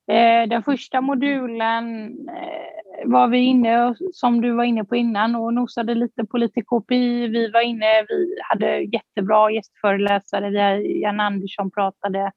Eh, 0.09 0.49
den 0.49 0.63
första 0.63 1.01
modulen 1.01 2.07
eh, 2.29 3.09
var 3.09 3.29
vi 3.29 3.39
inne, 3.39 3.95
som 4.13 4.41
du 4.41 4.53
var 4.53 4.65
inne 4.65 4.85
på 4.85 4.97
innan, 4.97 5.35
och 5.35 5.55
nosade 5.55 5.95
lite 5.95 6.25
på 6.25 6.37
lite 6.39 6.63
KPI. 6.63 7.29
Vi 7.29 7.51
var 7.51 7.61
inne, 7.61 8.03
vi 8.09 8.37
hade 8.43 8.79
jättebra 8.79 9.51
gästföreläsare. 9.51 10.51
Vi, 10.51 11.03
Jan 11.03 11.21
Andersson 11.21 11.71
pratade, 11.71 12.33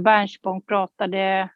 Bernspång 0.00 0.62
pratade, 0.62 1.48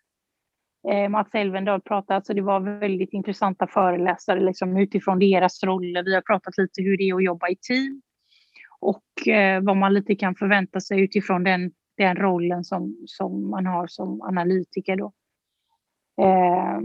Mats 1.10 1.34
Elvendal 1.34 1.80
pratade. 1.80 2.16
Alltså 2.16 2.34
det 2.34 2.42
var 2.42 2.60
väldigt 2.60 3.12
intressanta 3.12 3.66
föreläsare 3.66 4.40
liksom, 4.40 4.76
utifrån 4.76 5.18
deras 5.18 5.62
roller. 5.62 6.02
Vi 6.02 6.14
har 6.14 6.22
pratat 6.22 6.58
lite 6.58 6.82
hur 6.82 6.96
det 6.96 7.08
är 7.08 7.14
att 7.14 7.24
jobba 7.24 7.48
i 7.48 7.56
team 7.56 8.02
och 8.84 9.28
eh, 9.28 9.62
vad 9.62 9.76
man 9.76 9.94
lite 9.94 10.14
kan 10.14 10.34
förvänta 10.34 10.80
sig 10.80 11.00
utifrån 11.00 11.44
den, 11.44 11.72
den 11.96 12.16
rollen 12.16 12.64
som, 12.64 12.96
som 13.06 13.50
man 13.50 13.66
har 13.66 13.86
som 13.86 14.22
analytiker. 14.22 14.96
Då. 14.96 15.12
Eh, 16.22 16.80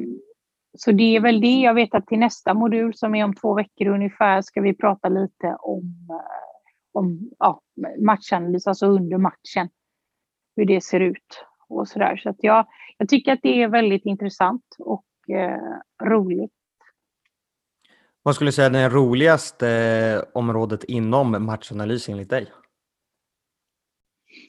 så 0.78 0.92
det 0.92 1.16
är 1.16 1.20
väl 1.20 1.42
det. 1.42 1.60
Jag 1.60 1.74
vet 1.74 1.96
att 1.96 2.08
till 2.08 2.20
nästa 2.20 2.54
modul 2.54 2.94
som 2.94 3.16
är 3.16 3.24
om 3.24 3.36
två 3.36 3.54
veckor 3.54 3.88
ungefär 3.88 4.42
ska 4.42 4.62
vi 4.62 4.74
prata 4.74 5.10
lite 5.10 5.56
om, 5.60 6.08
eh, 6.10 7.00
om 7.00 7.30
ja, 7.40 7.62
matchanalys, 8.00 8.68
alltså 8.68 8.86
under 8.86 9.18
matchen. 9.18 9.70
Hur 10.56 10.66
det 10.66 10.84
ser 10.84 11.00
ut 11.00 11.46
och 11.70 11.88
så 11.88 12.00
där. 12.00 12.18
Så 12.18 12.30
att 12.30 12.44
jag, 12.44 12.66
jag 12.98 13.10
tycker 13.10 13.34
att 13.34 13.40
det 13.44 13.64
är 13.64 13.68
väldigt 13.68 14.06
intressant 14.06 14.76
och 14.80 15.36
eh, 15.36 15.80
roligt. 16.04 16.59
Vad 18.30 18.36
skulle 18.36 18.48
du 18.48 18.52
säga 18.52 18.66
är 18.66 18.72
det 18.72 18.90
roligaste 18.90 19.70
eh, 19.70 20.22
området 20.34 20.84
inom 20.84 21.46
matchanalys 21.46 22.10
enligt 22.10 22.30
dig? 22.30 22.52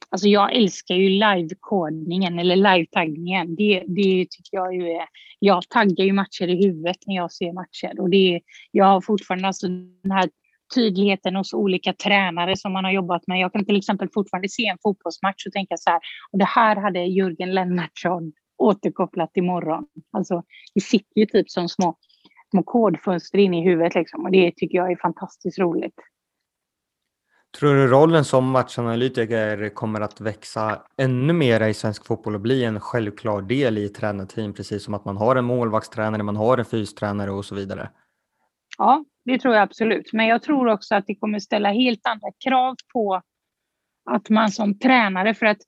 Alltså 0.08 0.28
jag 0.28 0.56
älskar 0.56 0.94
ju 0.94 1.08
live-kodningen 1.08 2.38
eller 2.38 2.56
live-taggningen. 2.56 3.56
Det, 3.56 3.84
det 3.86 4.26
tycker 4.30 4.56
jag 4.56 4.74
ju 4.74 4.90
är... 4.90 5.04
Jag 5.38 5.68
taggar 5.68 6.04
ju 6.04 6.12
matcher 6.12 6.48
i 6.48 6.66
huvudet 6.66 6.96
när 7.06 7.16
jag 7.16 7.32
ser 7.32 7.52
matcher 7.52 8.00
och 8.00 8.10
det, 8.10 8.40
jag 8.70 8.84
har 8.84 9.00
fortfarande 9.00 9.46
alltså 9.46 9.68
den 10.02 10.12
här 10.12 10.30
tydligheten 10.74 11.36
hos 11.36 11.54
olika 11.54 11.92
tränare 11.92 12.56
som 12.56 12.72
man 12.72 12.84
har 12.84 12.92
jobbat 12.92 13.26
med. 13.26 13.40
Jag 13.40 13.52
kan 13.52 13.64
till 13.64 13.76
exempel 13.76 14.08
fortfarande 14.14 14.48
se 14.48 14.66
en 14.66 14.78
fotbollsmatch 14.82 15.46
och 15.46 15.52
tänka 15.52 15.76
så 15.76 15.90
här, 15.90 16.00
och 16.32 16.38
det 16.38 16.48
här 16.48 16.76
hade 16.76 17.04
Jörgen 17.04 17.54
Lennartsson 17.54 18.32
återkopplat 18.58 19.30
imorgon. 19.34 19.84
Alltså, 20.12 20.42
det 20.74 20.80
sitter 20.80 21.20
ju 21.20 21.26
typ 21.26 21.50
som 21.50 21.68
små 21.68 21.96
små 22.50 22.62
kodfönster 22.62 23.38
in 23.38 23.54
i 23.54 23.64
huvudet 23.64 23.94
liksom. 23.94 24.24
Och 24.24 24.30
det 24.30 24.52
tycker 24.56 24.78
jag 24.78 24.92
är 24.92 24.96
fantastiskt 24.96 25.58
roligt. 25.58 25.94
Tror 27.58 27.74
du 27.74 27.86
rollen 27.86 28.24
som 28.24 28.50
matchanalytiker 28.50 29.68
kommer 29.68 30.00
att 30.00 30.20
växa 30.20 30.82
ännu 30.96 31.32
mer 31.32 31.68
i 31.68 31.74
svensk 31.74 32.06
fotboll 32.06 32.34
och 32.34 32.40
bli 32.40 32.64
en 32.64 32.80
självklar 32.80 33.42
del 33.42 33.78
i 33.78 33.88
tränarteam, 33.88 34.52
precis 34.52 34.84
som 34.84 34.94
att 34.94 35.04
man 35.04 35.16
har 35.16 35.36
en 35.36 35.44
målvaktstränare, 35.44 36.22
man 36.22 36.36
har 36.36 36.58
en 36.58 36.64
fystränare 36.64 37.30
och 37.30 37.44
så 37.44 37.54
vidare? 37.54 37.90
Ja, 38.78 39.04
det 39.24 39.38
tror 39.38 39.54
jag 39.54 39.62
absolut. 39.62 40.12
Men 40.12 40.26
jag 40.26 40.42
tror 40.42 40.68
också 40.68 40.94
att 40.94 41.06
det 41.06 41.14
kommer 41.14 41.38
ställa 41.38 41.72
helt 41.72 42.06
andra 42.06 42.28
krav 42.44 42.74
på 42.92 43.22
att 44.10 44.28
man 44.28 44.50
som 44.50 44.78
tränare, 44.78 45.34
för 45.34 45.46
att 45.46 45.58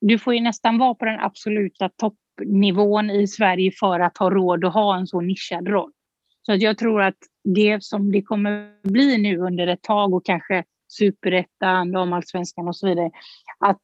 du 0.00 0.18
får 0.18 0.34
ju 0.34 0.40
nästan 0.40 0.78
vara 0.78 0.94
på 0.94 1.04
den 1.04 1.20
absoluta 1.20 1.88
toppnivån 1.88 3.10
i 3.10 3.26
Sverige 3.26 3.72
för 3.80 4.00
att 4.00 4.18
ha 4.18 4.30
råd 4.30 4.64
att 4.64 4.74
ha 4.74 4.96
en 4.96 5.06
så 5.06 5.20
nischad 5.20 5.68
roll. 5.68 5.92
Så 6.42 6.52
att 6.52 6.62
jag 6.62 6.78
tror 6.78 7.02
att 7.02 7.16
det 7.44 7.84
som 7.84 8.12
det 8.12 8.22
kommer 8.22 8.72
bli 8.82 9.18
nu 9.18 9.38
under 9.38 9.66
ett 9.66 9.82
tag 9.82 10.14
och 10.14 10.24
kanske 10.24 10.64
superettan, 10.88 11.92
damallsvenskan 11.92 12.68
och 12.68 12.76
så 12.76 12.86
vidare, 12.86 13.10
att 13.58 13.82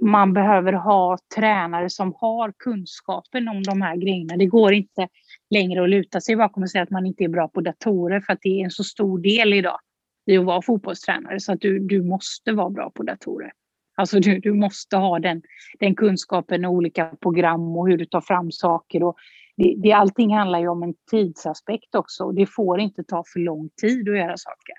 man 0.00 0.32
behöver 0.32 0.72
ha 0.72 1.18
tränare 1.34 1.90
som 1.90 2.14
har 2.18 2.52
kunskapen 2.58 3.48
om 3.48 3.62
de 3.62 3.82
här 3.82 3.96
grejerna. 3.96 4.36
Det 4.36 4.46
går 4.46 4.72
inte 4.72 5.08
längre 5.50 5.82
att 5.82 5.90
luta 5.90 6.20
sig 6.20 6.36
bakom 6.36 6.62
och 6.62 6.70
säga 6.70 6.82
att 6.82 6.90
man 6.90 7.06
inte 7.06 7.24
är 7.24 7.28
bra 7.28 7.48
på 7.48 7.60
datorer 7.60 8.20
för 8.20 8.32
att 8.32 8.38
det 8.42 8.60
är 8.60 8.64
en 8.64 8.70
så 8.70 8.84
stor 8.84 9.18
del 9.18 9.52
idag 9.52 9.78
i 10.26 10.36
att 10.36 10.44
vara 10.44 10.62
fotbollstränare 10.62 11.40
så 11.40 11.52
att 11.52 11.60
du, 11.60 11.78
du 11.78 12.02
måste 12.02 12.52
vara 12.52 12.70
bra 12.70 12.90
på 12.90 13.02
datorer. 13.02 13.52
Alltså 13.94 14.20
du, 14.20 14.38
du 14.38 14.52
måste 14.52 14.96
ha 14.96 15.18
den, 15.18 15.42
den 15.78 15.94
kunskapen 15.94 16.64
och 16.64 16.72
olika 16.72 17.04
program 17.04 17.76
och 17.76 17.88
hur 17.88 17.98
du 17.98 18.04
tar 18.04 18.20
fram 18.20 18.52
saker 18.52 19.02
och 19.02 19.16
det, 19.62 19.74
det, 19.78 19.92
allting 19.92 20.34
handlar 20.34 20.58
ju 20.58 20.68
om 20.68 20.82
en 20.82 20.94
tidsaspekt 21.10 21.94
också. 21.94 22.32
Det 22.32 22.46
får 22.46 22.80
inte 22.80 23.04
ta 23.04 23.24
för 23.32 23.40
lång 23.40 23.70
tid 23.80 24.08
att 24.08 24.16
göra 24.16 24.36
saker. 24.36 24.74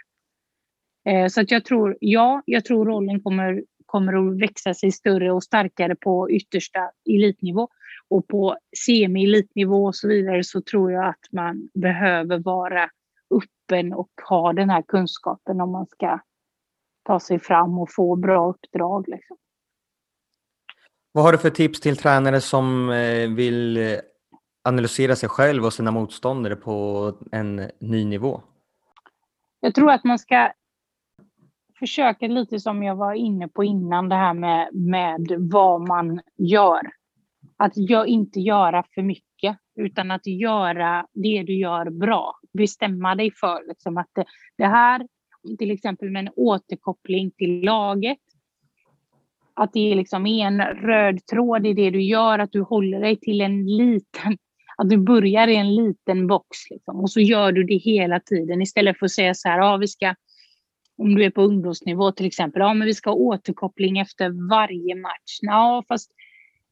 Eh, 1.06 1.28
så 1.28 1.42
att 1.42 1.52
jag 1.52 1.66
tror, 1.66 1.98
ja, 2.00 2.42
jag 2.46 2.66
tror 2.66 2.86
rollen 2.86 3.22
kommer, 3.22 3.64
kommer 3.86 4.14
att 4.14 4.42
växa 4.42 4.74
sig 4.74 4.92
större 4.92 5.32
och 5.32 5.44
starkare 5.44 5.96
på 5.96 6.32
yttersta 6.32 6.92
elitnivå. 7.10 7.68
Och 8.10 8.28
på 8.28 8.58
semi-elitnivå 8.86 9.86
och 9.86 9.96
så 9.96 10.08
vidare 10.08 10.44
så 10.44 10.62
tror 10.62 10.92
jag 10.92 11.08
att 11.10 11.32
man 11.32 11.70
behöver 11.74 12.40
vara 12.40 12.90
öppen 13.36 13.94
och 13.94 14.10
ha 14.30 14.54
den 14.54 14.70
här 14.70 14.84
kunskapen 14.88 15.62
om 15.62 15.72
man 15.72 15.88
ska 15.88 16.20
ta 17.04 17.20
sig 17.20 17.40
fram 17.40 17.80
och 17.80 17.90
få 17.92 18.16
bra 18.16 18.50
uppdrag. 18.50 19.08
Liksom. 19.08 19.38
Vad 21.12 21.24
har 21.24 21.32
du 21.32 21.38
för 21.38 21.50
tips 21.50 21.80
till 21.80 21.98
tränare 21.98 22.42
som 22.42 22.90
eh, 22.90 23.30
vill 23.30 23.78
analysera 24.64 25.16
sig 25.16 25.30
själv 25.30 25.66
och 25.66 25.74
sina 25.74 25.92
motståndare 25.92 26.56
på 26.56 27.14
en 27.32 27.70
ny 27.80 28.06
nivå? 28.06 28.42
Jag 29.60 29.76
tror 29.76 29.92
att 29.92 30.04
man 30.04 30.20
ska 30.20 30.52
försöka 31.80 32.28
lite 32.28 32.60
som 32.60 32.84
jag 32.84 32.96
var 32.96 33.14
inne 33.14 33.48
på 33.48 33.64
innan, 33.64 34.10
det 34.10 34.16
här 34.16 34.34
med, 34.34 34.70
med 34.74 35.36
vad 35.52 35.88
man 35.88 36.22
gör. 36.38 36.82
Att 37.58 37.72
jag 37.76 38.08
inte 38.08 38.40
göra 38.40 38.84
för 38.96 39.02
mycket, 39.02 39.58
utan 39.76 40.12
att 40.12 40.28
göra 40.28 41.08
det 41.14 41.44
du 41.44 41.54
gör 41.54 41.90
bra. 41.90 42.36
Bestämma 42.54 43.16
dig 43.16 43.32
för 43.32 43.68
liksom, 43.68 43.98
att 43.98 44.10
det, 44.14 44.26
det 44.58 44.66
här, 44.66 45.08
till 45.60 45.72
exempel 45.72 46.12
med 46.12 46.20
en 46.20 46.34
återkoppling 46.36 47.32
till 47.32 47.62
laget, 47.62 48.20
att 49.54 49.74
det 49.74 49.96
liksom 49.96 50.26
är 50.26 50.48
en 50.48 50.62
röd 50.62 51.26
tråd 51.26 51.68
i 51.68 51.74
det 51.74 51.90
du 51.90 52.02
gör, 52.02 52.40
att 52.40 52.52
du 52.52 52.62
håller 52.62 53.00
dig 53.00 53.20
till 53.20 53.42
en 53.42 53.66
liten, 53.66 54.38
att 54.78 54.90
du 54.90 54.98
börjar 54.98 55.48
i 55.48 55.56
en 55.56 55.76
liten 55.76 56.28
box 56.28 56.58
liksom, 56.70 57.00
och 57.00 57.12
så 57.12 57.20
gör 57.20 57.52
du 57.52 57.64
det 57.64 57.78
hela 57.78 58.20
tiden 58.20 58.62
istället 58.62 59.00
för 59.00 59.06
att 59.06 59.12
säga 59.12 59.34
så 59.34 59.50
här, 59.50 59.58
ja 59.58 59.78
vi 59.78 59.88
ska, 59.88 60.16
om 60.98 61.16
du 61.16 61.26
är 61.26 61.30
på 61.30 61.42
ungdomsnivå 61.42 62.12
till 62.12 62.26
exempel, 62.26 62.60
ja 62.60 62.74
men 62.74 62.86
vi 62.86 62.94
ska 62.94 63.10
ha 63.10 63.18
återkoppling 63.18 64.00
efter 64.00 64.50
varje 64.50 64.96
match. 64.96 65.40
Ja, 65.42 65.84
fast 65.88 66.12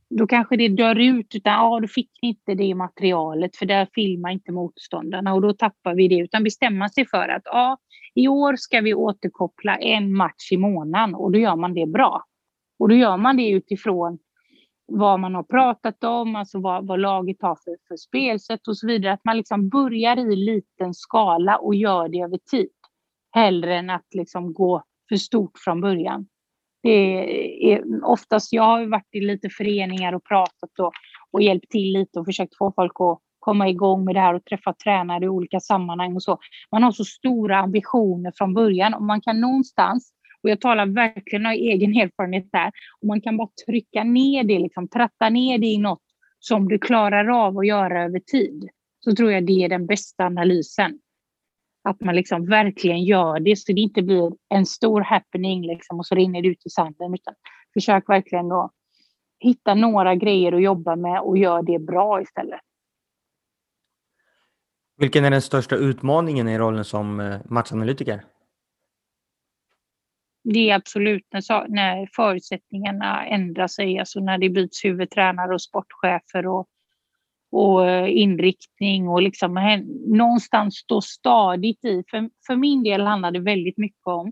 då 0.09 0.27
kanske 0.27 0.57
det 0.57 0.67
dör 0.67 0.99
ut, 0.99 1.35
utan 1.35 1.53
ja, 1.53 1.79
då 1.79 1.87
fick 1.87 2.09
ni 2.21 2.29
inte 2.29 2.53
det 2.53 2.75
materialet 2.75 3.55
för 3.55 3.65
där 3.65 3.87
filmar 3.95 4.29
inte 4.29 4.51
motståndarna 4.51 5.33
och 5.33 5.41
då 5.41 5.53
tappar 5.53 5.95
vi 5.95 6.07
det. 6.07 6.17
Utan 6.17 6.43
bestämma 6.43 6.89
sig 6.89 7.07
för 7.07 7.27
att 7.27 7.41
ja, 7.45 7.77
i 8.15 8.27
år 8.27 8.55
ska 8.55 8.81
vi 8.81 8.93
återkoppla 8.93 9.77
en 9.77 10.13
match 10.13 10.51
i 10.51 10.57
månaden 10.57 11.15
och 11.15 11.31
då 11.31 11.39
gör 11.39 11.55
man 11.55 11.73
det 11.73 11.85
bra. 11.85 12.25
Och 12.79 12.89
då 12.89 12.95
gör 12.95 13.17
man 13.17 13.37
det 13.37 13.49
utifrån 13.49 14.19
vad 14.91 15.19
man 15.19 15.35
har 15.35 15.43
pratat 15.43 16.03
om, 16.03 16.35
alltså 16.35 16.59
vad, 16.59 16.87
vad 16.87 16.99
laget 16.99 17.41
har 17.41 17.55
för, 17.55 17.77
för 17.87 17.97
spelsätt 17.97 18.67
och 18.67 18.77
så 18.77 18.87
vidare. 18.87 19.13
Att 19.13 19.25
man 19.25 19.37
liksom 19.37 19.69
börjar 19.69 20.31
i 20.31 20.35
liten 20.35 20.93
skala 20.93 21.57
och 21.57 21.75
gör 21.75 22.09
det 22.09 22.21
över 22.21 22.39
tid. 22.51 22.69
Hellre 23.31 23.75
än 23.75 23.89
att 23.89 24.07
liksom 24.15 24.53
gå 24.53 24.83
för 25.09 25.15
stort 25.15 25.57
från 25.57 25.81
början. 25.81 26.27
Det 26.83 27.73
är 27.73 28.05
oftast, 28.05 28.53
jag 28.53 28.63
har 28.63 28.85
varit 28.85 29.09
i 29.11 29.19
lite 29.21 29.49
föreningar 29.49 30.13
och 30.13 30.23
pratat 30.23 30.79
och, 30.79 30.91
och 31.31 31.41
hjälpt 31.41 31.69
till 31.69 31.93
lite 31.93 32.19
och 32.19 32.25
försökt 32.25 32.57
få 32.57 32.73
folk 32.75 32.91
att 32.99 33.19
komma 33.39 33.69
igång 33.69 34.05
med 34.05 34.15
det 34.15 34.19
här 34.19 34.33
och 34.33 34.45
träffa 34.45 34.73
tränare 34.73 35.25
i 35.25 35.29
olika 35.29 35.59
sammanhang 35.59 36.15
och 36.15 36.23
så. 36.23 36.39
Man 36.71 36.83
har 36.83 36.91
så 36.91 37.05
stora 37.05 37.57
ambitioner 37.57 38.33
från 38.35 38.53
början 38.53 38.93
och 38.93 39.03
man 39.03 39.21
kan 39.21 39.41
någonstans, 39.41 40.11
och 40.43 40.49
jag 40.49 40.61
talar 40.61 40.85
verkligen 40.85 41.45
av 41.45 41.51
egen 41.51 41.95
erfarenhet 41.95 42.49
här. 42.53 42.71
och 43.01 43.07
man 43.07 43.21
kan 43.21 43.37
bara 43.37 43.49
trycka 43.65 44.03
ner 44.03 44.43
det, 44.43 44.59
liksom, 44.59 44.87
tratta 44.87 45.29
ner 45.29 45.57
det 45.57 45.67
i 45.67 45.77
något 45.77 46.03
som 46.39 46.67
du 46.67 46.79
klarar 46.79 47.45
av 47.45 47.57
att 47.57 47.67
göra 47.67 48.03
över 48.03 48.19
tid, 48.19 48.69
så 48.99 49.15
tror 49.15 49.31
jag 49.31 49.45
det 49.45 49.63
är 49.63 49.69
den 49.69 49.85
bästa 49.85 50.25
analysen. 50.25 50.99
Att 51.83 52.01
man 52.01 52.15
liksom 52.15 52.45
verkligen 52.45 53.03
gör 53.03 53.39
det 53.39 53.55
så 53.55 53.73
det 53.73 53.81
inte 53.81 54.01
blir 54.01 54.31
en 54.49 54.65
stor 54.65 55.01
happening 55.01 55.67
liksom, 55.67 55.99
och 55.99 56.05
så 56.05 56.15
rinner 56.15 56.41
det 56.41 56.47
ut 56.47 56.65
i 56.65 56.69
sanden. 56.69 57.13
Utan 57.13 57.33
försök 57.73 58.09
verkligen 58.09 58.51
att 58.51 58.71
hitta 59.39 59.73
några 59.73 60.15
grejer 60.15 60.51
att 60.51 60.63
jobba 60.63 60.95
med 60.95 61.21
och 61.21 61.37
gör 61.37 61.61
det 61.61 61.79
bra 61.79 62.21
istället. 62.21 62.59
Vilken 64.97 65.25
är 65.25 65.31
den 65.31 65.41
största 65.41 65.75
utmaningen 65.75 66.47
i 66.47 66.57
rollen 66.57 66.85
som 66.85 67.19
eh, 67.19 67.39
matchanalytiker? 67.45 68.23
Det 70.43 70.69
är 70.69 70.75
absolut 70.75 71.27
när, 71.31 71.67
när 71.67 72.09
förutsättningarna 72.15 73.25
ändrar 73.25 73.67
sig, 73.67 73.99
alltså 73.99 74.19
när 74.19 74.37
det 74.37 74.49
byts 74.49 74.85
huvudtränare 74.85 75.53
och 75.53 75.61
sportchefer 75.61 76.47
och 76.47 76.67
och 77.51 77.89
eh, 77.89 78.17
inriktning 78.17 79.07
och 79.07 79.21
liksom 79.21 79.81
någonstans 80.07 80.75
stå 80.75 81.01
stadigt 81.01 81.85
i. 81.85 82.03
För, 82.11 82.29
för 82.47 82.55
min 82.55 82.83
del 82.83 83.01
handlar 83.01 83.31
det 83.31 83.39
väldigt 83.39 83.77
mycket 83.77 84.07
om 84.07 84.31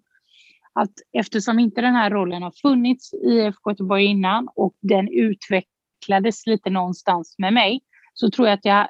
att 0.74 0.93
eftersom 1.14 1.60
inte 1.60 1.82
den 1.82 1.95
här 1.95 2.10
rollen 2.10 2.43
har 2.43 2.53
funnits 2.62 3.14
i 3.14 3.18
IFK 3.18 3.72
Göteborg 3.72 4.05
innan 4.05 4.49
och 4.55 4.74
den 4.82 5.07
utvecklades 5.07 6.45
lite 6.45 6.70
någonstans 6.70 7.36
med 7.38 7.53
mig 7.53 7.82
så 8.14 8.32
tror 8.32 8.47
jag 8.47 8.53
att, 8.53 8.66
jag 8.66 8.88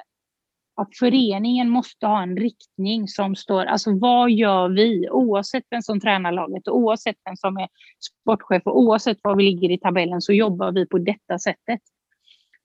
att 0.76 0.96
föreningen 0.98 1.68
måste 1.68 2.06
ha 2.06 2.22
en 2.22 2.36
riktning 2.36 3.08
som 3.08 3.36
står, 3.36 3.64
alltså 3.64 3.98
vad 3.98 4.30
gör 4.30 4.68
vi 4.68 5.08
oavsett 5.10 5.64
vem 5.70 5.82
som 5.82 6.00
tränar 6.00 6.32
laget 6.32 6.68
och 6.68 6.76
oavsett 6.76 7.16
vem 7.24 7.36
som 7.36 7.56
är 7.56 7.68
sportchef 8.00 8.62
och 8.64 8.78
oavsett 8.78 9.18
var 9.22 9.36
vi 9.36 9.42
ligger 9.42 9.70
i 9.70 9.78
tabellen 9.78 10.20
så 10.20 10.32
jobbar 10.32 10.72
vi 10.72 10.86
på 10.86 10.98
detta 10.98 11.38
sättet. 11.38 11.80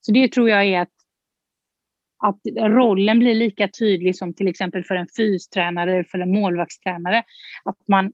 Så 0.02 0.12
det 0.12 0.32
tror 0.32 0.50
jag 0.50 0.66
är 0.66 0.82
att 0.82 0.90
att 2.18 2.40
rollen 2.56 3.20
blir 3.20 3.36
lika 3.36 3.68
tydlig 3.68 4.18
som 4.18 4.34
till 4.34 4.48
exempel 4.48 4.84
för 4.84 4.96
en 4.96 5.08
fystränare 5.18 5.94
eller 5.94 6.04
för 6.04 6.20
en 6.20 6.32
målvaktstränare. 6.32 7.24
Att 7.66 7.78
man, 7.88 8.14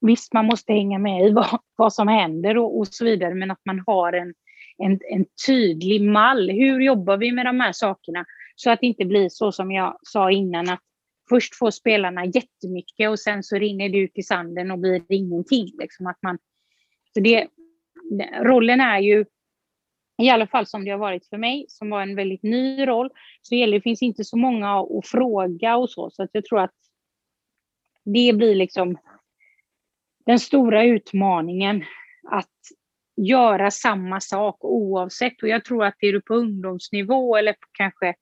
visst, 0.00 0.32
man 0.32 0.46
måste 0.46 0.72
hänga 0.72 0.98
med 0.98 1.26
i 1.26 1.30
vad, 1.30 1.60
vad 1.76 1.92
som 1.92 2.08
händer 2.08 2.58
och, 2.58 2.78
och 2.78 2.88
så 2.88 3.04
vidare, 3.04 3.34
men 3.34 3.50
att 3.50 3.60
man 3.64 3.84
har 3.86 4.12
en, 4.12 4.34
en, 4.78 4.98
en 5.10 5.24
tydlig 5.46 6.02
mall. 6.02 6.50
Hur 6.50 6.80
jobbar 6.80 7.16
vi 7.16 7.32
med 7.32 7.46
de 7.46 7.60
här 7.60 7.72
sakerna? 7.72 8.24
Så 8.62 8.70
att 8.70 8.80
det 8.80 8.86
inte 8.86 9.04
blir 9.04 9.28
så 9.28 9.52
som 9.52 9.72
jag 9.72 9.98
sa 10.02 10.30
innan, 10.30 10.70
att 10.70 10.80
först 11.28 11.54
får 11.54 11.70
spelarna 11.70 12.24
jättemycket 12.24 13.10
och 13.10 13.20
sen 13.20 13.42
så 13.42 13.56
rinner 13.56 13.88
det 13.88 13.98
ut 13.98 14.18
i 14.18 14.22
sanden 14.22 14.70
och 14.70 14.78
blir 14.78 15.02
ingenting. 15.08 15.70
Liksom 15.78 16.06
att 16.06 16.18
man, 16.22 16.38
så 17.14 17.20
det, 17.20 17.48
rollen 18.40 18.80
är 18.80 18.98
ju 18.98 19.24
i 20.22 20.30
alla 20.30 20.46
fall 20.46 20.66
som 20.66 20.84
det 20.84 20.90
har 20.90 20.98
varit 20.98 21.26
för 21.26 21.36
mig, 21.36 21.66
som 21.68 21.90
var 21.90 22.02
en 22.02 22.16
väldigt 22.16 22.42
ny 22.42 22.86
roll, 22.86 23.10
så 23.42 23.54
gäller, 23.54 23.78
det 23.78 23.82
finns 23.82 24.02
inte 24.02 24.24
så 24.24 24.36
många 24.36 24.80
att 24.80 25.06
fråga 25.06 25.76
och 25.76 25.90
så, 25.90 26.10
så 26.10 26.22
att 26.22 26.30
jag 26.32 26.44
tror 26.44 26.60
att 26.60 26.74
det 28.04 28.32
blir 28.36 28.54
liksom 28.54 28.98
den 30.26 30.38
stora 30.38 30.84
utmaningen 30.84 31.84
att 32.30 32.56
göra 33.16 33.70
samma 33.70 34.20
sak 34.20 34.64
oavsett. 34.64 35.42
Och 35.42 35.48
jag 35.48 35.64
tror 35.64 35.84
att 35.84 35.94
är 36.00 36.12
du 36.12 36.20
på 36.20 36.34
ungdomsnivå 36.34 37.36
eller 37.36 37.52
på 37.52 37.66
kanske 37.72 38.14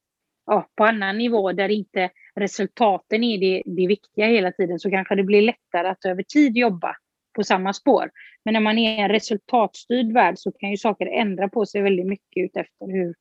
ja, 0.49 0.69
på 0.77 0.85
annan 0.85 1.19
nivå 1.19 1.53
där 1.53 1.69
inte 1.69 2.11
resultaten 2.35 3.25
är 3.25 3.39
det, 3.39 3.63
det 3.67 3.87
viktiga 3.87 4.27
hela 4.27 4.53
tiden 4.53 4.79
så 4.79 4.91
kanske 4.91 5.15
det 5.15 5.25
blir 5.25 5.43
lättare 5.43 5.89
att 5.89 6.05
över 6.05 6.23
tid 6.23 6.57
jobba 6.57 6.97
på 7.37 7.45
samma 7.45 7.73
spår. 7.73 8.11
Men 8.45 8.55
när 8.55 8.61
man 8.61 8.79
är 8.79 8.99
i 8.99 9.01
en 9.01 9.09
resultatstyrd 9.09 10.13
värld 10.13 10.35
så 10.39 10.53
kan 10.53 10.71
ju 10.71 10.77
saker 10.77 11.07
ändra 11.07 11.49
på 11.49 11.67
sig 11.67 11.83
väldigt 11.83 12.07
mycket 12.07 12.45
utefter 12.45 12.87
hur, 12.87 13.15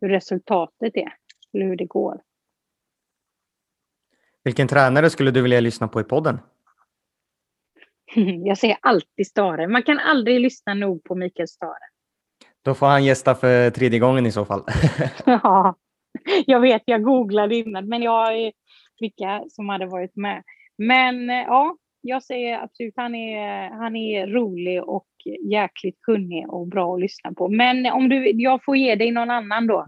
hur 0.00 0.08
resultatet 0.08 0.96
är, 0.96 1.14
eller 1.52 1.66
hur 1.66 1.76
det 1.76 1.84
går. 1.84 2.20
Vilken 4.44 4.68
tränare 4.68 5.10
skulle 5.10 5.30
du 5.30 5.42
vilja 5.42 5.60
lyssna 5.60 5.88
på 5.88 6.00
i 6.00 6.04
podden? 6.04 6.38
Jag 8.44 8.58
säger 8.58 8.76
alltid 8.80 9.26
Stare. 9.26 9.68
Man 9.68 9.82
kan 9.82 9.98
aldrig 9.98 10.40
lyssna 10.40 10.74
nog 10.74 11.04
på 11.04 11.14
Mikael 11.14 11.48
Stare. 11.48 11.88
Då 12.64 12.74
får 12.74 12.86
han 12.86 13.04
gästa 13.04 13.34
för 13.34 13.70
tredje 13.70 13.98
gången 13.98 14.26
i 14.26 14.32
så 14.32 14.44
fall. 14.44 14.64
ja, 15.26 15.74
jag 16.46 16.60
vet, 16.60 16.82
jag 16.84 17.02
googlade 17.02 17.56
innan, 17.56 17.88
men 17.88 18.02
jag 18.02 18.52
vilka 19.02 19.44
som 19.48 19.68
hade 19.68 19.86
varit 19.86 20.16
med. 20.16 20.42
Men 20.78 21.30
eh, 21.30 21.36
ja, 21.36 21.76
jag 22.00 22.22
säger 22.22 22.58
absolut, 22.58 22.94
han 22.96 23.14
är, 23.14 23.70
han 23.70 23.96
är 23.96 24.26
rolig 24.26 24.82
och 24.84 25.06
jäkligt 25.50 26.00
kunnig 26.00 26.48
och 26.48 26.68
bra 26.68 26.94
att 26.94 27.00
lyssna 27.00 27.32
på. 27.32 27.48
Men 27.48 27.86
om 27.86 28.08
du, 28.08 28.30
jag 28.30 28.64
får 28.64 28.76
ge 28.76 28.94
dig 28.94 29.10
någon 29.10 29.30
annan 29.30 29.66
då. 29.66 29.86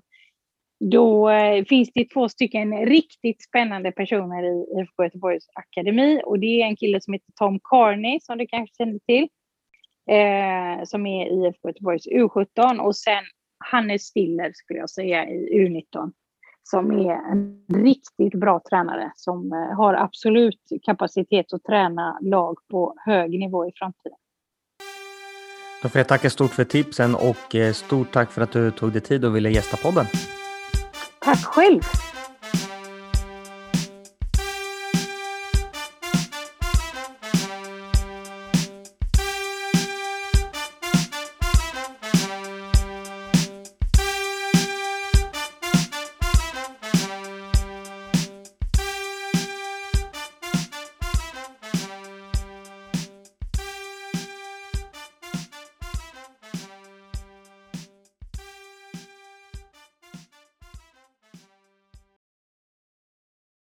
Då 0.91 1.31
eh, 1.31 1.65
finns 1.65 1.93
det 1.93 2.05
två 2.05 2.29
stycken 2.29 2.87
riktigt 2.87 3.43
spännande 3.43 3.93
personer 3.93 4.43
i 4.45 4.81
IFK 4.81 5.05
Göteborgs 5.05 5.49
akademi 5.55 6.23
och 6.25 6.39
det 6.39 6.63
är 6.63 6.67
en 6.67 6.77
kille 6.77 7.01
som 7.01 7.13
heter 7.13 7.33
Tom 7.39 7.61
Carney 7.63 8.21
som 8.21 8.39
du 8.39 8.47
kanske 8.47 8.77
känner 8.77 8.99
till. 8.99 9.29
Eh, 10.11 10.85
som 10.85 11.07
är 11.07 11.27
IFK 11.27 11.69
Göteborgs 11.69 12.07
U17 12.09 12.79
och 12.79 12.97
sen 12.97 13.25
Hannes 13.71 14.03
Stiller 14.03 14.53
skulle 14.55 14.79
jag 14.79 14.91
säga 14.91 15.29
i 15.29 15.69
U19 15.69 16.13
som 16.65 16.93
är 16.93 17.31
en 17.33 17.65
riktigt 17.69 18.41
bra 18.41 18.61
tränare 18.71 19.13
som 19.15 19.53
eh, 19.53 19.77
har 19.77 19.95
absolut 19.95 20.61
kapacitet 20.83 21.53
att 21.53 21.65
träna 21.65 22.19
lag 22.21 22.57
på 22.71 22.95
hög 23.07 23.31
nivå 23.31 23.69
i 23.69 23.73
framtiden. 23.75 24.19
Då 25.83 25.89
får 25.89 25.99
jag 25.99 26.09
tacka 26.09 26.31
stort 26.31 26.51
för 26.51 26.65
tipsen 26.65 27.15
och 27.15 27.55
eh, 27.55 27.73
stort 27.73 28.13
tack 28.13 28.31
för 28.31 28.43
att 28.43 28.53
du 28.53 28.71
tog 28.71 28.93
dig 28.93 29.01
tid 29.01 29.25
och 29.25 29.37
ville 29.37 29.51
gästa 29.51 29.77
podden. 29.77 30.07
Tack 31.21 31.45
själv! 31.45 31.81